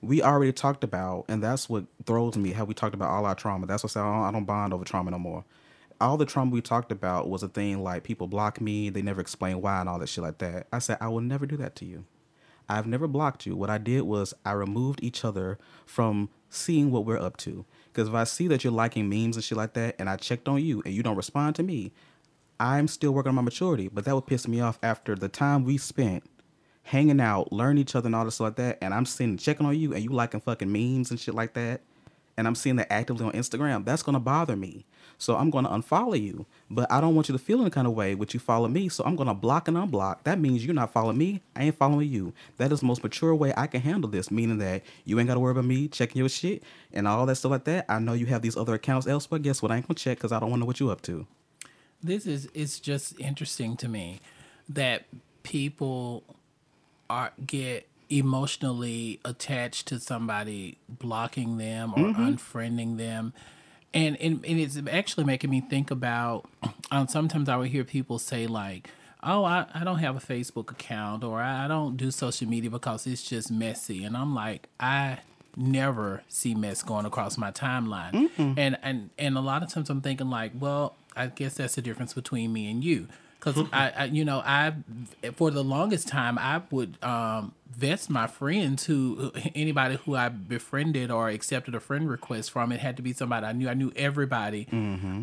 we 0.00 0.22
already 0.22 0.52
talked 0.52 0.84
about, 0.84 1.24
and 1.28 1.42
that's 1.42 1.68
what 1.68 1.84
throws 2.04 2.36
me, 2.36 2.52
how 2.52 2.64
we 2.64 2.74
talked 2.74 2.94
about 2.94 3.10
all 3.10 3.26
our 3.26 3.34
trauma. 3.34 3.66
That's 3.66 3.82
what 3.82 3.90
I 3.92 3.94
say, 3.94 4.00
I 4.00 4.30
don't 4.30 4.44
bond 4.44 4.72
over 4.72 4.84
trauma 4.84 5.10
no 5.10 5.18
more. 5.18 5.44
All 6.00 6.16
the 6.16 6.26
trauma 6.26 6.50
we 6.50 6.60
talked 6.60 6.92
about 6.92 7.28
was 7.28 7.42
a 7.42 7.48
thing 7.48 7.82
like 7.82 8.04
people 8.04 8.26
block 8.26 8.60
me, 8.60 8.90
they 8.90 9.02
never 9.02 9.20
explain 9.20 9.60
why 9.62 9.80
and 9.80 9.88
all 9.88 9.98
that 9.98 10.08
shit 10.08 10.22
like 10.22 10.38
that. 10.38 10.66
I 10.72 10.78
said, 10.78 10.98
I 11.00 11.08
will 11.08 11.22
never 11.22 11.46
do 11.46 11.56
that 11.56 11.74
to 11.76 11.84
you. 11.86 12.04
I've 12.68 12.86
never 12.86 13.06
blocked 13.06 13.46
you. 13.46 13.56
What 13.56 13.70
I 13.70 13.78
did 13.78 14.02
was 14.02 14.34
I 14.44 14.52
removed 14.52 15.00
each 15.02 15.24
other 15.24 15.58
from 15.86 16.28
seeing 16.50 16.90
what 16.90 17.04
we're 17.04 17.20
up 17.20 17.36
to. 17.38 17.64
Because 17.96 18.08
if 18.08 18.14
I 18.14 18.24
see 18.24 18.46
that 18.48 18.62
you're 18.62 18.74
liking 18.74 19.08
memes 19.08 19.36
and 19.36 19.42
shit 19.42 19.56
like 19.56 19.72
that, 19.72 19.96
and 19.98 20.10
I 20.10 20.16
checked 20.16 20.48
on 20.48 20.62
you 20.62 20.82
and 20.84 20.92
you 20.92 21.02
don't 21.02 21.16
respond 21.16 21.56
to 21.56 21.62
me, 21.62 21.94
I'm 22.60 22.88
still 22.88 23.12
working 23.12 23.30
on 23.30 23.36
my 23.36 23.40
maturity. 23.40 23.88
But 23.88 24.04
that 24.04 24.14
would 24.14 24.26
piss 24.26 24.46
me 24.46 24.60
off 24.60 24.78
after 24.82 25.14
the 25.14 25.30
time 25.30 25.64
we 25.64 25.78
spent 25.78 26.22
hanging 26.82 27.22
out, 27.22 27.54
learning 27.54 27.80
each 27.80 27.94
other 27.94 28.08
and 28.08 28.14
all 28.14 28.26
this 28.26 28.34
stuff 28.34 28.44
like 28.48 28.56
that, 28.56 28.78
and 28.82 28.92
I'm 28.92 29.06
sitting 29.06 29.38
checking 29.38 29.64
on 29.64 29.78
you 29.78 29.94
and 29.94 30.04
you 30.04 30.10
liking 30.10 30.40
fucking 30.40 30.70
memes 30.70 31.10
and 31.10 31.18
shit 31.18 31.34
like 31.34 31.54
that, 31.54 31.80
and 32.36 32.46
I'm 32.46 32.54
seeing 32.54 32.76
that 32.76 32.92
actively 32.92 33.24
on 33.24 33.32
Instagram, 33.32 33.84
that's 33.84 34.02
gonna 34.02 34.20
bother 34.20 34.56
me. 34.56 34.84
So 35.18 35.36
I'm 35.36 35.50
gonna 35.50 35.70
unfollow 35.70 36.20
you. 36.20 36.46
But 36.70 36.90
I 36.92 37.00
don't 37.00 37.14
want 37.14 37.28
you 37.28 37.32
to 37.32 37.38
feel 37.38 37.60
any 37.60 37.70
kind 37.70 37.86
of 37.86 37.94
way 37.94 38.14
which 38.14 38.34
you 38.34 38.40
follow 38.40 38.68
me. 38.68 38.88
So 38.88 39.04
I'm 39.04 39.16
gonna 39.16 39.34
block 39.34 39.68
and 39.68 39.76
unblock. 39.76 40.24
That 40.24 40.38
means 40.38 40.64
you're 40.64 40.74
not 40.74 40.92
following 40.92 41.16
me. 41.16 41.42
I 41.54 41.64
ain't 41.64 41.78
following 41.78 42.08
you. 42.08 42.34
That 42.58 42.72
is 42.72 42.80
the 42.80 42.86
most 42.86 43.02
mature 43.02 43.34
way 43.34 43.54
I 43.56 43.66
can 43.66 43.80
handle 43.80 44.10
this, 44.10 44.30
meaning 44.30 44.58
that 44.58 44.82
you 45.04 45.18
ain't 45.18 45.28
gotta 45.28 45.40
worry 45.40 45.52
about 45.52 45.64
me 45.64 45.88
checking 45.88 46.18
your 46.20 46.28
shit 46.28 46.62
and 46.92 47.08
all 47.08 47.24
that 47.26 47.36
stuff 47.36 47.50
like 47.50 47.64
that. 47.64 47.86
I 47.88 47.98
know 47.98 48.12
you 48.12 48.26
have 48.26 48.42
these 48.42 48.56
other 48.56 48.74
accounts 48.74 49.06
elsewhere. 49.06 49.38
Guess 49.38 49.62
what? 49.62 49.72
I 49.72 49.76
ain't 49.76 49.88
gonna 49.88 49.96
check 49.96 50.18
because 50.18 50.32
I 50.32 50.38
don't 50.40 50.50
wanna 50.50 50.60
know 50.60 50.66
what 50.66 50.80
you 50.80 50.90
up 50.90 51.02
to. 51.02 51.26
this 52.02 52.26
is 52.26 52.48
it's 52.54 52.78
just 52.78 53.18
interesting 53.18 53.76
to 53.78 53.88
me 53.88 54.20
that 54.68 55.04
people 55.42 56.24
are 57.08 57.32
get 57.46 57.88
emotionally 58.08 59.20
attached 59.24 59.86
to 59.88 59.98
somebody 59.98 60.78
blocking 60.88 61.56
them 61.58 61.92
or 61.92 62.12
unfriending 62.14 62.96
them 62.96 63.32
and, 63.94 64.16
and 64.20 64.44
and 64.44 64.60
it's 64.60 64.78
actually 64.90 65.24
making 65.24 65.50
me 65.50 65.60
think 65.60 65.90
about 65.90 66.44
um, 66.90 67.08
sometimes 67.08 67.48
i 67.48 67.56
would 67.56 67.68
hear 67.68 67.84
people 67.84 68.18
say 68.18 68.46
like 68.46 68.90
oh 69.22 69.44
I, 69.44 69.66
I 69.74 69.82
don't 69.84 69.98
have 69.98 70.16
a 70.16 70.20
facebook 70.20 70.70
account 70.70 71.24
or 71.24 71.40
I, 71.40 71.64
I 71.64 71.68
don't 71.68 71.96
do 71.96 72.10
social 72.10 72.48
media 72.48 72.70
because 72.70 73.06
it's 73.06 73.22
just 73.22 73.50
messy 73.50 74.04
and 74.04 74.16
i'm 74.16 74.34
like 74.34 74.68
i 74.78 75.18
never 75.56 76.22
see 76.28 76.54
mess 76.54 76.82
going 76.82 77.06
across 77.06 77.38
my 77.38 77.50
timeline. 77.50 78.30
And 78.58 78.76
and 78.82 79.10
and 79.18 79.38
a 79.38 79.40
lot 79.40 79.62
of 79.62 79.70
times 79.72 79.88
I'm 79.88 80.02
thinking 80.02 80.28
like, 80.28 80.52
well, 80.58 80.96
I 81.16 81.28
guess 81.28 81.54
that's 81.54 81.76
the 81.76 81.82
difference 81.82 82.12
between 82.12 82.52
me 82.52 82.70
and 82.70 82.84
you. 82.84 83.08
Because 83.38 83.66
I, 83.72 83.92
I, 83.96 84.04
you 84.06 84.24
know, 84.24 84.42
I, 84.44 84.72
for 85.34 85.50
the 85.50 85.62
longest 85.62 86.08
time, 86.08 86.36
I 86.38 86.62
would 86.70 86.96
um, 87.02 87.52
vest 87.70 88.10
my 88.10 88.26
friends 88.26 88.86
who, 88.86 89.30
anybody 89.54 89.96
who 90.04 90.16
I 90.16 90.28
befriended 90.30 91.10
or 91.10 91.28
accepted 91.28 91.74
a 91.74 91.80
friend 91.80 92.08
request 92.10 92.50
from, 92.50 92.72
it 92.72 92.80
had 92.80 92.96
to 92.96 93.02
be 93.02 93.12
somebody 93.12 93.46
I 93.46 93.52
knew. 93.52 93.68
I 93.68 93.74
knew 93.74 93.92
everybody 93.94 94.66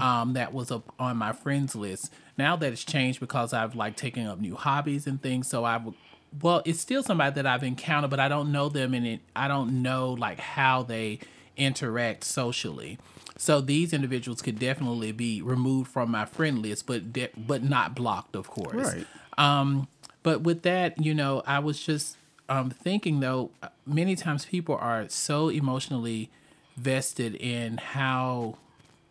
um, 0.02 0.34
that 0.34 0.54
was 0.54 0.72
up 0.72 0.94
on 1.00 1.18
my 1.18 1.34
friends 1.34 1.76
list. 1.76 2.14
Now 2.38 2.56
that 2.56 2.72
it's 2.72 2.84
changed 2.86 3.20
because 3.20 3.52
I've 3.52 3.76
like 3.76 3.96
taken 3.98 4.26
up 4.28 4.40
new 4.40 4.56
hobbies 4.56 5.06
and 5.06 5.22
things, 5.22 5.48
so 5.50 5.66
I 5.66 5.78
would, 5.78 5.96
well, 6.42 6.62
it's 6.66 6.80
still 6.80 7.04
somebody 7.04 7.36
that 7.36 7.46
I've 7.46 7.64
encountered, 7.64 8.10
but 8.10 8.20
I 8.20 8.28
don't 8.30 8.52
know 8.52 8.70
them 8.70 8.94
and 8.94 9.06
it, 9.06 9.20
I 9.36 9.48
don't 9.48 9.82
know 9.82 10.14
like 10.14 10.40
how 10.40 10.84
they 10.84 11.20
interact 11.58 12.24
socially. 12.24 12.98
So 13.44 13.60
these 13.60 13.92
individuals 13.92 14.42
could 14.42 14.58
definitely 14.58 15.12
be 15.12 15.42
removed 15.42 15.92
from 15.92 16.10
my 16.12 16.24
friend 16.24 16.62
list, 16.62 16.88
but 16.88 17.12
de- 17.12 17.28
but 17.38 17.62
not 17.62 17.94
blocked, 17.94 18.38
of 18.38 18.48
course. 18.50 18.74
Right. 18.96 19.06
Um, 19.38 19.90
but 20.24 20.44
with 20.44 20.62
that, 20.62 21.04
you 21.04 21.14
know, 21.14 21.44
I 21.46 21.60
was 21.60 21.84
just 21.84 22.16
um, 22.48 22.70
thinking 22.70 23.20
though, 23.20 23.52
many 23.86 24.16
times 24.16 24.46
people 24.46 24.76
are 24.76 25.10
so 25.10 25.50
emotionally 25.50 26.30
vested 26.78 27.36
in 27.36 27.78
how 27.78 28.56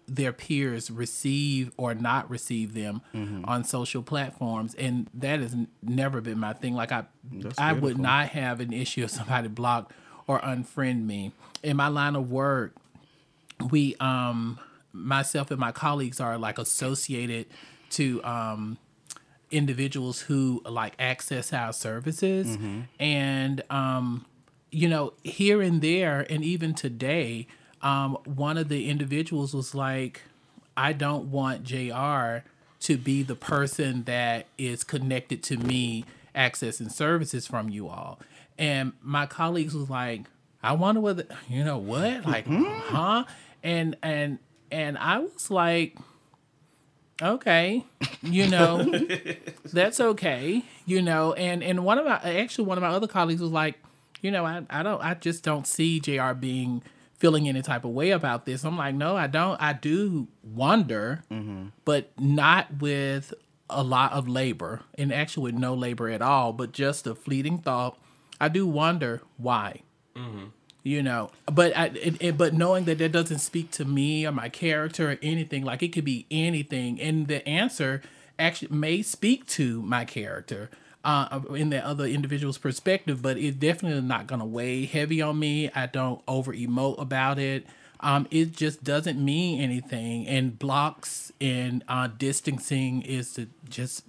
their 0.09 0.33
peers 0.33 0.91
receive 0.91 1.71
or 1.77 1.95
not 1.95 2.29
receive 2.31 2.73
them 2.75 3.03
on 3.45 3.65
social 3.65 4.03
platforms, 4.03 4.75
and 4.77 5.09
that 5.13 5.41
has 5.41 5.53
n- 5.53 5.69
never 5.83 6.21
been 6.23 6.39
my 6.39 6.55
thing. 6.55 6.75
Like 6.75 6.91
I, 6.91 7.05
I 7.59 7.73
would 7.75 7.99
not 7.99 8.29
have 8.31 8.61
an 8.61 8.73
issue 8.73 9.05
if 9.05 9.11
somebody 9.11 9.49
blocked 9.49 9.93
or 10.27 10.41
unfriend 10.41 11.05
me. 11.05 11.33
In 11.63 11.77
my 11.77 11.89
line 11.89 12.17
of 12.17 12.31
work, 12.31 12.75
we 13.71 13.95
um 14.01 14.59
myself 14.93 15.51
and 15.51 15.59
my 15.61 15.73
colleagues 15.73 16.21
are 16.21 16.37
like 16.39 16.59
associated 16.59 17.47
to 17.91 18.23
um 18.25 18.79
individuals 19.51 20.21
who 20.23 20.63
like 20.65 20.95
access 20.99 21.53
our 21.53 21.73
services 21.73 22.57
and 22.99 23.63
um 23.71 24.25
you 24.71 24.89
know 24.89 25.13
here 25.23 25.61
and 25.61 25.83
there 25.83 26.27
and 26.31 26.43
even 26.43 26.73
today 26.75 27.47
um 27.83 28.17
one 28.25 28.57
of 28.57 28.69
the 28.69 28.89
individuals 28.89 29.53
was 29.55 29.75
like 29.75 30.23
I 30.75 30.95
don't 30.95 31.31
want 31.31 31.65
JR 31.65 32.39
to 32.81 32.97
be 32.97 33.23
the 33.23 33.35
person 33.37 34.05
that 34.05 34.47
is 34.57 34.85
connected 34.85 35.43
to 35.45 35.59
me 35.59 36.07
accessing 36.35 36.91
services 36.91 37.47
from 37.47 37.69
you 37.69 37.89
all. 37.89 38.19
And 38.59 38.93
my 39.03 39.27
colleagues 39.27 39.75
was 39.75 39.91
like, 39.91 40.23
I 40.63 40.73
wonder 40.73 41.03
whether 41.03 41.27
you 41.47 41.63
know 41.63 41.77
what? 41.77 42.25
Like, 42.25 42.47
huh? 42.49 43.25
And 43.63 43.97
and 44.03 44.39
and 44.71 44.99
I 44.99 45.19
was 45.19 45.51
like, 45.51 45.97
okay, 47.21 47.85
you 48.23 48.49
know, 48.49 48.93
that's 49.73 50.01
okay, 50.01 50.65
you 50.87 51.03
know. 51.03 51.33
And 51.35 51.63
and 51.63 51.85
one 51.85 51.99
of 51.99 52.05
my 52.05 52.19
actually 52.23 52.67
one 52.67 52.79
of 52.79 52.83
my 52.83 52.89
other 52.89 53.07
colleagues 53.07 53.41
was 53.41 53.51
like, 53.51 53.77
you 54.21 54.31
know, 54.31 54.45
I, 54.45 54.63
I 54.71 54.83
don't 54.83 55.01
I 55.03 55.15
just 55.15 55.45
don't 55.45 55.67
see 55.67 56.01
JR 56.01 56.33
being 56.33 56.83
feeling 57.23 57.49
any 57.49 57.63
type 57.63 57.85
of 57.85 57.93
way 57.93 58.11
about 58.11 58.47
this. 58.47 58.65
I'm 58.65 58.77
like, 58.77 58.97
no, 58.97 59.17
I 59.17 59.29
don't. 59.29 59.61
I 59.63 59.75
do 59.75 60.27
wonder, 60.43 61.23
mm-hmm. 61.31 61.69
but 61.85 62.11
not 62.19 62.81
with 62.81 63.33
a 63.71 63.85
lot 63.85 64.13
of 64.13 64.29
labor, 64.29 64.81
and 64.97 65.13
actually 65.13 65.53
with 65.53 65.55
no 65.55 65.75
labor 65.75 66.09
at 66.09 66.21
all, 66.21 66.53
but 66.53 66.73
just 66.73 67.07
a 67.07 67.15
fleeting 67.15 67.59
thought. 67.59 67.97
I 68.41 68.49
do 68.49 68.67
wonder 68.67 69.23
why 69.37 69.83
mm-hmm. 70.17 70.47
You 70.83 71.03
know 71.03 71.31
but 71.47 71.77
I, 71.77 72.33
but 72.37 72.55
knowing 72.55 72.85
that 72.85 72.99
that 72.99 73.13
doesn't 73.13 73.39
speak 73.39 73.71
to 73.73 73.85
me 73.85 74.27
or 74.27 74.33
my 74.33 74.49
character 74.49 75.13
or 75.13 75.19
anything 75.23 75.65
like 75.65 75.83
it 75.83 75.93
could 75.93 76.05
be 76.05 76.27
anything 76.31 77.01
and 77.01 77.29
the 77.29 77.47
answer 77.49 78.03
actually 78.39 78.75
may 78.75 79.03
speak 79.03 79.47
to 79.47 79.83
my 79.83 80.05
character 80.05 80.71
uh, 81.05 81.41
in 81.55 81.71
the 81.71 81.85
other 81.85 82.07
individual's 82.07 82.59
perspective 82.59 83.23
but 83.23 83.37
it's 83.37 83.57
definitely 83.57 84.01
not 84.01 84.27
going 84.27 84.41
to 84.41 84.45
weigh 84.47 84.85
heavy 84.85 85.21
on 85.21 85.39
me. 85.39 85.71
I 85.75 85.87
don't 85.87 86.23
over 86.29 86.53
emote 86.53 87.01
about 87.01 87.39
it 87.39 87.67
um, 88.03 88.27
it 88.31 88.53
just 88.53 88.83
doesn't 88.83 89.23
mean 89.25 89.61
anything 89.61 90.27
and 90.27 90.59
blocks 90.59 91.33
and 91.41 91.85
uh, 91.89 92.09
distancing 92.19 93.03
is 93.03 93.35
the, 93.35 93.49
just 93.69 94.05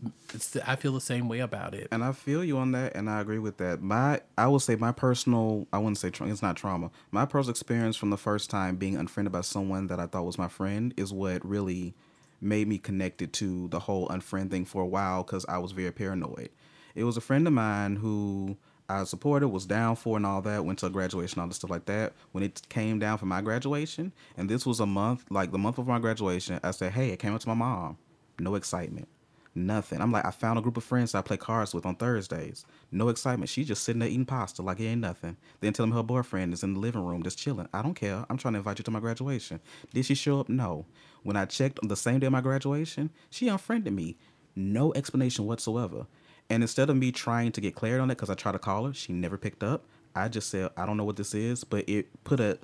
i 0.66 0.76
feel 0.76 0.94
the 0.94 1.02
same 1.02 1.28
way 1.30 1.40
about 1.40 1.74
it 1.74 1.88
And 1.92 2.04
I 2.04 2.12
feel 2.12 2.44
you 2.44 2.58
on 2.58 2.72
that, 2.72 2.96
and 2.96 3.10
I 3.10 3.22
agree 3.22 3.40
with 3.40 3.58
that. 3.58 3.82
My, 3.82 4.22
I 4.38 4.48
will 4.48 4.60
say, 4.60 4.76
my 4.76 4.92
personal, 4.92 5.68
I 5.72 5.78
wouldn't 5.78 5.98
say 6.00 6.10
tra- 6.10 6.28
it's 6.28 6.42
not 6.42 6.56
trauma. 6.56 6.90
My 7.12 7.26
personal 7.26 7.52
experience 7.52 7.96
from 7.96 8.10
the 8.10 8.18
first 8.18 8.50
time 8.50 8.76
being 8.78 8.96
unfriended 8.98 9.32
by 9.32 9.42
someone 9.42 9.88
that 9.88 10.00
I 10.00 10.08
thought 10.08 10.26
was 10.26 10.38
my 10.38 10.48
friend 10.48 10.94
is 10.98 11.14
what 11.14 11.46
really 11.46 11.94
made 12.42 12.68
me 12.68 12.78
connected 12.78 13.32
to 13.34 13.68
the 13.70 13.80
whole 13.80 14.08
unfriend 14.10 14.50
thing 14.52 14.66
for 14.66 14.82
a 14.82 14.88
while 14.88 15.24
because 15.24 15.46
I 15.48 15.60
was 15.60 15.72
very 15.72 15.92
paranoid. 15.92 16.50
It 16.96 17.04
was 17.06 17.16
a 17.18 17.22
friend 17.22 17.48
of 17.48 17.54
mine 17.54 17.98
who 17.98 18.58
I 18.90 19.04
supported, 19.06 19.48
was 19.50 19.66
down 19.66 19.96
for, 19.96 20.18
and 20.18 20.26
all 20.26 20.42
that. 20.42 20.66
Went 20.66 20.80
to 20.80 20.90
graduation, 20.90 21.42
all 21.42 21.48
the 21.48 21.54
stuff 21.54 21.72
like 21.72 21.86
that. 21.86 22.14
When 22.32 22.44
it 22.44 22.62
came 22.70 23.00
down 23.00 23.18
for 23.18 23.26
my 23.26 23.42
graduation, 23.42 24.12
and 24.38 24.50
this 24.50 24.66
was 24.66 24.80
a 24.80 24.86
month, 24.86 25.26
like 25.30 25.52
the 25.52 25.58
month 25.58 25.78
of 25.78 25.88
my 25.88 26.00
graduation, 26.00 26.60
I 26.64 26.72
said, 26.72 26.94
"Hey, 26.94 27.10
it 27.10 27.20
came 27.20 27.34
up 27.34 27.42
to 27.42 27.48
my 27.48 27.54
mom. 27.54 27.98
No 28.40 28.56
excitement." 28.56 29.08
Nothing. 29.56 30.02
I'm 30.02 30.12
like, 30.12 30.26
I 30.26 30.32
found 30.32 30.58
a 30.58 30.64
group 30.64 30.78
of 30.78 30.84
friends 30.84 31.14
I 31.14 31.22
play 31.22 31.38
cards 31.38 31.76
with 31.76 31.86
on 31.86 31.96
Thursdays. 31.96 32.66
No 32.92 33.10
excitement. 33.10 33.50
She's 33.50 33.68
just 33.68 33.84
sitting 33.84 34.00
there 34.00 34.10
eating 34.10 34.26
pasta 34.26 34.64
like 34.64 34.80
it 34.80 34.86
ain't 34.86 35.02
nothing. 35.02 35.38
Then 35.62 35.74
tell 35.74 35.86
me 35.86 35.94
her 35.94 36.02
boyfriend 36.02 36.54
is 36.54 36.64
in 36.64 36.74
the 36.74 36.80
living 36.80 37.06
room 37.06 37.22
just 37.22 37.38
chilling. 37.38 37.68
I 37.72 37.84
don't 37.84 37.94
care. 37.94 38.26
I'm 38.30 38.38
trying 38.38 38.56
to 38.56 38.60
invite 38.60 38.80
you 38.80 38.84
to 38.84 38.92
my 38.92 39.00
graduation. 39.00 39.60
Did 39.94 40.06
she 40.06 40.16
show 40.16 40.40
up? 40.40 40.50
No. 40.50 40.88
When 41.22 41.38
I 41.38 41.46
checked 41.46 41.80
on 41.84 41.88
the 41.88 41.96
same 41.96 42.20
day 42.20 42.26
of 42.26 42.32
my 42.32 42.42
graduation, 42.42 43.12
she 43.30 43.48
unfriended 43.48 43.94
me. 43.94 44.18
No 44.56 44.92
explanation 44.96 45.46
whatsoever. 45.46 46.08
And 46.54 46.62
instead 46.62 46.92
of 46.92 46.96
me 46.96 47.12
trying 47.12 47.52
to 47.54 47.62
get 47.62 47.74
clarity 47.74 48.00
on 48.00 48.12
it, 48.12 48.16
because 48.16 48.30
I 48.30 48.36
tried 48.36 48.52
to 48.52 48.60
call 48.60 48.86
her, 48.86 48.94
she 48.94 49.12
never 49.12 49.40
picked 49.40 49.64
up. 49.64 49.86
I 50.14 50.28
just 50.28 50.52
said, 50.52 50.70
I 50.78 50.86
don't 50.86 50.98
know 50.98 51.04
what 51.04 51.16
this 51.16 51.34
is, 51.34 51.64
but 51.64 51.90
it 51.90 52.24
put 52.26 52.40
a 52.40 52.60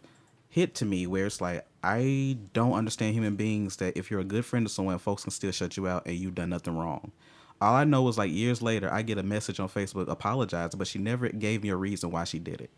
hit 0.47 0.75
to 0.75 0.85
me 0.85 1.07
where 1.07 1.25
it's 1.25 1.41
like 1.41 1.65
I 1.83 2.37
don't 2.53 2.73
understand 2.73 3.15
human 3.15 3.35
beings 3.35 3.77
that 3.77 3.97
if 3.97 4.11
you're 4.11 4.19
a 4.19 4.23
good 4.25 4.45
friend 4.45 4.63
to 4.67 4.71
someone, 4.71 4.99
folks 4.99 5.23
can 5.23 5.31
still 5.31 5.51
shut 5.51 5.75
you 5.75 5.87
out 5.87 6.05
and 6.05 6.15
you've 6.15 6.35
done 6.35 6.51
nothing 6.51 6.77
wrong. 6.77 7.11
All 7.59 7.73
I 7.73 7.83
know 7.83 8.07
is 8.09 8.17
like 8.19 8.31
years 8.31 8.61
later, 8.61 8.93
I 8.93 9.01
get 9.01 9.17
a 9.17 9.23
message 9.23 9.59
on 9.59 9.69
Facebook 9.69 10.07
apologizing, 10.07 10.77
but 10.77 10.87
she 10.87 10.99
never 10.99 11.27
gave 11.29 11.63
me 11.63 11.69
a 11.69 11.75
reason 11.75 12.11
why 12.11 12.25
she 12.25 12.37
did 12.37 12.61
it. 12.61 12.69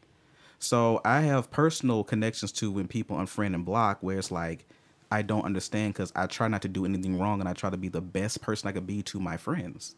So 0.60 1.02
I 1.04 1.22
have 1.24 1.52
personal 1.52 2.06
connections 2.06 2.54
to 2.54 2.72
when 2.72 2.88
people 2.88 3.18
unfriend 3.18 3.54
and 3.54 3.66
block, 3.66 3.98
where 4.00 4.18
it's 4.18 4.32
like 4.32 4.66
I 5.12 5.24
don't 5.24 5.44
understand 5.44 5.94
because 5.94 6.14
I 6.16 6.28
try 6.28 6.48
not 6.48 6.62
to 6.62 6.70
do 6.70 6.86
anything 6.86 7.20
wrong 7.20 7.42
and 7.42 7.50
I 7.50 7.54
try 7.54 7.70
to 7.70 7.76
be 7.76 7.90
the 7.90 8.00
best 8.00 8.42
person 8.42 8.70
I 8.70 8.72
could 8.72 8.88
be 8.88 9.04
to 9.04 9.20
my 9.20 9.36
friends. 9.36 9.98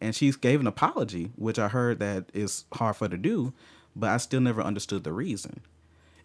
And 0.00 0.14
she 0.14 0.30
gave 0.32 0.60
an 0.60 0.66
apology, 0.66 1.32
which 1.36 1.58
I 1.58 1.68
heard 1.68 1.98
that 1.98 2.30
is 2.32 2.64
hard 2.72 2.96
for 2.96 3.04
her 3.04 3.10
to 3.10 3.18
do, 3.18 3.52
but 3.94 4.10
I 4.10 4.16
still 4.16 4.40
never 4.40 4.62
understood 4.62 5.04
the 5.04 5.12
reason 5.12 5.60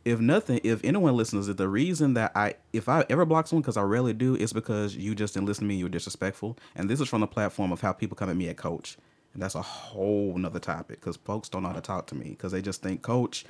if 0.06 0.20
nothing, 0.20 0.62
if 0.64 0.84
anyone 0.84 1.18
listens, 1.18 1.50
if 1.50 1.58
the 1.58 1.68
reason 1.68 2.14
that 2.14 2.32
I, 2.36 2.54
if 2.72 2.88
I 2.88 3.04
ever 3.10 3.26
block 3.26 3.48
someone, 3.48 3.64
because 3.64 3.76
I 3.76 3.82
rarely 3.82 4.14
do, 4.14 4.36
it's 4.36 4.54
because 4.54 4.96
you 4.96 5.16
just 5.16 5.34
didn't 5.34 5.48
listen 5.48 5.64
to 5.64 5.68
me, 5.68 5.76
you 5.76 5.86
were 5.86 5.90
disrespectful. 5.90 6.58
And 6.76 6.88
this 6.88 7.02
is 7.02 7.10
from 7.10 7.22
the 7.22 7.28
platform 7.28 7.72
of 7.72 7.82
how 7.82 7.92
people 7.92 8.16
come 8.16 8.30
at 8.30 8.38
me 8.38 8.48
at 8.48 8.56
coach. 8.56 8.98
And 9.34 9.42
that's 9.42 9.56
a 9.56 9.64
whole 9.64 10.38
nother 10.38 10.60
topic 10.60 11.02
because 11.02 11.18
folks 11.18 11.50
don't 11.50 11.64
know 11.64 11.70
how 11.70 11.76
to 11.76 11.82
talk 11.82 12.06
to 12.08 12.16
me 12.16 12.30
because 12.30 12.52
they 12.52 12.62
just 12.62 12.84
think, 12.84 13.02
coach, 13.02 13.46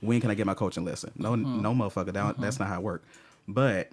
when 0.00 0.20
can 0.20 0.30
I 0.30 0.34
get 0.34 0.46
my 0.46 0.54
coaching 0.54 0.84
lesson? 0.84 1.10
No, 1.16 1.32
mm-hmm. 1.32 1.60
no 1.60 1.74
motherfucker, 1.74 2.12
that, 2.12 2.40
that's 2.40 2.56
mm-hmm. 2.56 2.62
not 2.62 2.68
how 2.68 2.78
it 2.78 2.82
works. 2.84 3.06
But 3.48 3.90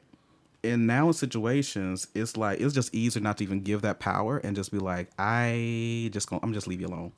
in 0.63 0.85
now 0.85 1.07
in 1.07 1.13
situations, 1.13 2.07
it's 2.13 2.37
like, 2.37 2.59
it's 2.59 2.73
just 2.73 2.93
easier 2.93 3.21
not 3.21 3.37
to 3.37 3.43
even 3.43 3.61
give 3.61 3.81
that 3.83 3.99
power 3.99 4.37
and 4.37 4.55
just 4.55 4.71
be 4.71 4.79
like, 4.79 5.09
I 5.17 6.09
just 6.11 6.29
gonna, 6.29 6.41
I'm 6.43 6.53
just 6.53 6.67
leave 6.67 6.81
you 6.81 6.87
alone 6.87 7.11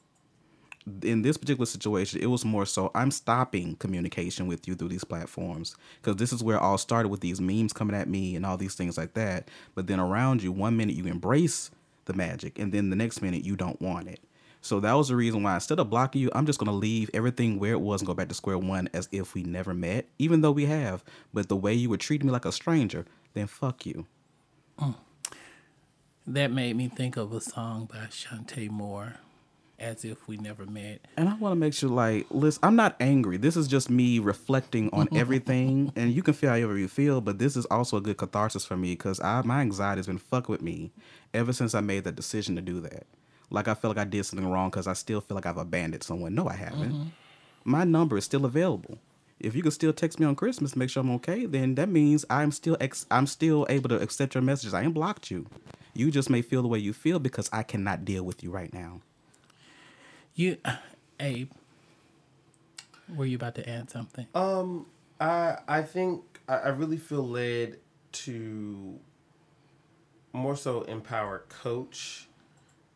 in 1.03 1.21
this 1.21 1.37
particular 1.37 1.65
situation, 1.65 2.21
it 2.21 2.27
was 2.27 2.45
more 2.45 2.65
so 2.65 2.91
I'm 2.95 3.11
stopping 3.11 3.75
communication 3.75 4.47
with 4.47 4.67
you 4.67 4.75
through 4.75 4.89
these 4.89 5.03
platforms 5.03 5.75
because 6.01 6.15
this 6.17 6.33
is 6.33 6.43
where 6.43 6.57
it 6.57 6.61
all 6.61 6.77
started 6.77 7.09
with 7.09 7.21
these 7.21 7.39
memes 7.39 7.73
coming 7.73 7.95
at 7.95 8.07
me 8.07 8.35
and 8.35 8.45
all 8.45 8.57
these 8.57 8.75
things 8.75 8.97
like 8.97 9.13
that. 9.13 9.49
But 9.75 9.87
then 9.87 9.99
around 9.99 10.41
you, 10.41 10.51
one 10.51 10.77
minute 10.77 10.95
you 10.95 11.05
embrace 11.05 11.71
the 12.05 12.13
magic, 12.13 12.57
and 12.57 12.71
then 12.71 12.89
the 12.89 12.95
next 12.95 13.21
minute 13.21 13.45
you 13.45 13.55
don't 13.55 13.81
want 13.81 14.07
it. 14.07 14.19
So 14.63 14.79
that 14.79 14.93
was 14.93 15.07
the 15.07 15.15
reason 15.15 15.41
why 15.41 15.55
instead 15.55 15.79
of 15.79 15.89
blocking 15.89 16.21
you, 16.21 16.31
I'm 16.33 16.45
just 16.45 16.59
gonna 16.59 16.71
leave 16.71 17.09
everything 17.13 17.59
where 17.59 17.73
it 17.73 17.81
was 17.81 18.01
and 18.01 18.07
go 18.07 18.13
back 18.13 18.29
to 18.29 18.35
square 18.35 18.57
one 18.57 18.89
as 18.93 19.07
if 19.11 19.33
we 19.33 19.43
never 19.43 19.73
met, 19.73 20.07
even 20.19 20.41
though 20.41 20.51
we 20.51 20.65
have. 20.65 21.03
But 21.33 21.49
the 21.49 21.55
way 21.55 21.73
you 21.73 21.89
would 21.89 21.99
treat 21.99 22.23
me 22.23 22.31
like 22.31 22.45
a 22.45 22.51
stranger, 22.51 23.05
then 23.33 23.47
fuck 23.47 23.85
you. 23.85 24.05
Mm. 24.79 24.95
that 26.27 26.51
made 26.51 26.75
me 26.75 26.87
think 26.87 27.17
of 27.17 27.33
a 27.33 27.41
song 27.41 27.85
by 27.91 28.07
Chanté 28.09 28.69
Moore, 28.69 29.15
"As 29.79 30.03
If 30.05 30.27
We 30.27 30.37
Never 30.37 30.65
Met." 30.65 31.01
And 31.17 31.29
I 31.29 31.35
want 31.35 31.51
to 31.51 31.55
make 31.55 31.73
sure, 31.73 31.89
like, 31.89 32.27
listen, 32.29 32.59
I'm 32.63 32.75
not 32.75 32.95
angry. 32.99 33.37
This 33.37 33.55
is 33.57 33.67
just 33.67 33.89
me 33.89 34.19
reflecting 34.19 34.89
on 34.93 35.07
everything, 35.15 35.91
and 35.95 36.13
you 36.13 36.23
can 36.23 36.33
feel 36.33 36.49
however 36.49 36.77
you 36.77 36.87
feel. 36.87 37.21
But 37.21 37.39
this 37.39 37.55
is 37.55 37.65
also 37.65 37.97
a 37.97 38.01
good 38.01 38.17
catharsis 38.17 38.65
for 38.65 38.77
me 38.77 38.93
because 38.93 39.19
I 39.19 39.41
my 39.41 39.61
anxiety 39.61 39.99
has 39.99 40.07
been 40.07 40.17
fuck 40.17 40.49
with 40.49 40.61
me 40.61 40.91
ever 41.33 41.53
since 41.53 41.75
I 41.75 41.81
made 41.81 42.03
that 42.05 42.15
decision 42.15 42.55
to 42.55 42.61
do 42.61 42.79
that. 42.81 43.05
Like 43.49 43.67
I 43.67 43.73
feel 43.73 43.91
like 43.91 43.97
I 43.99 44.05
did 44.05 44.25
something 44.25 44.47
wrong 44.49 44.69
because 44.69 44.87
I 44.87 44.93
still 44.93 45.21
feel 45.21 45.35
like 45.35 45.45
I've 45.45 45.57
abandoned 45.57 46.03
someone. 46.03 46.33
No, 46.33 46.47
I 46.47 46.55
haven't. 46.55 46.93
Mm-hmm. 46.93 47.09
My 47.63 47.83
number 47.83 48.17
is 48.17 48.25
still 48.25 48.45
available. 48.45 48.97
If 49.43 49.55
you 49.55 49.61
can 49.61 49.71
still 49.71 49.93
text 49.93 50.19
me 50.19 50.25
on 50.25 50.35
Christmas 50.35 50.71
to 50.71 50.79
make 50.79 50.89
sure 50.89 51.01
I'm 51.01 51.11
okay, 51.11 51.45
then 51.45 51.75
that 51.75 51.89
means 51.89 52.25
I'm 52.29 52.51
still 52.51 52.77
ex- 52.79 53.05
I'm 53.11 53.27
still 53.27 53.65
able 53.69 53.89
to 53.89 53.99
accept 53.99 54.35
your 54.35 54.41
messages. 54.41 54.73
I 54.73 54.83
ain't 54.83 54.93
blocked 54.93 55.31
you. 55.31 55.47
You 55.93 56.11
just 56.11 56.29
may 56.29 56.41
feel 56.41 56.61
the 56.61 56.67
way 56.67 56.79
you 56.79 56.93
feel 56.93 57.19
because 57.19 57.49
I 57.51 57.63
cannot 57.63 58.05
deal 58.05 58.23
with 58.23 58.43
you 58.43 58.51
right 58.51 58.73
now. 58.73 59.01
You, 60.35 60.57
Abe, 61.19 61.51
were 63.15 63.25
you 63.25 63.35
about 63.35 63.55
to 63.55 63.69
add 63.69 63.89
something? 63.89 64.27
Um, 64.33 64.85
I 65.19 65.57
I 65.67 65.81
think 65.81 66.23
I, 66.47 66.55
I 66.57 66.67
really 66.69 66.97
feel 66.97 67.27
led 67.27 67.77
to 68.11 68.99
more 70.33 70.55
so 70.55 70.83
empower 70.83 71.43
coach 71.49 72.27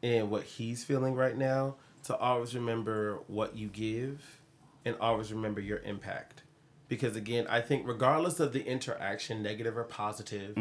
and 0.01 0.29
what 0.29 0.43
he's 0.43 0.83
feeling 0.83 1.15
right 1.15 1.37
now 1.37 1.75
to 2.03 2.15
always 2.17 2.55
remember 2.55 3.19
what 3.27 3.55
you 3.55 3.67
give 3.67 4.21
and 4.85 4.95
always 5.01 5.33
remember 5.33 5.59
your 5.59 5.79
impact. 5.79 6.43
Because 6.87 7.15
again 7.15 7.47
i 7.49 7.61
think 7.61 7.87
regardless 7.87 8.39
of 8.39 8.53
the 8.53 8.63
interaction 8.63 9.41
negative 9.41 9.75
or 9.75 9.83
positive 9.85 10.55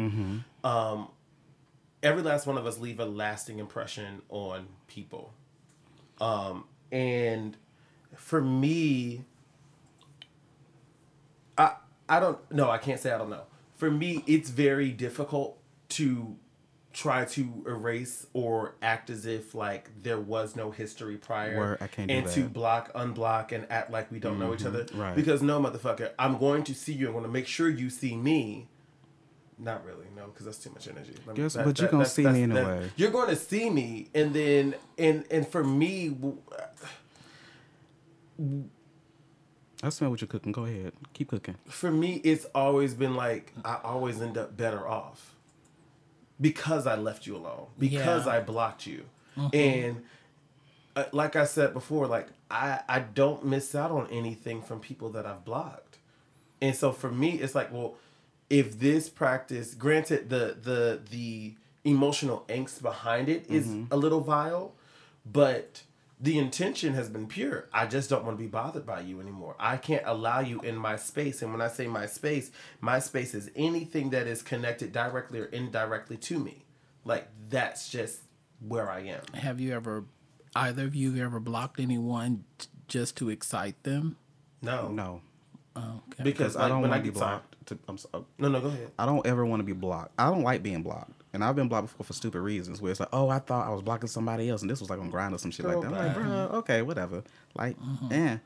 um, 0.63 1.09
every 2.01 2.23
last 2.23 2.47
one 2.47 2.57
of 2.57 2.65
us 2.65 2.79
leave 2.79 2.99
a 2.99 3.05
lasting 3.05 3.59
impression 3.59 4.23
on 4.29 4.67
people. 4.87 5.33
Um, 6.19 6.65
and 6.91 7.55
for 8.15 8.41
me 8.41 9.23
I 11.57 11.73
I 12.07 12.19
don't 12.19 12.39
no, 12.51 12.69
I 12.69 12.77
can't 12.77 12.99
say 12.99 13.11
I 13.11 13.17
don't 13.17 13.29
know. 13.29 13.43
For 13.75 13.91
me, 13.91 14.23
it's 14.25 14.49
very 14.49 14.91
difficult 14.91 15.57
to 15.89 16.37
try 16.95 17.25
to 17.25 17.63
erase 17.67 18.25
or 18.31 18.75
act 18.81 19.09
as 19.09 19.25
if 19.25 19.53
like 19.53 19.89
there 20.01 20.17
was 20.19 20.55
no 20.55 20.71
history 20.71 21.17
prior 21.17 21.57
Word, 21.57 21.77
I 21.81 21.87
can't 21.87 22.09
and 22.09 22.25
to 22.27 22.47
block 22.47 22.93
unblock 22.93 23.51
and 23.51 23.67
act 23.69 23.91
like 23.91 24.09
we 24.11 24.17
don't 24.19 24.39
know 24.39 24.53
each 24.53 24.63
other 24.65 24.85
Mm-hmm. 24.85 25.01
right. 25.01 25.15
because 25.15 25.41
no 25.41 25.59
motherfucker 25.59 26.11
i'm 26.17 26.37
going 26.37 26.63
to 26.63 26.73
see 26.73 26.93
you 26.93 27.07
i'm 27.07 27.11
going 27.11 27.25
to 27.25 27.29
make 27.29 27.47
sure 27.47 27.67
you 27.69 27.89
see 27.89 28.15
me 28.15 28.67
not 29.59 29.83
really 29.85 30.05
no 30.15 30.27
because 30.27 30.45
that's 30.45 30.57
too 30.57 30.69
much 30.69 30.87
energy 30.87 31.13
me- 31.27 31.33
Guess- 31.33 31.57
but 31.57 31.77
you're 31.79 31.89
gonna 31.89 32.05
see 32.05 32.25
me 32.27 32.43
anyway. 32.43 32.89
you're 32.95 33.11
going 33.11 33.29
to 33.29 33.35
see 33.35 33.69
me 33.69 34.07
and 34.15 34.33
then 34.33 34.75
and 34.97 35.25
and 35.29 35.45
for 35.45 35.63
me 35.65 36.15
I 39.83 39.89
smell 39.89 40.09
what 40.09 40.19
you're 40.21 40.27
cooking. 40.27 40.51
Go 40.51 40.65
ahead. 40.65 40.93
Keep 41.13 41.29
cooking. 41.29 41.55
for 41.67 41.91
me, 41.91 42.15
it's 42.23 42.45
always 42.55 42.93
been 42.93 43.15
like 43.15 43.53
I 43.63 43.77
always 43.83 44.21
end 44.21 44.37
up 44.37 44.55
better 44.57 44.87
off 44.87 45.34
because 46.39 46.85
I 46.87 46.95
left 46.95 47.25
you 47.27 47.35
alone, 47.37 47.67
because 47.79 48.25
Yeah. 48.25 48.33
I 48.33 48.39
blocked 48.41 48.85
you, 48.87 49.05
and 49.53 50.03
uh, 50.95 51.05
like 51.11 51.35
I 51.35 51.45
said 51.45 51.73
before, 51.73 52.07
like 52.07 52.27
I 52.49 52.81
I 52.87 52.99
don't 52.99 53.45
miss 53.45 53.75
out 53.75 53.91
on 53.91 54.07
anything 54.11 54.61
from 54.61 54.79
people 54.79 55.09
that 55.11 55.25
I've 55.25 55.43
blocked, 55.45 55.97
and 56.61 56.75
so 56.75 56.91
for 56.91 57.11
me, 57.11 57.31
it's 57.39 57.55
like 57.55 57.71
well, 57.71 57.95
if 58.49 58.79
this 58.79 59.09
practice, 59.09 59.73
granted 59.73 60.29
the 60.29 60.55
the 60.61 60.99
the 61.09 61.53
emotional 61.83 62.45
angst 62.49 62.81
behind 62.81 63.29
it 63.29 63.45
is 63.49 63.67
a 63.91 63.97
little 63.97 64.21
vile, 64.21 64.73
but 65.25 65.83
the 66.19 66.37
intention 66.39 66.93
has 66.93 67.09
been 67.09 67.27
pure. 67.27 67.67
I 67.73 67.85
just 67.87 68.09
don't 68.09 68.23
want 68.23 68.37
to 68.37 68.41
be 68.43 68.47
bothered 68.49 68.85
by 68.85 69.01
you 69.01 69.19
anymore. 69.19 69.55
I 69.59 69.77
can't 69.77 70.03
allow 70.05 70.39
you 70.39 70.61
in 70.61 70.75
my 70.77 70.95
space. 70.95 71.41
And 71.41 71.51
when 71.51 71.61
I 71.61 71.67
say 71.67 71.87
my 71.87 72.05
space, 72.05 72.51
my 72.79 72.99
space 72.99 73.33
is 73.33 73.51
anything 73.55 74.11
that 74.11 74.25
is 74.25 74.41
connected 74.41 74.93
directly 74.93 75.39
or 75.39 75.45
indirectly 75.45 76.17
to 76.17 76.39
me. 76.39 76.65
Like 77.03 77.27
that's 77.49 77.89
just 77.89 78.21
where 78.65 78.89
I 78.89 79.01
am. 79.01 79.21
Have 79.33 79.59
you 79.59 79.73
ever, 79.73 80.05
either 80.55 80.85
of 80.85 80.95
you 80.95 81.21
ever 81.23 81.39
blocked 81.39 81.79
anyone 81.79 82.45
t- 82.57 82.67
just 82.87 83.17
to 83.17 83.29
excite 83.29 83.83
them? 83.83 84.15
No, 84.61 84.87
No, 84.87 85.21
Oh, 85.75 86.01
okay. 86.13 86.23
because 86.23 86.55
I 86.55 86.61
like, 86.61 86.69
don't 86.69 86.81
when 86.81 86.89
want 86.91 87.01
I 87.01 87.03
to 87.05 87.11
be 87.11 87.13
get 87.13 87.19
blocked. 87.19 87.65
To, 87.67 87.77
I'm 87.89 87.97
so, 87.97 88.25
No, 88.39 88.47
no, 88.47 88.61
go 88.61 88.67
ahead. 88.67 88.91
I 88.97 89.05
don't 89.05 89.25
ever 89.27 89.45
want 89.45 89.59
to 89.59 89.63
be 89.65 89.73
blocked. 89.73 90.13
I 90.17 90.29
don't 90.31 90.43
like 90.43 90.63
being 90.63 90.81
blocked. 90.81 91.11
And 91.35 91.43
I've 91.43 91.55
been 91.55 91.67
blocked 91.67 91.87
before 91.87 92.05
for 92.05 92.13
stupid 92.13 92.39
reasons 92.39 92.81
where 92.81 92.91
it's 92.91 92.99
like, 92.99 93.09
oh, 93.11 93.29
I 93.29 93.39
thought 93.39 93.67
I 93.67 93.69
was 93.69 93.81
blocking 93.81 94.07
somebody 94.07 94.49
else 94.49 94.61
and 94.61 94.71
this 94.71 94.79
was 94.79 94.89
like 94.89 94.99
on 94.99 95.11
Grindr 95.11 95.33
or 95.33 95.37
some 95.37 95.51
shit 95.51 95.65
like 95.65 95.81
that. 95.81 95.87
I'm 95.87 96.07
like, 96.07 96.15
bro, 96.15 96.49
okay, 96.59 96.81
whatever. 96.81 97.23
Like, 97.53 97.75
eh. 98.09 98.37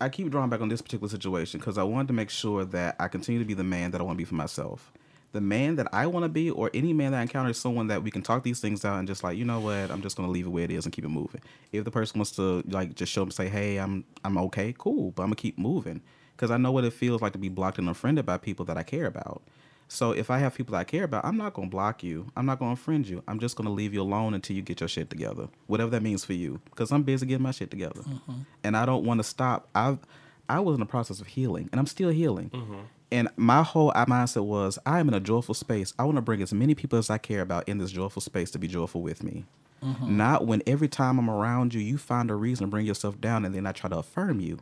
I 0.00 0.08
keep 0.10 0.30
drawing 0.30 0.50
back 0.50 0.60
on 0.60 0.68
this 0.68 0.82
particular 0.82 1.08
situation 1.08 1.58
because 1.58 1.78
I 1.78 1.82
wanted 1.82 2.08
to 2.08 2.12
make 2.12 2.30
sure 2.30 2.64
that 2.66 2.96
I 3.00 3.08
continue 3.08 3.40
to 3.40 3.46
be 3.46 3.54
the 3.54 3.64
man 3.64 3.90
that 3.90 4.00
I 4.00 4.04
want 4.04 4.16
to 4.16 4.18
be 4.18 4.24
for 4.26 4.36
myself. 4.36 4.92
The 5.32 5.40
man 5.40 5.76
that 5.76 5.88
I 5.92 6.06
want 6.06 6.24
to 6.24 6.28
be, 6.28 6.50
or 6.50 6.70
any 6.72 6.92
man 6.92 7.12
that 7.12 7.18
I 7.18 7.22
encounter, 7.22 7.50
is 7.50 7.58
someone 7.58 7.88
that 7.88 8.02
we 8.02 8.10
can 8.10 8.22
talk 8.22 8.44
these 8.44 8.60
things 8.60 8.84
out 8.84 8.98
and 8.98 9.08
just 9.08 9.24
like, 9.24 9.36
you 9.36 9.44
know 9.44 9.60
what, 9.60 9.90
I'm 9.90 10.00
just 10.00 10.16
gonna 10.16 10.30
leave 10.30 10.46
it 10.46 10.50
where 10.50 10.64
it 10.64 10.70
is 10.70 10.84
and 10.84 10.92
keep 10.92 11.04
it 11.04 11.08
moving. 11.08 11.40
If 11.72 11.84
the 11.84 11.90
person 11.90 12.18
wants 12.18 12.30
to 12.32 12.62
like 12.68 12.94
just 12.94 13.12
show 13.12 13.22
up 13.22 13.28
and 13.28 13.34
say, 13.34 13.48
hey, 13.48 13.78
I'm 13.78 14.04
I'm 14.24 14.38
okay, 14.38 14.74
cool, 14.78 15.10
but 15.12 15.22
I'm 15.22 15.28
gonna 15.28 15.36
keep 15.36 15.58
moving 15.58 16.00
because 16.32 16.50
I 16.50 16.56
know 16.56 16.72
what 16.72 16.84
it 16.84 16.92
feels 16.92 17.20
like 17.20 17.32
to 17.32 17.38
be 17.38 17.48
blocked 17.48 17.78
and 17.78 17.88
unfriended 17.88 18.24
by 18.24 18.38
people 18.38 18.64
that 18.66 18.78
I 18.78 18.82
care 18.82 19.06
about. 19.06 19.42
So 19.88 20.12
if 20.12 20.30
I 20.30 20.38
have 20.38 20.54
people 20.54 20.76
I 20.76 20.84
care 20.84 21.04
about, 21.04 21.24
I'm 21.24 21.36
not 21.36 21.54
gonna 21.54 21.68
block 21.68 22.02
you. 22.02 22.30
I'm 22.36 22.46
not 22.46 22.58
gonna 22.58 22.76
unfriend 22.76 23.06
you. 23.06 23.22
I'm 23.26 23.40
just 23.40 23.56
gonna 23.56 23.70
leave 23.70 23.94
you 23.94 24.02
alone 24.02 24.34
until 24.34 24.54
you 24.54 24.62
get 24.62 24.80
your 24.80 24.88
shit 24.88 25.08
together, 25.08 25.48
whatever 25.66 25.90
that 25.90 26.02
means 26.02 26.24
for 26.24 26.34
you. 26.34 26.60
Because 26.66 26.92
I'm 26.92 27.02
busy 27.02 27.26
getting 27.26 27.42
my 27.42 27.52
shit 27.52 27.70
together, 27.70 28.02
mm-hmm. 28.02 28.40
and 28.62 28.76
I 28.76 28.84
don't 28.84 29.04
want 29.04 29.18
to 29.18 29.24
stop. 29.24 29.68
I 29.74 29.98
I 30.48 30.60
was 30.60 30.74
in 30.74 30.80
the 30.80 30.86
process 30.86 31.20
of 31.20 31.26
healing, 31.26 31.68
and 31.72 31.78
I'm 31.78 31.86
still 31.86 32.10
healing. 32.10 32.50
Mm-hmm. 32.50 32.80
And 33.10 33.28
my 33.36 33.62
whole 33.62 33.90
uh, 33.94 34.04
mindset 34.04 34.44
was, 34.44 34.78
I 34.84 35.00
am 35.00 35.08
in 35.08 35.14
a 35.14 35.20
joyful 35.20 35.54
space. 35.54 35.94
I 35.98 36.04
want 36.04 36.16
to 36.16 36.22
bring 36.22 36.42
as 36.42 36.52
many 36.52 36.74
people 36.74 36.98
as 36.98 37.08
I 37.08 37.16
care 37.16 37.40
about 37.40 37.66
in 37.66 37.78
this 37.78 37.90
joyful 37.90 38.20
space 38.20 38.50
to 38.50 38.58
be 38.58 38.68
joyful 38.68 39.00
with 39.00 39.22
me. 39.22 39.46
Mm-hmm. 39.82 40.16
Not 40.16 40.46
when 40.46 40.62
every 40.66 40.88
time 40.88 41.18
I'm 41.18 41.30
around 41.30 41.72
you, 41.72 41.80
you 41.80 41.96
find 41.96 42.30
a 42.30 42.34
reason 42.34 42.66
to 42.66 42.70
bring 42.70 42.84
yourself 42.84 43.18
down, 43.20 43.44
and 43.44 43.54
then 43.54 43.66
I 43.66 43.72
try 43.72 43.88
to 43.88 43.98
affirm 43.98 44.40
you. 44.40 44.58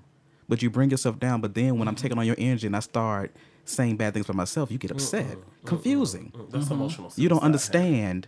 But 0.48 0.62
you 0.62 0.70
bring 0.70 0.90
yourself 0.90 1.18
down. 1.18 1.40
But 1.40 1.54
then 1.54 1.78
when 1.78 1.88
I'm 1.88 1.96
taking 1.96 2.18
on 2.18 2.26
your 2.26 2.36
energy 2.38 2.68
and 2.68 2.76
I 2.76 2.80
start 2.80 3.34
saying 3.66 3.96
bad 3.96 4.14
things 4.14 4.26
about 4.26 4.36
myself, 4.36 4.70
you 4.70 4.78
get 4.78 4.90
upset, 4.90 5.38
confusing. 5.64 6.32
That's 6.50 6.66
mm-hmm. 6.66 6.74
emotional. 6.74 7.12
You 7.16 7.28
don't 7.28 7.42
understand 7.42 8.26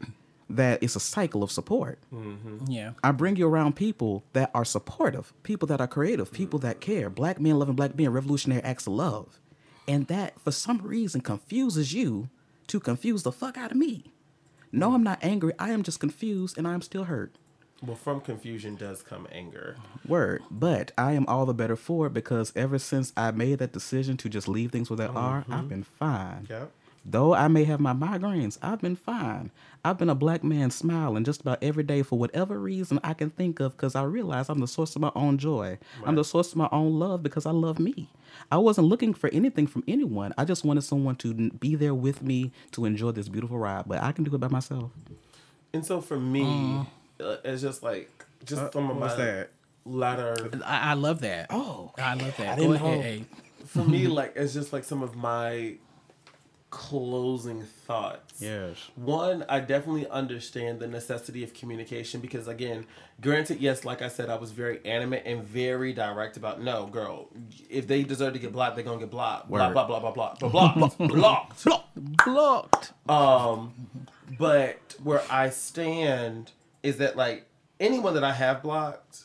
that 0.50 0.82
it's 0.82 0.96
a 0.96 1.00
cycle 1.00 1.42
of 1.42 1.50
support. 1.50 1.98
yeah. 2.66 2.92
I 3.02 3.12
bring 3.12 3.36
you 3.36 3.46
around 3.46 3.76
people 3.76 4.24
that 4.32 4.50
are 4.54 4.64
supportive, 4.64 5.32
people 5.42 5.68
that 5.68 5.80
are 5.80 5.86
creative, 5.86 6.32
people 6.32 6.58
that 6.60 6.80
care. 6.80 7.10
Black 7.10 7.40
men 7.40 7.58
loving 7.58 7.74
black 7.74 7.96
men, 7.96 8.10
revolutionary 8.10 8.62
acts 8.62 8.86
of 8.86 8.94
love. 8.94 9.40
And 9.86 10.06
that, 10.08 10.38
for 10.40 10.50
some 10.50 10.78
reason, 10.78 11.20
confuses 11.20 11.92
you 11.92 12.28
to 12.66 12.80
confuse 12.80 13.22
the 13.22 13.32
fuck 13.32 13.56
out 13.56 13.70
of 13.70 13.76
me. 13.76 14.12
No, 14.70 14.94
I'm 14.94 15.02
not 15.02 15.18
angry. 15.22 15.52
I 15.58 15.70
am 15.70 15.82
just 15.82 16.00
confused 16.00 16.58
and 16.58 16.68
I'm 16.68 16.82
still 16.82 17.04
hurt. 17.04 17.36
Well, 17.84 17.96
from 17.96 18.20
confusion 18.20 18.74
does 18.74 19.02
come 19.02 19.28
anger. 19.30 19.76
Word. 20.06 20.42
But 20.50 20.90
I 20.98 21.12
am 21.12 21.24
all 21.26 21.46
the 21.46 21.54
better 21.54 21.76
for 21.76 22.08
it 22.08 22.12
because 22.14 22.52
ever 22.56 22.78
since 22.78 23.12
I 23.16 23.30
made 23.30 23.60
that 23.60 23.72
decision 23.72 24.16
to 24.18 24.28
just 24.28 24.48
leave 24.48 24.72
things 24.72 24.90
where 24.90 24.96
they 24.96 25.06
are, 25.06 25.44
I've 25.48 25.68
been 25.68 25.84
fine. 25.84 26.46
Yep. 26.50 26.72
Though 27.04 27.34
I 27.34 27.48
may 27.48 27.64
have 27.64 27.80
my 27.80 27.92
migraines, 27.94 28.58
I've 28.60 28.80
been 28.80 28.96
fine. 28.96 29.50
I've 29.84 29.96
been 29.96 30.10
a 30.10 30.14
black 30.14 30.44
man 30.44 30.70
smiling 30.70 31.24
just 31.24 31.40
about 31.40 31.62
every 31.62 31.84
day 31.84 32.02
for 32.02 32.18
whatever 32.18 32.58
reason 32.58 32.98
I 33.02 33.14
can 33.14 33.30
think 33.30 33.60
of 33.60 33.76
because 33.76 33.94
I 33.94 34.02
realize 34.02 34.48
I'm 34.48 34.58
the 34.58 34.66
source 34.66 34.94
of 34.94 35.00
my 35.00 35.12
own 35.14 35.38
joy. 35.38 35.78
I'm 36.04 36.16
the 36.16 36.24
source 36.24 36.50
of 36.50 36.56
my 36.56 36.68
own 36.70 36.98
love 36.98 37.22
because 37.22 37.46
I 37.46 37.52
love 37.52 37.78
me. 37.78 38.10
I 38.52 38.58
wasn't 38.58 38.88
looking 38.88 39.14
for 39.14 39.30
anything 39.30 39.66
from 39.66 39.84
anyone. 39.88 40.34
I 40.36 40.44
just 40.44 40.64
wanted 40.64 40.82
someone 40.82 41.16
to 41.16 41.32
be 41.32 41.76
there 41.76 41.94
with 41.94 42.22
me 42.22 42.52
to 42.72 42.84
enjoy 42.84 43.12
this 43.12 43.28
beautiful 43.28 43.58
ride, 43.58 43.84
but 43.86 44.02
I 44.02 44.12
can 44.12 44.24
do 44.24 44.34
it 44.34 44.38
by 44.38 44.48
myself. 44.48 44.90
And 45.72 45.86
so 45.86 46.00
for 46.00 46.18
me, 46.18 46.78
uh, 46.80 46.84
it's 47.20 47.62
just 47.62 47.82
like 47.82 48.10
just 48.44 48.72
some 48.72 48.90
of 48.90 48.96
my 48.98 49.14
that? 49.14 49.50
latter 49.84 50.50
I, 50.64 50.90
I 50.90 50.94
love 50.94 51.20
that. 51.22 51.46
Oh, 51.50 51.92
I 51.98 52.14
love 52.14 52.36
that. 52.36 52.56
didn't 52.56 52.68
Go 52.70 52.72
ahead, 52.74 52.98
know. 52.98 53.04
Abe. 53.04 53.24
for 53.66 53.84
me 53.84 54.06
like 54.18 54.32
it's 54.36 54.52
just 54.54 54.72
like 54.72 54.84
some 54.84 55.02
of 55.02 55.16
my 55.16 55.74
closing 56.70 57.62
thoughts 57.62 58.42
Yes. 58.42 58.76
one 58.94 59.42
i 59.48 59.58
definitely 59.58 60.06
understand 60.10 60.80
the 60.80 60.86
necessity 60.86 61.42
of 61.42 61.54
communication 61.54 62.20
because 62.20 62.46
again 62.46 62.84
granted 63.22 63.58
yes 63.58 63.86
like 63.86 64.02
i 64.02 64.08
said 64.08 64.28
i 64.28 64.34
was 64.34 64.50
very 64.52 64.84
animate 64.84 65.22
and 65.24 65.42
very 65.44 65.94
direct 65.94 66.36
about 66.36 66.60
no 66.60 66.84
girl 66.86 67.28
if 67.70 67.86
they 67.86 68.02
deserve 68.02 68.34
to 68.34 68.38
get 68.38 68.52
blocked 68.52 68.74
they're 68.76 68.84
gonna 68.84 68.98
get 69.00 69.10
blocked 69.10 69.48
blah 69.48 69.68
Word. 69.68 69.72
blah 69.72 69.86
blah 69.86 69.98
blah 69.98 70.10
blah 70.12 70.34
blah 70.50 70.88
blah 70.90 70.90
blocked 71.06 71.64
Blocked. 72.26 72.92
um 73.08 73.72
but 74.38 74.94
where 75.02 75.22
i 75.30 75.48
stand 75.48 76.52
is 76.82 76.98
that 76.98 77.16
like 77.16 77.46
anyone 77.80 78.14
that 78.14 78.24
i 78.24 78.32
have 78.32 78.62
blocked 78.62 79.24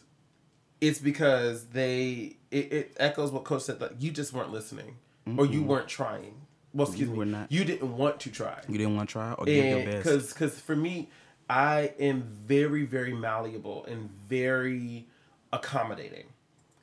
it's 0.83 0.99
because 0.99 1.67
they 1.67 2.35
it, 2.51 2.73
it 2.73 2.97
echoes 2.97 3.31
what 3.31 3.45
coach 3.45 3.61
said 3.61 3.79
that 3.79 4.01
you 4.01 4.11
just 4.11 4.33
weren't 4.33 4.51
listening 4.51 4.97
or 5.37 5.45
you 5.45 5.63
weren't 5.63 5.87
trying. 5.87 6.41
Well 6.73 6.87
excuse 6.87 7.07
You 7.07 7.15
me 7.15 7.25
not. 7.25 7.49
you 7.49 7.63
didn't 7.63 7.97
want 7.97 8.19
to 8.21 8.29
try. 8.29 8.59
You 8.67 8.77
didn't 8.77 8.97
want 8.97 9.07
to 9.07 9.13
try 9.13 9.31
or 9.31 9.45
give 9.45 9.63
your 9.63 9.85
best. 9.85 9.97
because 9.97 10.33
because 10.33 10.59
for 10.59 10.75
me 10.75 11.09
i 11.49 11.93
am 11.99 12.23
very 12.23 12.83
very 12.83 13.13
malleable 13.13 13.85
and 13.85 14.09
very 14.27 15.07
accommodating. 15.53 16.25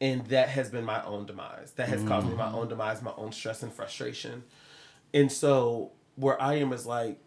And 0.01 0.25
that 0.29 0.49
has 0.49 0.71
been 0.71 0.85
my 0.85 1.05
own 1.05 1.27
demise. 1.27 1.73
That 1.73 1.91
has 1.91 2.03
caused 2.05 2.27
me 2.27 2.35
my 2.35 2.47
mm. 2.47 2.55
own 2.55 2.69
demise 2.69 3.03
my 3.03 3.13
own 3.19 3.33
stress 3.33 3.63
and 3.63 3.71
frustration. 3.71 4.45
And 5.13 5.31
so 5.31 5.93
where 6.17 6.41
i 6.41 6.55
am 6.55 6.73
is 6.73 6.87
like 6.87 7.19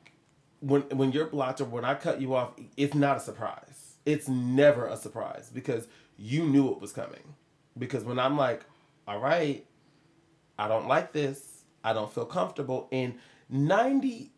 when 0.64 0.82
when 0.98 1.12
you're 1.12 1.28
blocked 1.28 1.62
or 1.62 1.66
when 1.66 1.86
i 1.86 1.94
cut 1.94 2.22
you 2.22 2.34
off 2.36 2.54
it's 2.78 2.96
not 2.96 3.18
a 3.18 3.20
surprise 3.20 3.96
it's 4.06 4.28
never 4.28 4.88
a 4.88 4.98
surprise 4.98 5.50
because 5.54 5.88
you 6.18 6.46
knew 6.46 6.72
it 6.72 6.80
was 6.80 6.92
coming 6.92 7.36
because 7.78 8.04
when 8.04 8.20
i'm 8.20 8.38
like 8.38 8.66
all 9.08 9.20
right, 9.20 9.66
I 10.58 10.68
don't 10.68 10.88
like 10.88 11.12
this. 11.12 11.64
I 11.84 11.94
don't 11.94 12.12
feel 12.14 12.26
comfortable. 12.26 12.88
And 12.92 13.16
98% 13.52 14.30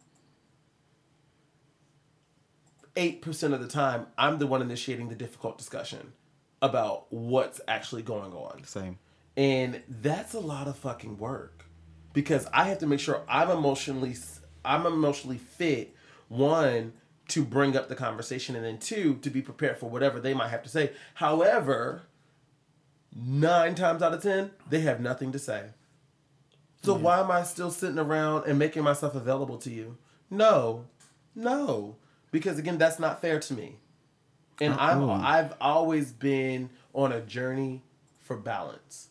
of 3.53 3.61
the 3.61 3.67
time, 3.67 4.07
I'm 4.17 4.39
the 4.39 4.47
one 4.47 4.61
initiating 4.61 5.09
the 5.09 5.15
difficult 5.15 5.57
discussion 5.57 6.13
about 6.61 7.11
what's 7.11 7.61
actually 7.67 8.01
going 8.01 8.33
on. 8.33 8.63
Same. 8.63 8.97
And 9.37 9.83
that's 9.87 10.33
a 10.33 10.39
lot 10.39 10.67
of 10.67 10.77
fucking 10.77 11.17
work 11.17 11.65
because 12.13 12.47
I 12.53 12.63
have 12.69 12.79
to 12.79 12.87
make 12.87 13.01
sure 13.01 13.21
I'm 13.27 13.51
emotionally 13.51 14.15
I'm 14.63 14.85
emotionally 14.87 15.37
fit 15.37 15.93
one 16.29 16.93
to 17.29 17.43
bring 17.43 17.75
up 17.75 17.89
the 17.89 17.95
conversation 17.95 18.55
and 18.55 18.63
then 18.63 18.77
two 18.77 19.15
to 19.21 19.29
be 19.29 19.41
prepared 19.41 19.77
for 19.77 19.89
whatever 19.89 20.19
they 20.19 20.33
might 20.33 20.49
have 20.49 20.63
to 20.63 20.69
say. 20.69 20.91
However, 21.15 22.03
9 23.15 23.75
times 23.75 24.01
out 24.01 24.13
of 24.13 24.21
10, 24.21 24.51
they 24.69 24.81
have 24.81 24.99
nothing 24.99 25.31
to 25.31 25.39
say. 25.39 25.63
So 26.83 26.93
why 26.93 27.19
am 27.19 27.31
I 27.31 27.41
still 27.43 27.71
sitting 27.71 27.97
around 27.97 28.45
and 28.45 28.59
making 28.59 28.83
myself 28.83 29.15
available 29.15 29.57
to 29.59 29.71
you? 29.71 29.97
No. 30.29 30.85
No. 31.33 31.95
Because 32.31 32.59
again, 32.59 32.77
that's 32.77 32.99
not 32.99 33.21
fair 33.21 33.39
to 33.39 33.53
me. 33.53 33.77
And 34.61 34.73
I'm 34.75 35.09
I've 35.09 35.53
always 35.59 36.11
been 36.11 36.69
on 36.93 37.11
a 37.11 37.21
journey 37.21 37.81
for 38.19 38.37
balance. 38.37 39.09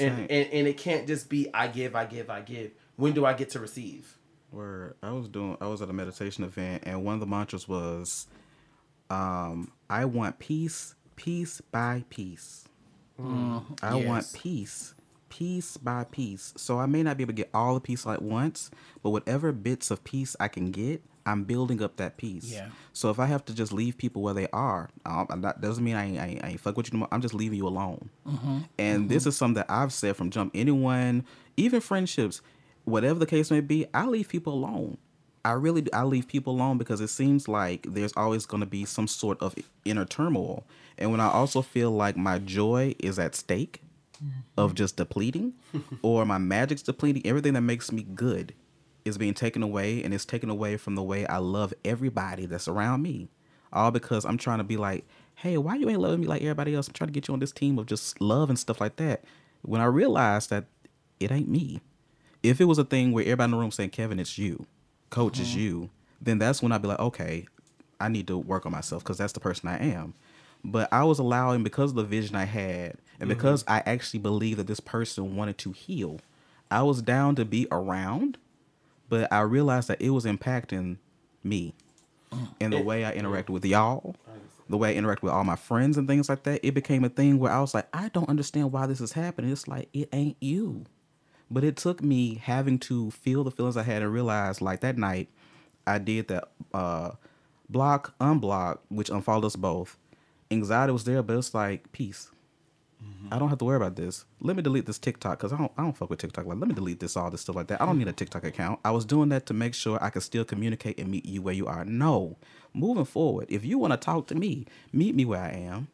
And, 0.00 0.30
and 0.30 0.52
and 0.52 0.66
it 0.66 0.76
can't 0.76 1.06
just 1.06 1.28
be 1.28 1.48
I 1.54 1.68
give, 1.68 1.96
I 1.96 2.04
give, 2.04 2.28
I 2.28 2.40
give. 2.40 2.72
When 2.96 3.12
do 3.12 3.24
I 3.24 3.32
get 3.32 3.50
to 3.50 3.60
receive? 3.60 4.16
Where 4.56 4.96
I 5.02 5.12
was 5.12 5.28
doing 5.28 5.58
I 5.60 5.66
was 5.66 5.82
at 5.82 5.90
a 5.90 5.92
meditation 5.92 6.42
event 6.42 6.84
and 6.86 7.04
one 7.04 7.12
of 7.12 7.20
the 7.20 7.26
mantras 7.26 7.68
was 7.68 8.26
um 9.10 9.70
I 9.90 10.06
want 10.06 10.38
peace, 10.38 10.94
peace 11.14 11.60
by 11.60 12.04
peace. 12.08 12.64
Mm, 13.20 13.78
I 13.82 13.98
yes. 13.98 14.06
want 14.06 14.32
peace, 14.32 14.94
piece 15.28 15.76
by 15.76 16.04
piece. 16.04 16.54
So 16.56 16.78
I 16.78 16.86
may 16.86 17.02
not 17.02 17.18
be 17.18 17.24
able 17.24 17.34
to 17.34 17.36
get 17.36 17.50
all 17.52 17.74
the 17.74 17.80
peace 17.80 18.06
at 18.06 18.22
once, 18.22 18.70
but 19.02 19.10
whatever 19.10 19.52
bits 19.52 19.90
of 19.90 20.02
peace 20.04 20.34
I 20.40 20.48
can 20.48 20.70
get, 20.70 21.02
I'm 21.26 21.44
building 21.44 21.82
up 21.82 21.96
that 21.96 22.16
piece. 22.16 22.50
Yeah. 22.50 22.68
So 22.94 23.10
if 23.10 23.18
I 23.18 23.26
have 23.26 23.44
to 23.46 23.54
just 23.54 23.74
leave 23.74 23.98
people 23.98 24.22
where 24.22 24.32
they 24.32 24.48
are, 24.54 24.88
um, 25.04 25.26
that 25.42 25.60
doesn't 25.60 25.84
mean 25.84 25.96
I 25.96 26.06
ain't, 26.06 26.18
I 26.18 26.26
ain't, 26.28 26.44
I 26.44 26.48
ain't 26.48 26.60
fuck 26.60 26.78
with 26.78 26.86
you. 26.86 26.94
No 26.94 27.00
more. 27.00 27.08
I'm 27.12 27.20
just 27.20 27.34
leaving 27.34 27.58
you 27.58 27.68
alone. 27.68 28.08
Mm-hmm. 28.26 28.58
And 28.78 29.00
mm-hmm. 29.00 29.08
this 29.08 29.26
is 29.26 29.36
something 29.36 29.56
that 29.56 29.70
I've 29.70 29.92
said 29.92 30.16
from 30.16 30.30
jump. 30.30 30.52
Anyone, 30.54 31.26
even 31.58 31.80
friendships, 31.80 32.40
whatever 32.86 33.18
the 33.18 33.26
case 33.26 33.50
may 33.50 33.60
be, 33.60 33.86
I 33.92 34.06
leave 34.06 34.28
people 34.28 34.54
alone. 34.54 34.96
I 35.44 35.52
really 35.52 35.82
do. 35.82 35.90
I 35.92 36.02
leave 36.02 36.26
people 36.26 36.54
alone 36.54 36.78
because 36.78 37.00
it 37.00 37.08
seems 37.08 37.46
like 37.46 37.86
there's 37.88 38.12
always 38.16 38.46
going 38.46 38.62
to 38.62 38.66
be 38.66 38.84
some 38.84 39.06
sort 39.06 39.40
of 39.40 39.54
inner 39.84 40.04
turmoil. 40.04 40.64
And 40.98 41.10
when 41.10 41.20
I 41.20 41.28
also 41.28 41.62
feel 41.62 41.90
like 41.90 42.16
my 42.16 42.38
joy 42.38 42.94
is 42.98 43.18
at 43.18 43.34
stake 43.34 43.82
mm-hmm. 44.16 44.40
of 44.56 44.74
just 44.74 44.96
depleting 44.96 45.52
or 46.02 46.24
my 46.24 46.38
magic's 46.38 46.82
depleting, 46.82 47.24
everything 47.24 47.52
that 47.52 47.60
makes 47.60 47.92
me 47.92 48.02
good 48.02 48.54
is 49.04 49.18
being 49.18 49.34
taken 49.34 49.62
away 49.62 50.02
and 50.02 50.12
it's 50.12 50.24
taken 50.24 50.50
away 50.50 50.76
from 50.76 50.96
the 50.96 51.02
way 51.02 51.26
I 51.26 51.36
love 51.36 51.72
everybody 51.84 52.46
that's 52.46 52.66
around 52.66 53.02
me. 53.02 53.28
All 53.72 53.90
because 53.90 54.24
I'm 54.24 54.38
trying 54.38 54.58
to 54.58 54.64
be 54.64 54.76
like, 54.76 55.04
hey, 55.36 55.58
why 55.58 55.76
you 55.76 55.88
ain't 55.88 56.00
loving 56.00 56.20
me 56.20 56.26
like 56.26 56.42
everybody 56.42 56.74
else? 56.74 56.88
I'm 56.88 56.94
trying 56.94 57.08
to 57.08 57.12
get 57.12 57.28
you 57.28 57.34
on 57.34 57.40
this 57.40 57.52
team 57.52 57.78
of 57.78 57.86
just 57.86 58.20
love 58.20 58.48
and 58.48 58.58
stuff 58.58 58.80
like 58.80 58.96
that. 58.96 59.22
When 59.62 59.80
I 59.80 59.84
realized 59.84 60.50
that 60.50 60.64
it 61.20 61.30
ain't 61.30 61.48
me. 61.48 61.80
If 62.46 62.60
it 62.60 62.64
was 62.64 62.78
a 62.78 62.84
thing 62.84 63.12
where 63.12 63.24
everybody 63.24 63.46
in 63.46 63.50
the 63.52 63.56
room 63.56 63.70
saying, 63.70 63.90
Kevin, 63.90 64.18
it's 64.18 64.38
you, 64.38 64.66
coach 65.10 65.34
mm-hmm. 65.34 65.42
is 65.42 65.56
you, 65.56 65.90
then 66.20 66.38
that's 66.38 66.62
when 66.62 66.72
I'd 66.72 66.82
be 66.82 66.88
like, 66.88 66.98
okay, 66.98 67.46
I 68.00 68.08
need 68.08 68.26
to 68.28 68.38
work 68.38 68.66
on 68.66 68.72
myself 68.72 69.02
because 69.02 69.18
that's 69.18 69.32
the 69.32 69.40
person 69.40 69.68
I 69.68 69.78
am. 69.78 70.14
But 70.64 70.88
I 70.92 71.04
was 71.04 71.18
allowing 71.18 71.62
because 71.62 71.90
of 71.90 71.96
the 71.96 72.04
vision 72.04 72.36
I 72.36 72.44
had 72.44 72.96
and 73.20 73.28
mm-hmm. 73.28 73.28
because 73.28 73.64
I 73.68 73.82
actually 73.86 74.20
believed 74.20 74.58
that 74.58 74.66
this 74.66 74.80
person 74.80 75.36
wanted 75.36 75.58
to 75.58 75.72
heal, 75.72 76.20
I 76.70 76.82
was 76.82 77.02
down 77.02 77.36
to 77.36 77.44
be 77.44 77.68
around 77.70 78.38
but 79.08 79.32
I 79.32 79.40
realized 79.40 79.88
that 79.88 80.00
it 80.00 80.10
was 80.10 80.24
impacting 80.24 80.98
me 81.44 81.74
and 82.60 82.72
the 82.72 82.80
way 82.80 83.04
I 83.04 83.16
interacted 83.16 83.50
with 83.50 83.64
y'all, 83.64 84.16
the 84.68 84.76
way 84.76 84.90
I 84.90 84.94
interact 84.94 85.22
with 85.22 85.32
all 85.32 85.44
my 85.44 85.56
friends 85.56 85.96
and 85.96 86.08
things 86.08 86.28
like 86.28 86.42
that. 86.42 86.60
It 86.64 86.72
became 86.72 87.04
a 87.04 87.08
thing 87.08 87.38
where 87.38 87.52
I 87.52 87.60
was 87.60 87.72
like, 87.72 87.86
I 87.92 88.08
don't 88.08 88.28
understand 88.28 88.72
why 88.72 88.86
this 88.86 89.00
is 89.00 89.12
happening. 89.12 89.52
It's 89.52 89.68
like 89.68 89.88
it 89.92 90.08
ain't 90.12 90.36
you. 90.40 90.84
But 91.50 91.64
it 91.64 91.76
took 91.76 92.02
me 92.02 92.36
having 92.36 92.78
to 92.80 93.10
feel 93.10 93.44
the 93.44 93.50
feelings 93.50 93.76
I 93.76 93.82
had 93.82 94.02
and 94.02 94.12
realize 94.12 94.60
like 94.60 94.80
that 94.80 94.98
night 94.98 95.28
I 95.86 95.98
did 95.98 96.28
that 96.28 96.48
uh 96.74 97.12
block, 97.68 98.14
unblock, 98.20 98.78
which 98.88 99.10
unfollowed 99.10 99.44
us 99.44 99.56
both. 99.56 99.96
Anxiety 100.50 100.92
was 100.92 101.04
there, 101.04 101.22
but 101.22 101.36
it's 101.36 101.54
like 101.54 101.90
peace. 101.92 102.30
Mm-hmm. 103.02 103.34
I 103.34 103.38
don't 103.38 103.48
have 103.48 103.58
to 103.58 103.64
worry 103.64 103.76
about 103.76 103.96
this. 103.96 104.24
Let 104.40 104.56
me 104.56 104.62
delete 104.62 104.86
this 104.86 104.98
TikTok 104.98 105.38
because 105.38 105.52
I 105.52 105.58
don't 105.58 105.72
I 105.76 105.82
don't 105.82 105.96
fuck 105.96 106.10
with 106.10 106.18
TikTok. 106.18 106.46
Like, 106.46 106.58
let 106.58 106.68
me 106.68 106.74
delete 106.74 107.00
this 107.00 107.16
all 107.16 107.30
this 107.30 107.42
stuff 107.42 107.56
like 107.56 107.66
that. 107.68 107.80
I 107.80 107.86
don't 107.86 107.98
need 107.98 108.08
a 108.08 108.12
TikTok 108.12 108.44
account. 108.44 108.80
I 108.84 108.90
was 108.90 109.04
doing 109.04 109.28
that 109.30 109.46
to 109.46 109.54
make 109.54 109.74
sure 109.74 110.02
I 110.02 110.10
could 110.10 110.22
still 110.22 110.44
communicate 110.44 110.98
and 110.98 111.10
meet 111.10 111.26
you 111.26 111.42
where 111.42 111.54
you 111.54 111.66
are. 111.66 111.84
No, 111.84 112.36
moving 112.72 113.04
forward, 113.04 113.46
if 113.48 113.64
you 113.64 113.78
want 113.78 113.92
to 113.92 113.96
talk 113.96 114.26
to 114.28 114.34
me, 114.34 114.66
meet 114.92 115.14
me 115.14 115.24
where 115.24 115.42
I 115.42 115.50
am. 115.50 115.88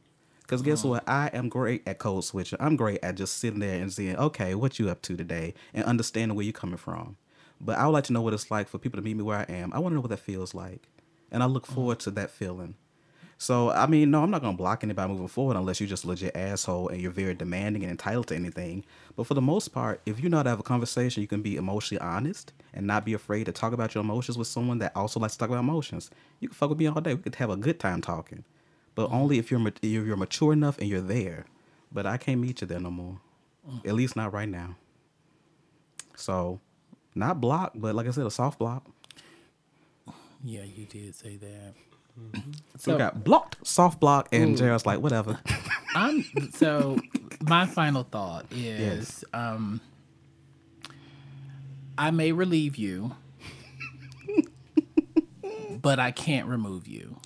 Because 0.52 0.60
guess 0.60 0.84
what? 0.84 1.08
I 1.08 1.30
am 1.32 1.48
great 1.48 1.82
at 1.88 1.98
code 1.98 2.24
switching. 2.24 2.58
I'm 2.60 2.76
great 2.76 3.02
at 3.02 3.14
just 3.14 3.38
sitting 3.38 3.60
there 3.60 3.80
and 3.80 3.90
saying, 3.90 4.16
okay, 4.18 4.54
what 4.54 4.78
you 4.78 4.90
up 4.90 5.00
to 5.00 5.16
today, 5.16 5.54
and 5.72 5.82
understanding 5.86 6.36
where 6.36 6.44
you're 6.44 6.52
coming 6.52 6.76
from. 6.76 7.16
But 7.58 7.78
I 7.78 7.86
would 7.86 7.92
like 7.92 8.04
to 8.04 8.12
know 8.12 8.20
what 8.20 8.34
it's 8.34 8.50
like 8.50 8.68
for 8.68 8.76
people 8.76 8.98
to 8.98 9.02
meet 9.02 9.16
me 9.16 9.22
where 9.22 9.38
I 9.38 9.50
am. 9.50 9.72
I 9.72 9.78
want 9.78 9.92
to 9.92 9.94
know 9.94 10.02
what 10.02 10.10
that 10.10 10.18
feels 10.18 10.54
like, 10.54 10.90
and 11.30 11.42
I 11.42 11.46
look 11.46 11.64
mm-hmm. 11.64 11.74
forward 11.74 12.00
to 12.00 12.10
that 12.10 12.30
feeling. 12.30 12.74
So 13.38 13.70
I 13.70 13.86
mean, 13.86 14.10
no, 14.10 14.22
I'm 14.22 14.30
not 14.30 14.42
gonna 14.42 14.56
block 14.56 14.84
anybody 14.84 15.10
moving 15.10 15.26
forward 15.26 15.56
unless 15.56 15.80
you're 15.80 15.88
just 15.88 16.04
legit 16.04 16.36
asshole 16.36 16.88
and 16.88 17.00
you're 17.00 17.10
very 17.10 17.34
demanding 17.34 17.82
and 17.82 17.90
entitled 17.90 18.26
to 18.26 18.36
anything. 18.36 18.84
But 19.16 19.26
for 19.26 19.32
the 19.32 19.40
most 19.40 19.68
part, 19.68 20.02
if 20.04 20.22
you 20.22 20.28
know 20.28 20.36
how 20.36 20.42
to 20.42 20.50
have 20.50 20.60
a 20.60 20.62
conversation, 20.62 21.22
you 21.22 21.26
can 21.26 21.40
be 21.40 21.56
emotionally 21.56 22.00
honest 22.02 22.52
and 22.74 22.86
not 22.86 23.06
be 23.06 23.14
afraid 23.14 23.44
to 23.44 23.52
talk 23.52 23.72
about 23.72 23.94
your 23.94 24.04
emotions 24.04 24.36
with 24.36 24.48
someone 24.48 24.80
that 24.80 24.94
also 24.94 25.18
likes 25.18 25.32
to 25.32 25.38
talk 25.38 25.48
about 25.48 25.60
emotions. 25.60 26.10
You 26.40 26.48
can 26.48 26.54
fuck 26.54 26.68
with 26.68 26.78
me 26.78 26.88
all 26.88 27.00
day. 27.00 27.14
We 27.14 27.22
could 27.22 27.36
have 27.36 27.48
a 27.48 27.56
good 27.56 27.80
time 27.80 28.02
talking, 28.02 28.44
but 28.94 29.10
mm. 29.10 29.14
only 29.14 29.38
if 29.38 29.50
you're 29.50 29.66
if 29.66 29.82
you're 29.82 30.16
mature 30.16 30.52
enough 30.52 30.78
and 30.78 30.88
you're 30.88 31.00
there. 31.00 31.46
But 31.90 32.06
I 32.06 32.16
can't 32.16 32.40
meet 32.40 32.60
you 32.60 32.66
there 32.66 32.80
no 32.80 32.90
more. 32.90 33.20
Mm. 33.68 33.86
At 33.86 33.94
least 33.94 34.16
not 34.16 34.32
right 34.32 34.48
now. 34.48 34.76
So, 36.16 36.60
not 37.14 37.40
block, 37.40 37.72
but 37.74 37.94
like 37.94 38.06
I 38.06 38.10
said, 38.10 38.26
a 38.26 38.30
soft 38.30 38.58
block. 38.58 38.86
Yeah, 40.44 40.62
you 40.62 40.86
did 40.86 41.14
say 41.14 41.36
that. 41.36 41.74
Mm-hmm. 42.20 42.50
So 42.76 42.92
we 42.92 42.98
got 42.98 43.24
blocked, 43.24 43.66
soft 43.66 44.00
block, 44.00 44.28
and 44.32 44.56
Jared's 44.56 44.84
like, 44.84 45.00
whatever. 45.00 45.38
I'm 45.94 46.24
so 46.52 46.98
my 47.42 47.66
final 47.66 48.02
thought 48.02 48.46
is 48.50 48.80
yes. 48.80 49.24
um 49.32 49.80
I 51.96 52.10
may 52.10 52.32
relieve 52.32 52.76
you, 52.76 53.12
but 55.82 55.98
I 55.98 56.10
can't 56.10 56.46
remove 56.48 56.88
you. 56.88 57.16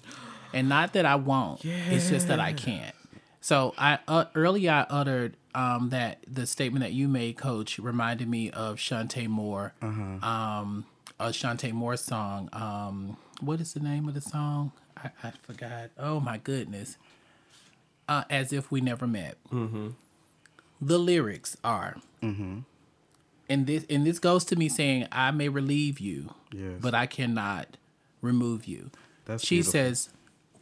And 0.52 0.68
not 0.68 0.92
that 0.94 1.06
I 1.06 1.16
won't. 1.16 1.64
Yeah. 1.64 1.74
It's 1.90 2.08
just 2.08 2.28
that 2.28 2.40
I 2.40 2.52
can't. 2.52 2.94
So 3.40 3.74
I 3.78 3.98
uh, 4.08 4.24
earlier 4.34 4.72
I 4.72 4.86
uttered 4.90 5.36
um, 5.54 5.90
that 5.90 6.18
the 6.26 6.46
statement 6.46 6.82
that 6.82 6.92
you 6.92 7.06
made, 7.06 7.36
Coach, 7.36 7.78
reminded 7.78 8.28
me 8.28 8.50
of 8.50 8.76
Chanté 8.76 9.28
Moore, 9.28 9.72
uh-huh. 9.80 10.28
um, 10.28 10.84
a 11.20 11.28
Chanté 11.28 11.72
Moore 11.72 11.96
song. 11.96 12.48
Um, 12.52 13.16
what 13.40 13.60
is 13.60 13.72
the 13.72 13.80
name 13.80 14.08
of 14.08 14.14
the 14.14 14.20
song? 14.20 14.72
I, 14.96 15.10
I 15.22 15.30
forgot. 15.42 15.90
Oh 15.98 16.18
my 16.18 16.38
goodness. 16.38 16.96
Uh, 18.08 18.24
as 18.28 18.52
if 18.52 18.70
we 18.70 18.80
never 18.80 19.06
met. 19.06 19.36
Mm-hmm. 19.52 19.90
The 20.80 20.98
lyrics 20.98 21.56
are, 21.64 21.96
mm-hmm. 22.22 22.58
and 23.48 23.66
this 23.66 23.86
and 23.88 24.06
this 24.06 24.18
goes 24.18 24.44
to 24.46 24.56
me 24.56 24.68
saying, 24.68 25.06
"I 25.10 25.30
may 25.30 25.48
relieve 25.48 26.00
you, 26.00 26.34
yes. 26.52 26.74
but 26.80 26.94
I 26.94 27.06
cannot 27.06 27.76
remove 28.20 28.66
you." 28.66 28.90
That's 29.24 29.44
she 29.44 29.56
beautiful. 29.56 29.72
says, 29.72 30.08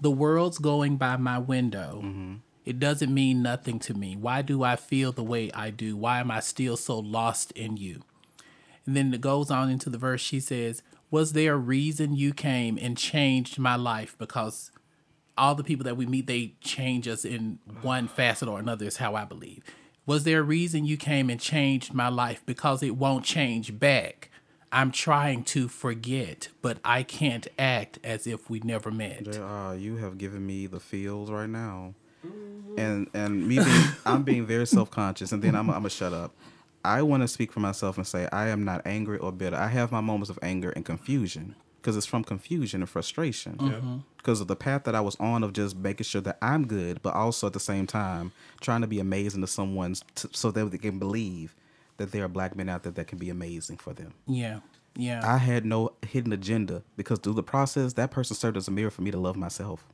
"The 0.00 0.10
world's 0.10 0.58
going 0.58 0.96
by 0.96 1.16
my 1.16 1.38
window." 1.38 2.02
Mm-hmm. 2.04 2.34
It 2.64 2.78
doesn't 2.78 3.12
mean 3.12 3.42
nothing 3.42 3.78
to 3.80 3.94
me. 3.94 4.16
Why 4.16 4.40
do 4.40 4.62
I 4.62 4.76
feel 4.76 5.12
the 5.12 5.22
way 5.22 5.50
I 5.52 5.68
do? 5.70 5.96
Why 5.96 6.20
am 6.20 6.30
I 6.30 6.40
still 6.40 6.78
so 6.78 6.98
lost 6.98 7.52
in 7.52 7.76
you? 7.76 8.02
And 8.86 8.96
then 8.96 9.12
it 9.12 9.20
goes 9.20 9.50
on 9.50 9.70
into 9.70 9.90
the 9.90 9.98
verse. 9.98 10.22
She 10.22 10.40
says, 10.40 10.82
was 11.10 11.32
there 11.34 11.54
a 11.54 11.58
reason 11.58 12.16
you 12.16 12.32
came 12.32 12.78
and 12.80 12.96
changed 12.96 13.58
my 13.58 13.76
life? 13.76 14.16
Because 14.18 14.70
all 15.36 15.54
the 15.54 15.62
people 15.62 15.84
that 15.84 15.96
we 15.96 16.06
meet, 16.06 16.26
they 16.26 16.54
change 16.60 17.06
us 17.06 17.24
in 17.24 17.58
one 17.82 18.08
facet 18.08 18.48
or 18.48 18.58
another, 18.58 18.86
is 18.86 18.96
how 18.96 19.14
I 19.14 19.24
believe. 19.24 19.62
Was 20.06 20.24
there 20.24 20.40
a 20.40 20.42
reason 20.42 20.84
you 20.84 20.96
came 20.96 21.30
and 21.30 21.40
changed 21.40 21.92
my 21.92 22.08
life? 22.08 22.42
Because 22.46 22.82
it 22.82 22.96
won't 22.96 23.24
change 23.24 23.78
back. 23.78 24.30
I'm 24.74 24.90
trying 24.90 25.44
to 25.44 25.68
forget, 25.68 26.48
but 26.60 26.78
I 26.84 27.04
can't 27.04 27.46
act 27.58 28.00
as 28.02 28.26
if 28.26 28.50
we 28.50 28.58
never 28.60 28.90
met. 28.90 29.38
Uh, 29.38 29.74
you 29.78 29.96
have 29.96 30.18
given 30.18 30.44
me 30.44 30.66
the 30.66 30.80
feels 30.80 31.30
right 31.30 31.48
now, 31.48 31.94
and 32.76 33.08
and 33.14 33.46
me 33.46 33.56
being 33.62 33.84
I'm 34.04 34.24
being 34.24 34.44
very 34.46 34.66
self 34.66 34.90
conscious, 34.90 35.30
and 35.32 35.40
then 35.42 35.54
I'm 35.54 35.70
I'm 35.70 35.76
gonna 35.76 35.90
shut 35.90 36.12
up. 36.12 36.34
I 36.84 37.02
want 37.02 37.22
to 37.22 37.28
speak 37.28 37.52
for 37.52 37.60
myself 37.60 37.96
and 37.96 38.06
say 38.06 38.28
I 38.32 38.48
am 38.48 38.64
not 38.64 38.82
angry 38.84 39.18
or 39.18 39.32
bitter. 39.32 39.56
I 39.56 39.68
have 39.68 39.92
my 39.92 40.00
moments 40.00 40.28
of 40.28 40.38
anger 40.42 40.70
and 40.70 40.84
confusion 40.84 41.54
because 41.80 41.96
it's 41.96 42.06
from 42.06 42.24
confusion 42.24 42.82
and 42.82 42.90
frustration. 42.90 43.56
Mm-hmm. 43.58 43.96
because 44.16 44.40
of 44.40 44.48
the 44.48 44.56
path 44.56 44.84
that 44.84 44.94
I 44.94 45.00
was 45.02 45.16
on 45.16 45.44
of 45.44 45.52
just 45.52 45.76
making 45.76 46.04
sure 46.04 46.22
that 46.22 46.38
I'm 46.42 46.66
good, 46.66 47.00
but 47.02 47.14
also 47.14 47.46
at 47.46 47.52
the 47.52 47.60
same 47.60 47.86
time 47.86 48.32
trying 48.60 48.80
to 48.80 48.86
be 48.86 48.98
amazing 48.98 49.42
to 49.42 49.46
someone 49.46 49.94
t- 50.14 50.28
so 50.32 50.50
that 50.50 50.70
they 50.70 50.78
can 50.78 50.98
believe 50.98 51.54
that 51.96 52.12
there 52.12 52.24
are 52.24 52.28
black 52.28 52.56
men 52.56 52.68
out 52.68 52.82
there 52.82 52.92
that 52.92 53.06
can 53.06 53.18
be 53.18 53.30
amazing 53.30 53.78
for 53.78 53.92
them. 53.92 54.14
Yeah. 54.26 54.60
Yeah. 54.96 55.22
I 55.24 55.38
had 55.38 55.64
no 55.64 55.92
hidden 56.06 56.32
agenda 56.32 56.82
because 56.96 57.18
through 57.18 57.32
the 57.34 57.42
process, 57.42 57.94
that 57.94 58.12
person 58.12 58.36
served 58.36 58.56
as 58.56 58.68
a 58.68 58.70
mirror 58.70 58.90
for 58.90 59.02
me 59.02 59.10
to 59.10 59.18
love 59.18 59.36
myself. 59.36 59.84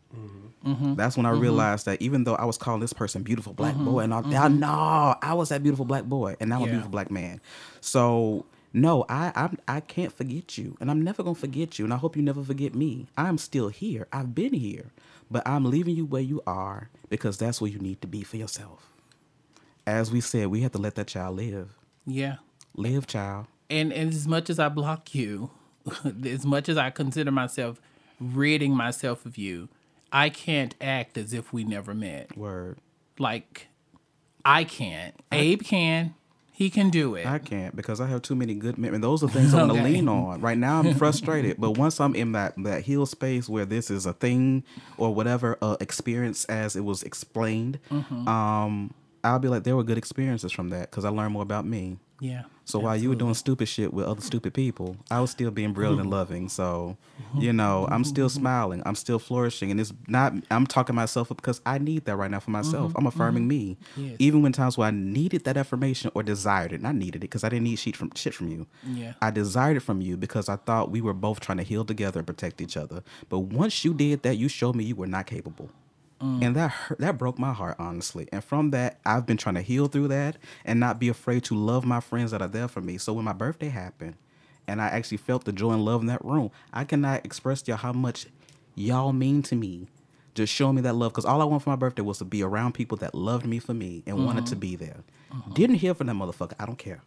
Mm-hmm. 0.66 0.94
That's 0.94 1.16
when 1.16 1.24
I 1.24 1.30
realized 1.30 1.86
that 1.86 2.03
even 2.03 2.24
though 2.24 2.34
I 2.34 2.44
was 2.44 2.59
calling 2.59 2.80
this 2.80 2.92
person 2.92 3.22
beautiful 3.22 3.55
black 3.55 3.74
Mm-hmm. 3.74 3.84
boy, 3.86 4.01
and 4.01 4.12
I, 4.12 4.44
I 4.44 4.48
know 4.48 5.14
I 5.22 5.32
was 5.34 5.48
that 5.48 5.62
beautiful 5.62 5.86
black 5.86 6.05
boy, 6.05 6.36
and 6.38 6.51
now 6.51 6.57
I'm 6.57 6.64
a 6.64 6.66
beautiful 6.66 6.90
black 6.90 7.11
man. 7.11 7.40
So 7.80 8.44
no, 8.74 9.07
I 9.09 9.32
I'm, 9.34 9.59
I 9.66 9.80
can't 9.80 10.12
forget 10.12 10.59
you, 10.59 10.76
and 10.80 10.90
I'm 10.90 11.01
never 11.03 11.22
gonna 11.22 11.34
forget 11.34 11.78
you, 11.78 11.84
and 11.86 11.94
I 11.94 11.96
hope 11.96 12.14
you 12.14 12.22
never 12.22 12.44
forget 12.44 12.74
me. 12.74 13.07
I'm 13.16 13.38
still 13.38 13.68
here. 13.68 14.07
I've 14.12 14.34
been 14.34 14.53
here, 14.53 14.90
but 15.30 15.46
I'm 15.48 15.64
leaving 15.64 15.96
you 15.96 16.05
where 16.05 16.20
you 16.22 16.42
are 16.46 16.90
because 17.09 17.38
that's 17.38 17.61
where 17.61 17.70
you 17.70 17.78
need 17.78 18.03
to 18.03 18.07
be 18.07 18.22
for 18.22 18.36
yourself. 18.36 18.92
As 19.86 20.11
we 20.11 20.20
said, 20.20 20.48
we 20.48 20.61
have 20.61 20.72
to 20.72 20.78
let 20.78 20.94
that 20.96 21.07
child 21.07 21.36
live. 21.36 21.70
Yeah. 22.11 22.36
Live, 22.76 23.06
child. 23.06 23.46
And, 23.68 23.92
and 23.92 24.12
as 24.12 24.26
much 24.26 24.50
as 24.50 24.58
I 24.58 24.68
block 24.68 25.14
you, 25.14 25.50
as 26.24 26.44
much 26.44 26.68
as 26.68 26.76
I 26.76 26.90
consider 26.90 27.30
myself 27.30 27.80
ridding 28.20 28.74
myself 28.74 29.24
of 29.26 29.38
you, 29.38 29.68
I 30.12 30.28
can't 30.28 30.74
act 30.80 31.16
as 31.16 31.32
if 31.32 31.52
we 31.52 31.64
never 31.64 31.94
met. 31.94 32.36
Word. 32.36 32.78
Like, 33.18 33.68
I 34.44 34.64
can't. 34.64 35.14
Abe 35.32 35.62
can. 35.62 36.14
He 36.52 36.68
can 36.68 36.90
do 36.90 37.14
it. 37.14 37.24
I 37.26 37.38
can't 37.38 37.74
because 37.74 38.02
I 38.02 38.06
have 38.08 38.20
too 38.20 38.34
many 38.34 38.54
good 38.54 38.76
men. 38.76 38.94
And 38.94 39.02
those 39.02 39.22
are 39.22 39.28
things 39.28 39.54
I'm 39.54 39.68
gonna 39.68 39.82
lean 39.82 40.08
on. 40.08 40.42
Right 40.42 40.58
now, 40.58 40.80
I'm 40.80 40.94
frustrated, 40.98 41.56
but 41.58 41.78
once 41.78 41.98
I'm 42.00 42.14
in 42.14 42.32
that 42.32 42.52
that 42.64 42.82
heal 42.82 43.06
space 43.06 43.48
where 43.48 43.64
this 43.64 43.90
is 43.90 44.04
a 44.04 44.12
thing 44.12 44.62
or 44.98 45.14
whatever 45.14 45.56
uh, 45.62 45.76
experience 45.80 46.44
as 46.46 46.76
it 46.76 46.84
was 46.84 47.02
explained, 47.02 47.78
Mm-hmm. 47.90 48.28
um, 48.28 48.92
I'll 49.22 49.38
be 49.38 49.48
like, 49.48 49.64
there 49.64 49.76
were 49.76 49.84
good 49.84 49.98
experiences 49.98 50.52
from 50.52 50.70
that 50.70 50.90
because 50.90 51.04
I 51.04 51.10
learned 51.10 51.32
more 51.32 51.42
about 51.42 51.66
me. 51.66 51.98
yeah. 52.20 52.44
So 52.70 52.78
while 52.78 52.96
you 52.96 53.08
were 53.08 53.16
doing 53.16 53.34
stupid 53.34 53.66
shit 53.66 53.92
with 53.92 54.06
other 54.06 54.20
stupid 54.20 54.54
people, 54.54 54.96
I 55.10 55.20
was 55.20 55.30
still 55.30 55.50
being 55.50 55.72
brilliant 55.72 56.00
and 56.00 56.06
mm-hmm. 56.06 56.18
loving. 56.18 56.48
So, 56.48 56.96
mm-hmm. 57.20 57.40
you 57.40 57.52
know, 57.52 57.88
I'm 57.90 58.04
still 58.04 58.28
mm-hmm. 58.28 58.40
smiling. 58.40 58.82
I'm 58.86 58.94
still 58.94 59.18
flourishing. 59.18 59.70
And 59.70 59.80
it's 59.80 59.92
not, 60.06 60.34
I'm 60.50 60.66
talking 60.66 60.94
myself 60.94 61.30
up 61.30 61.38
because 61.38 61.60
I 61.66 61.78
need 61.78 62.04
that 62.04 62.16
right 62.16 62.30
now 62.30 62.40
for 62.40 62.52
myself. 62.52 62.92
I'm 62.96 63.06
affirming 63.06 63.48
me. 63.48 63.76
Yes. 63.96 64.16
Even 64.20 64.42
when 64.42 64.52
times 64.52 64.78
where 64.78 64.88
I 64.88 64.92
needed 64.92 65.44
that 65.44 65.56
affirmation 65.56 66.10
or 66.14 66.22
desired 66.22 66.72
it, 66.72 66.80
not 66.80 66.94
needed 66.94 67.16
it 67.16 67.20
because 67.22 67.42
I 67.42 67.48
didn't 67.48 67.64
need 67.64 67.76
shit 67.76 67.96
from, 67.96 68.12
shit 68.14 68.34
from 68.34 68.48
you. 68.48 68.66
Yeah. 68.86 69.14
I 69.20 69.30
desired 69.30 69.76
it 69.76 69.80
from 69.80 70.00
you 70.00 70.16
because 70.16 70.48
I 70.48 70.56
thought 70.56 70.90
we 70.90 71.00
were 71.00 71.14
both 71.14 71.40
trying 71.40 71.58
to 71.58 71.64
heal 71.64 71.84
together 71.84 72.20
and 72.20 72.26
protect 72.26 72.60
each 72.60 72.76
other. 72.76 73.02
But 73.28 73.40
once 73.40 73.84
you 73.84 73.94
did 73.94 74.22
that, 74.22 74.36
you 74.36 74.48
showed 74.48 74.76
me 74.76 74.84
you 74.84 74.96
were 74.96 75.06
not 75.06 75.26
capable. 75.26 75.70
Mm. 76.22 76.44
And 76.44 76.56
that 76.56 76.70
hurt, 76.70 76.98
that 76.98 77.18
broke 77.18 77.38
my 77.38 77.52
heart, 77.52 77.76
honestly. 77.78 78.28
And 78.30 78.44
from 78.44 78.70
that, 78.70 79.00
I've 79.06 79.26
been 79.26 79.36
trying 79.36 79.54
to 79.54 79.62
heal 79.62 79.86
through 79.86 80.08
that 80.08 80.36
and 80.64 80.78
not 80.78 80.98
be 80.98 81.08
afraid 81.08 81.44
to 81.44 81.54
love 81.54 81.84
my 81.84 82.00
friends 82.00 82.30
that 82.32 82.42
are 82.42 82.48
there 82.48 82.68
for 82.68 82.80
me. 82.80 82.98
So 82.98 83.12
when 83.12 83.24
my 83.24 83.32
birthday 83.32 83.68
happened, 83.68 84.16
and 84.66 84.80
I 84.80 84.88
actually 84.88 85.16
felt 85.16 85.44
the 85.44 85.52
joy 85.52 85.72
and 85.72 85.84
love 85.84 86.00
in 86.00 86.06
that 86.06 86.24
room, 86.24 86.50
I 86.72 86.84
cannot 86.84 87.24
express 87.24 87.62
to 87.62 87.72
y'all 87.72 87.78
how 87.78 87.92
much 87.92 88.26
y'all 88.74 89.12
mean 89.12 89.42
to 89.44 89.56
me. 89.56 89.88
Just 90.34 90.52
showing 90.52 90.76
me 90.76 90.82
that 90.82 90.94
love, 90.94 91.12
because 91.12 91.24
all 91.24 91.42
I 91.42 91.44
want 91.44 91.64
for 91.64 91.70
my 91.70 91.76
birthday 91.76 92.02
was 92.02 92.18
to 92.18 92.24
be 92.24 92.42
around 92.42 92.74
people 92.74 92.96
that 92.98 93.14
loved 93.14 93.46
me 93.46 93.58
for 93.58 93.74
me 93.74 94.04
and 94.06 94.24
wanted 94.24 94.46
to 94.46 94.52
mm-hmm. 94.52 94.60
be 94.60 94.76
there. 94.76 94.98
Mm-hmm. 95.32 95.52
Didn't 95.54 95.76
hear 95.76 95.92
from 95.92 96.06
that 96.06 96.14
motherfucker. 96.14 96.52
I 96.60 96.66
don't 96.66 96.78
care. 96.78 97.02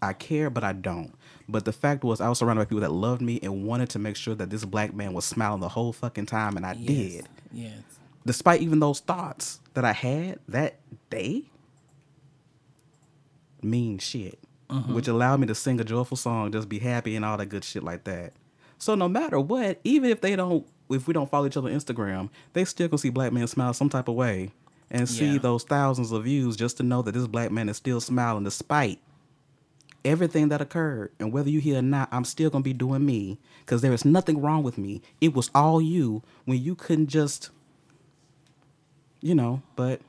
I 0.00 0.12
care, 0.12 0.50
but 0.50 0.62
I 0.62 0.72
don't. 0.72 1.12
But 1.48 1.64
the 1.64 1.72
fact 1.72 2.04
was, 2.04 2.20
I 2.20 2.28
was 2.28 2.38
surrounded 2.38 2.60
by 2.60 2.66
people 2.66 2.80
that 2.80 2.92
loved 2.92 3.22
me 3.22 3.40
and 3.42 3.64
wanted 3.64 3.90
to 3.90 3.98
make 3.98 4.16
sure 4.16 4.36
that 4.36 4.50
this 4.50 4.64
black 4.64 4.94
man 4.94 5.12
was 5.12 5.24
smiling 5.24 5.60
the 5.60 5.68
whole 5.68 5.92
fucking 5.92 6.26
time, 6.26 6.56
and 6.56 6.64
I 6.64 6.72
Yes. 6.74 6.86
did 6.86 7.28
Yes. 7.52 7.82
Despite 8.26 8.60
even 8.60 8.80
those 8.80 9.00
thoughts 9.00 9.60
that 9.74 9.84
I 9.84 9.92
had 9.92 10.38
that 10.48 10.78
day, 11.10 11.44
mean 13.62 13.98
shit, 13.98 14.38
mm-hmm. 14.68 14.94
which 14.94 15.08
allowed 15.08 15.40
me 15.40 15.46
to 15.46 15.54
sing 15.54 15.80
a 15.80 15.84
joyful 15.84 16.16
song, 16.16 16.52
just 16.52 16.68
be 16.68 16.78
happy 16.78 17.16
and 17.16 17.24
all 17.24 17.36
that 17.36 17.46
good 17.46 17.64
shit 17.64 17.82
like 17.82 18.04
that. 18.04 18.32
So 18.78 18.94
no 18.94 19.08
matter 19.08 19.38
what, 19.38 19.78
even 19.84 20.10
if 20.10 20.20
they 20.20 20.36
don't, 20.36 20.66
if 20.88 21.06
we 21.06 21.14
don't 21.14 21.30
follow 21.30 21.46
each 21.46 21.56
other 21.56 21.68
on 21.70 21.76
Instagram, 21.76 22.30
they 22.52 22.64
still 22.64 22.88
gonna 22.88 22.98
see 22.98 23.10
black 23.10 23.32
men 23.32 23.46
smile 23.46 23.74
some 23.74 23.90
type 23.90 24.08
of 24.08 24.14
way 24.14 24.52
and 24.90 25.08
see 25.08 25.32
Yeah. 25.32 25.38
those 25.38 25.62
thousands 25.62 26.10
of 26.10 26.24
views 26.24 26.56
just 26.56 26.78
to 26.78 26.82
know 26.82 27.02
that 27.02 27.12
this 27.12 27.26
black 27.26 27.52
man 27.52 27.68
is 27.68 27.76
still 27.76 28.00
smiling 28.00 28.44
despite 28.44 28.98
everything 30.04 30.48
that 30.48 30.60
occurred. 30.62 31.12
And 31.20 31.32
whether 31.32 31.50
you 31.50 31.60
hear 31.60 31.78
or 31.78 31.82
not, 31.82 32.08
I'm 32.10 32.24
still 32.24 32.50
gonna 32.50 32.62
be 32.64 32.72
doing 32.72 33.04
me 33.04 33.38
because 33.60 33.82
there 33.82 33.92
is 33.92 34.04
nothing 34.04 34.40
wrong 34.40 34.62
with 34.62 34.78
me. 34.78 35.02
It 35.20 35.34
was 35.34 35.50
all 35.54 35.80
you 35.80 36.22
when 36.46 36.60
you 36.62 36.74
couldn't 36.74 37.08
just 37.08 37.50
you 39.20 39.34
know, 39.34 39.62
but 39.76 40.00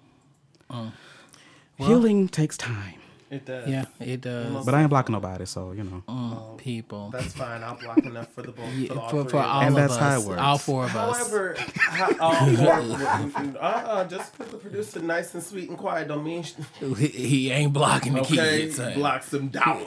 healing 1.77 2.27
takes 2.29 2.57
time. 2.57 2.95
It 3.31 3.45
does. 3.45 3.69
Yeah, 3.69 3.85
it 4.01 4.19
does. 4.19 4.65
But 4.65 4.75
I 4.75 4.81
ain't 4.81 4.89
blocking 4.89 5.13
nobody, 5.13 5.45
so 5.45 5.71
you 5.71 5.85
know. 5.85 6.03
Mm, 6.05 6.57
people. 6.57 7.11
That's 7.11 7.31
fine. 7.33 7.63
I'll 7.63 7.77
block 7.77 7.99
enough 7.99 8.27
for 8.33 8.41
the 8.41 8.51
both. 8.51 8.73
Yeah, 8.73 8.89
for, 8.93 8.99
all 8.99 9.09
for, 9.09 9.21
three 9.23 9.31
for 9.31 9.37
of 9.37 9.45
all 9.45 9.59
us. 9.61 9.67
And 9.67 9.77
of 9.77 9.81
that's 9.81 9.95
how 9.95 10.19
it 10.19 10.27
works. 10.27 10.41
all 10.41 10.57
four 10.57 10.83
of 10.83 10.95
us. 10.97 11.17
However, 11.17 11.55
how, 11.57 12.09
oh, 12.19 13.57
uh, 13.61 14.03
just 14.03 14.37
put 14.37 14.51
the 14.51 14.57
producer 14.57 14.99
nice 14.99 15.33
and 15.33 15.41
sweet 15.41 15.69
and 15.69 15.77
quiet 15.77 16.09
don't 16.09 16.25
mean 16.25 16.43
sh- 16.43 16.55
he, 16.81 17.07
he 17.07 17.51
ain't 17.51 17.71
blocking 17.71 18.15
the 18.15 18.19
okay. 18.19 18.63
kids. 18.63 18.75
son. 18.75 18.95
Blocks 18.95 19.29
them 19.29 19.47
down. 19.47 19.85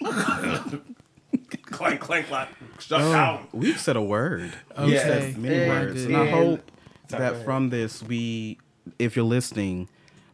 clank, 1.66 2.00
clank, 2.00 2.26
clank. 2.26 2.48
Shut 2.80 2.98
down. 2.98 3.46
We've 3.52 3.78
said 3.78 3.94
a 3.94 4.02
word. 4.02 4.52
Okay. 4.72 4.86
We've 4.86 4.98
said 4.98 5.38
many 5.38 5.54
And- 5.54 5.68
words. 5.68 6.02
good. 6.02 6.06
And 6.06 6.16
I 6.16 6.20
and- 6.26 6.30
hope 6.30 6.70
Sorry, 7.10 7.22
that 7.22 7.44
from 7.44 7.70
this 7.70 8.02
we 8.02 8.58
if 8.98 9.14
you're 9.16 9.24
listening, 9.24 9.88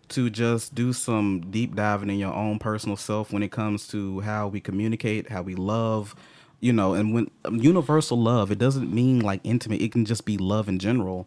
to 0.08 0.30
just 0.30 0.74
do 0.74 0.92
some 0.92 1.40
deep 1.50 1.74
diving 1.74 2.10
in 2.10 2.18
your 2.18 2.32
own 2.32 2.58
personal 2.58 2.96
self 2.96 3.32
when 3.32 3.42
it 3.42 3.50
comes 3.50 3.88
to 3.88 4.20
how 4.20 4.48
we 4.48 4.60
communicate, 4.60 5.30
how 5.30 5.42
we 5.42 5.54
love, 5.54 6.14
you 6.60 6.72
know, 6.72 6.94
and 6.94 7.12
when 7.12 7.30
um, 7.44 7.56
universal 7.56 8.20
love, 8.20 8.50
it 8.50 8.58
doesn't 8.58 8.92
mean 8.92 9.20
like 9.20 9.40
intimate, 9.44 9.80
it 9.80 9.92
can 9.92 10.04
just 10.04 10.24
be 10.24 10.38
love 10.38 10.68
in 10.68 10.78
general. 10.78 11.26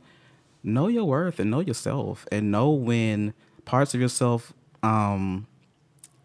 Know 0.64 0.88
your 0.88 1.06
worth 1.06 1.40
and 1.40 1.52
know 1.52 1.60
yourself 1.60 2.26
and 2.32 2.52
know 2.52 2.70
when 2.70 3.34
parts 3.66 3.94
of 3.94 4.02
yourself 4.02 4.54
um 4.82 5.46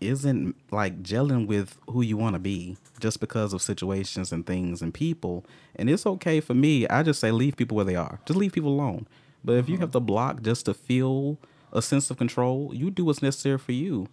isn't 0.01 0.57
like 0.71 1.03
gelling 1.03 1.47
with 1.47 1.79
who 1.89 2.03
you 2.03 2.17
want 2.17 2.35
to 2.35 2.39
be 2.39 2.77
just 3.01 3.21
because 3.21 3.53
of 3.53 3.63
situations 3.63 4.33
and 4.33 4.47
things 4.47 4.83
and 4.83 4.93
people. 4.93 5.45
And 5.77 5.89
it's 5.89 6.07
okay 6.07 6.41
for 6.41 6.55
me. 6.55 6.87
I 6.89 7.03
just 7.03 7.21
say 7.21 7.31
leave 7.31 7.57
people 7.57 7.77
where 7.77 7.85
they 7.85 7.97
are. 7.97 8.21
Just 8.27 8.39
leave 8.39 8.53
people 8.53 8.71
alone. 8.71 9.07
But 9.45 9.55
if 9.55 9.69
you 9.69 9.77
have 9.79 9.91
uh-huh. 9.91 10.01
to 10.01 10.01
block 10.01 10.43
just 10.43 10.67
to 10.67 10.75
feel 10.75 11.39
a 11.73 11.83
sense 11.83 12.11
of 12.11 12.17
control, 12.17 12.73
you 12.75 12.91
do 12.91 13.05
what's 13.05 13.23
necessary 13.23 13.59
for 13.59 13.73
you. 13.73 14.09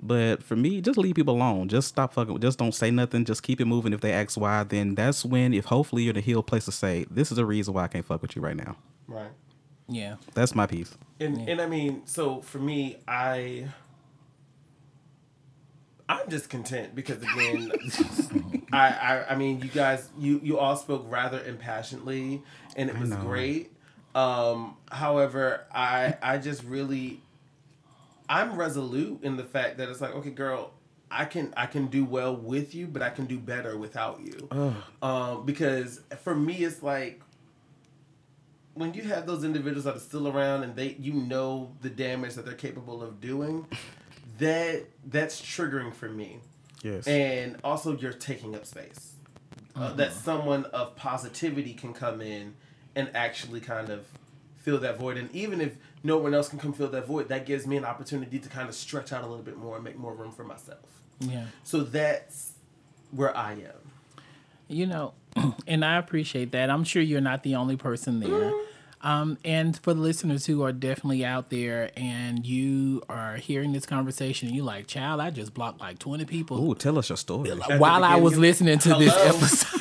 But 0.00 0.42
for 0.44 0.54
me, 0.54 0.80
just 0.80 0.98
leave 0.98 1.16
people 1.16 1.34
alone. 1.34 1.68
Just 1.68 1.88
stop 1.88 2.12
fucking. 2.12 2.38
Just 2.38 2.58
don't 2.58 2.74
say 2.74 2.90
nothing. 2.90 3.24
Just 3.24 3.42
keep 3.42 3.60
it 3.60 3.64
moving. 3.64 3.92
If 3.92 4.00
they 4.00 4.12
ask 4.12 4.38
why, 4.38 4.62
then 4.62 4.94
that's 4.94 5.24
when, 5.24 5.52
if 5.52 5.66
hopefully 5.66 6.04
you're 6.04 6.12
in 6.12 6.18
a 6.18 6.20
healed 6.20 6.46
place 6.46 6.66
to 6.66 6.72
say, 6.72 7.04
this 7.10 7.32
is 7.32 7.36
the 7.36 7.44
reason 7.44 7.74
why 7.74 7.84
I 7.84 7.88
can't 7.88 8.06
fuck 8.06 8.22
with 8.22 8.36
you 8.36 8.42
right 8.42 8.56
now. 8.56 8.76
Right. 9.08 9.30
Yeah. 9.88 10.16
That's 10.34 10.54
my 10.54 10.66
piece. 10.66 10.96
And 11.18 11.48
and 11.48 11.60
I 11.60 11.66
mean, 11.66 12.02
so 12.04 12.40
for 12.42 12.58
me, 12.58 12.98
I 13.08 13.68
I'm 16.08 16.28
just 16.30 16.48
content 16.48 16.94
because 16.94 17.18
again, 17.22 17.72
I, 18.72 18.88
I 18.88 19.26
I 19.30 19.34
mean, 19.36 19.60
you 19.60 19.68
guys, 19.68 20.08
you 20.18 20.40
you 20.42 20.58
all 20.58 20.76
spoke 20.76 21.04
rather 21.08 21.42
impassionately, 21.44 22.42
and 22.76 22.88
it 22.88 22.98
was 22.98 23.10
great. 23.22 23.72
Um, 24.14 24.76
however, 24.90 25.64
I 25.74 26.16
I 26.22 26.38
just 26.38 26.64
really 26.64 27.20
I'm 28.28 28.56
resolute 28.56 29.22
in 29.22 29.36
the 29.36 29.44
fact 29.44 29.78
that 29.78 29.88
it's 29.88 30.00
like, 30.00 30.14
okay, 30.14 30.30
girl, 30.30 30.72
I 31.10 31.24
can 31.24 31.52
I 31.56 31.66
can 31.66 31.86
do 31.88 32.04
well 32.04 32.34
with 32.36 32.74
you, 32.74 32.86
but 32.86 33.02
I 33.02 33.10
can 33.10 33.26
do 33.26 33.38
better 33.38 33.76
without 33.76 34.20
you. 34.24 34.48
Um, 35.02 35.44
because 35.46 36.00
for 36.22 36.34
me, 36.34 36.54
it's 36.64 36.82
like 36.82 37.20
when 38.74 38.94
you 38.94 39.02
have 39.02 39.26
those 39.26 39.44
individuals 39.44 39.84
that 39.84 39.96
are 39.96 40.00
still 40.00 40.28
around 40.28 40.62
and 40.62 40.76
they 40.76 40.96
you 41.00 41.12
know 41.12 41.72
the 41.80 41.90
damage 41.90 42.34
that 42.34 42.44
they're 42.44 42.54
capable 42.54 43.02
of 43.02 43.20
doing, 43.20 43.66
that 44.38 44.84
that's 45.06 45.40
triggering 45.40 45.94
for 45.94 46.08
me. 46.08 46.40
Yes. 46.82 47.06
And 47.06 47.56
also, 47.64 47.96
you're 47.96 48.12
taking 48.12 48.54
up 48.54 48.64
space. 48.66 49.12
Uh, 49.76 49.92
that 49.94 50.10
Mm-hmm. 50.10 50.20
someone 50.24 50.64
of 50.66 50.96
positivity 50.96 51.72
can 51.74 51.92
come 51.92 52.20
in 52.20 52.54
and 52.96 53.10
actually 53.14 53.60
kind 53.60 53.90
of 53.90 54.06
fill 54.58 54.78
that 54.78 54.98
void. 54.98 55.16
And 55.16 55.30
even 55.32 55.60
if 55.60 55.76
no 56.02 56.18
one 56.18 56.34
else 56.34 56.48
can 56.48 56.58
come 56.58 56.72
fill 56.72 56.88
that 56.90 57.06
void, 57.06 57.28
that 57.28 57.46
gives 57.46 57.66
me 57.66 57.76
an 57.76 57.84
opportunity 57.84 58.38
to 58.40 58.48
kind 58.48 58.68
of 58.68 58.74
stretch 58.74 59.12
out 59.12 59.22
a 59.22 59.26
little 59.26 59.44
bit 59.44 59.56
more 59.56 59.76
and 59.76 59.84
make 59.84 59.96
more 59.96 60.14
room 60.14 60.32
for 60.32 60.42
myself. 60.44 60.80
Yeah. 61.20 61.44
So 61.62 61.80
that's 61.82 62.52
where 63.12 63.36
I 63.36 63.52
am. 63.52 63.92
You 64.68 64.86
know, 64.86 65.14
and 65.66 65.84
I 65.84 65.96
appreciate 65.96 66.50
that. 66.52 66.70
I'm 66.70 66.84
sure 66.84 67.00
you're 67.02 67.20
not 67.20 67.42
the 67.44 67.54
only 67.54 67.76
person 67.76 68.18
there. 68.20 68.52
Um, 69.00 69.38
and 69.44 69.78
for 69.78 69.94
the 69.94 70.00
listeners 70.00 70.46
who 70.46 70.62
are 70.64 70.72
definitely 70.72 71.24
out 71.24 71.50
there 71.50 71.90
and 71.96 72.44
you 72.44 73.02
are 73.08 73.36
hearing 73.36 73.72
this 73.72 73.86
conversation, 73.86 74.48
and 74.48 74.56
you 74.56 74.64
like, 74.64 74.86
child, 74.88 75.20
I 75.20 75.30
just 75.30 75.54
blocked 75.54 75.80
like 75.80 75.98
20 75.98 76.24
people 76.24 76.58
Ooh, 76.70 76.74
tell 76.74 76.98
us 76.98 77.08
your 77.08 77.16
story. 77.16 77.50
while 77.78 78.02
I 78.04 78.16
was 78.16 78.36
listening 78.36 78.78
to 78.80 78.88
this 78.94 79.14
episode. 79.16 79.80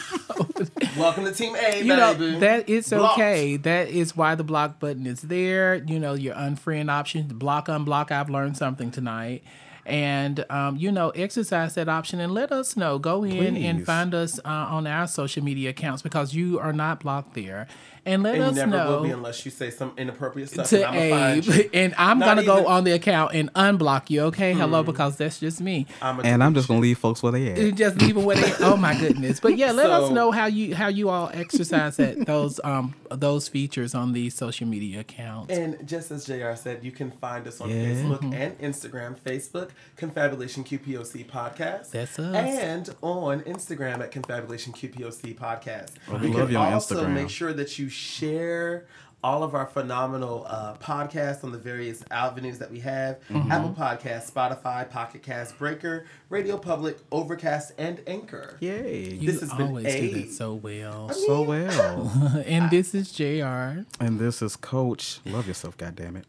Welcome 0.98 1.26
to 1.26 1.32
Team 1.34 1.56
A, 1.56 1.80
you 1.80 1.86
know 1.96 2.14
baby. 2.16 2.40
that 2.40 2.70
it's 2.70 2.90
Blocked. 2.90 3.20
okay. 3.20 3.58
That 3.58 3.90
is 3.90 4.16
why 4.16 4.34
the 4.36 4.44
block 4.44 4.80
button 4.80 5.06
is 5.06 5.22
there. 5.22 5.76
You 5.76 6.00
know 6.00 6.14
your 6.16 6.34
unfriend 6.36 6.92
option, 6.92 7.28
block, 7.28 7.68
unblock. 7.68 8.12
I've 8.12 8.30
learned 8.30 8.58
something 8.58 8.90
tonight. 8.92 9.44
And 9.88 10.46
um, 10.50 10.76
you 10.78 10.92
know, 10.92 11.10
exercise 11.12 11.74
that 11.76 11.88
option 11.88 12.20
and 12.20 12.34
let 12.34 12.52
us 12.52 12.76
know. 12.76 13.00
Go 13.00 13.24
in 13.24 13.56
and 13.58 13.86
find 13.86 14.14
us 14.14 14.38
uh, 14.40 14.48
on 14.48 14.86
our 14.86 15.08
social 15.08 15.44
media 15.44 15.70
accounts 15.70 16.02
because 16.02 16.34
you 16.34 16.60
are 16.60 16.74
not 16.74 17.00
blocked 17.00 17.34
there. 17.36 17.68
And 18.06 18.24
let 18.24 18.36
and 18.36 18.44
you 18.44 18.50
us 18.52 18.56
never 18.56 18.72
know 18.72 18.92
will 18.92 19.04
be 19.04 19.10
unless 19.12 19.44
you 19.44 19.52
say 19.52 19.70
some 19.70 19.92
inappropriate 19.98 20.50
stuff. 20.50 20.70
to 20.70 20.78
and 20.88 20.96
I'ma 20.96 21.10
find 21.18 21.38
Abe, 21.50 21.54
you. 21.66 21.70
and 21.74 21.96
I'm 21.98 22.20
Not 22.20 22.26
gonna 22.26 22.44
go 22.46 22.54
even- 22.54 22.64
Hmm. 22.66 22.72
on 22.72 22.84
the 22.86 22.92
account 22.94 23.34
and 23.34 23.54
unblock 23.54 24.10
you. 24.10 24.22
Okay, 24.24 24.54
hello, 24.54 24.82
because 24.82 25.18
that's 25.18 25.42
just 25.42 25.60
me. 25.60 25.88
I'ma 26.02 26.22
And 26.24 26.42
I'm 26.42 26.54
just 26.54 26.70
gonna 26.70 26.80
leave 26.80 26.98
folks 27.00 27.22
where 27.22 27.34
they 27.34 27.52
at. 27.52 27.58
And 27.58 27.78
just 27.78 28.02
leave 28.02 28.16
it 28.16 28.24
where 28.24 28.38
they. 28.38 28.54
Oh 28.64 28.78
my 28.78 28.98
goodness! 28.98 29.42
But 29.42 29.58
yeah, 29.58 29.74
let 29.74 29.90
us 29.90 30.10
know 30.12 30.32
how 30.32 30.46
you 30.46 30.74
how 30.74 30.88
you 30.88 31.10
all 31.10 31.30
exercise 31.34 31.98
that 31.98 32.26
those 32.26 32.62
um 32.64 32.94
those 33.12 33.50
features 33.50 33.94
on 33.94 34.14
these 34.14 34.34
social 34.36 34.68
media 34.68 35.02
accounts. 35.02 35.52
And 35.54 35.86
just 35.86 36.10
as 36.10 36.26
JR 36.26 36.56
said, 36.56 36.86
you 36.86 36.92
can 36.94 37.12
find 37.12 37.46
us 37.46 37.60
on 37.60 37.70
Yeah. 37.70 37.76
Facebook 37.88 38.22
Mm-hmm. 38.22 38.34
and 38.34 38.60
Instagram. 38.60 39.16
Facebook, 39.20 39.70
Confabulation 39.96 40.64
QPOC 40.64 41.26
Podcast. 41.30 41.92
That's 41.92 42.18
us. 42.20 42.36
And 42.36 42.90
on 43.02 43.42
Instagram 43.42 44.00
at 44.02 44.12
Confabulation 44.12 44.74
QPOC 44.74 45.36
Podcast. 45.38 45.92
Oh, 46.10 46.18
we 46.18 46.28
you 46.28 46.34
love 46.34 46.46
can 46.48 46.52
you 46.52 46.58
on 46.58 46.74
also 46.74 47.04
Instagram. 47.04 47.14
make 47.14 47.30
sure 47.30 47.54
that 47.54 47.78
you 47.80 47.90
share 47.90 48.86
all 49.24 49.42
of 49.42 49.56
our 49.56 49.66
phenomenal 49.66 50.46
uh, 50.48 50.76
podcasts 50.76 51.44
on 51.44 51.52
the 51.52 51.58
various 51.58 52.04
avenues 52.12 52.60
that 52.60 52.70
we 52.70 52.80
have 52.80 53.18
Mm-hmm. 53.30 53.52
Apple 53.52 53.72
Podcasts, 53.72 54.32
Spotify, 54.32 54.88
Pocket 54.88 55.24
Cast, 55.24 55.58
Breaker, 55.58 56.06
Radio 56.30 56.56
Public, 56.58 57.00
Overcast, 57.12 57.72
and 57.80 58.00
Anchor. 58.06 58.58
Yay. 58.60 59.10
you 59.16 59.32
this 59.32 59.42
has 59.42 59.52
been 59.54 59.68
always 59.70 59.86
do 59.86 59.90
Abe. 59.92 60.14
that 60.28 60.32
so 60.32 60.54
well. 60.54 61.10
So 61.10 61.42
well. 61.42 62.44
and 62.46 62.70
this 62.70 62.94
is 62.94 63.12
Jr. 63.12 63.82
and 64.00 64.20
this 64.20 64.44
is 64.44 64.56
Coach. 64.56 65.20
Love 65.26 65.48
yourself, 65.48 65.76
goddammit. 65.78 66.24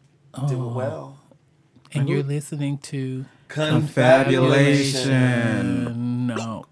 Do 0.47 0.59
Oh. 0.59 0.69
it 0.71 0.73
well. 0.75 1.17
And 1.93 2.09
you're 2.09 2.23
listening 2.23 2.79
to 2.79 3.25
Confabulation. 3.49 6.27
no. 6.27 6.65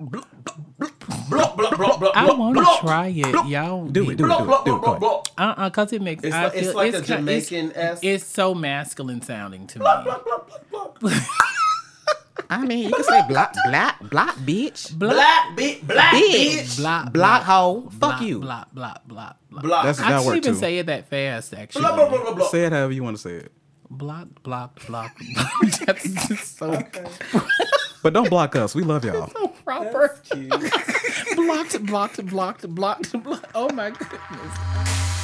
I 2.15 2.33
want 2.37 2.57
to 2.57 2.65
try 2.81 3.07
it, 3.07 3.47
y'all. 3.47 3.87
Do 3.87 4.09
it, 4.09 4.15
do 4.15 4.15
it, 4.15 4.17
do 4.17 4.25
it, 4.25 4.27
do 4.27 4.33
it. 4.43 4.45
blah, 4.45 4.63
Go 4.63 4.97
blah. 4.99 5.23
Uh 5.37 5.53
uh 5.57 5.69
cause 5.69 5.93
it 5.93 6.01
makes 6.01 6.23
It's 6.23 6.33
I 6.35 6.45
like- 6.45 6.55
it's 6.55 6.67
feel 6.67 6.75
like 6.75 6.93
a 6.93 6.97
it's, 6.99 7.07
ki- 7.07 7.13
it's- 7.13 7.49
Jamaican-esque- 7.49 8.03
It's 8.03 8.25
so 8.25 8.53
masculine 8.55 9.21
sounding 9.21 9.67
to 9.67 9.79
me. 9.79 9.85
I 12.49 12.65
mean, 12.65 12.87
you 12.87 12.93
can 12.95 13.03
say 13.03 13.27
black, 13.27 13.53
black, 13.65 13.99
black, 14.09 14.35
bitch, 14.37 14.93
Black 14.97 15.57
bitch, 15.57 15.85
black 15.85 16.13
Bitch. 16.13 16.61
bitch. 16.61 16.77
Block, 16.77 17.11
black 17.11 17.43
hoe. 17.43 17.89
Fuck 17.99 18.21
you. 18.21 18.39
Block, 18.39 18.73
block, 18.73 19.05
block, 19.05 19.35
block. 19.49 19.63
Block. 19.63 19.83
That's 19.83 19.99
I 19.99 20.03
that 20.03 20.09
can't 20.09 20.25
work 20.25 20.37
even 20.37 20.53
too. 20.53 20.59
say 20.59 20.77
it 20.77 20.85
that 20.85 21.09
fast, 21.09 21.53
actually. 21.53 21.81
Blah, 21.81 21.95
blah, 21.95 22.07
blah, 22.09 22.21
blah, 22.23 22.33
blah. 22.35 22.47
Say 22.47 22.63
it 22.63 22.71
however 22.71 22.93
you 22.93 23.03
want 23.03 23.17
to 23.17 23.21
say 23.21 23.31
it. 23.33 23.51
Block, 23.89 24.27
block, 24.43 24.85
block. 24.85 25.17
That's 25.85 26.27
just 26.27 26.57
so 26.57 26.83
But 28.03 28.13
don't 28.13 28.29
block 28.29 28.55
us. 28.55 28.75
We 28.75 28.83
love 28.83 29.05
y'all. 29.05 29.29
so 29.35 29.47
proper. 29.47 30.19
Blocked, 31.35 31.85
blocked, 31.85 32.25
blocked, 32.25 32.69
blocked, 32.75 33.23
blocked. 33.23 33.45
Oh 33.55 33.69
my 33.73 33.91
goodness. 33.91 35.16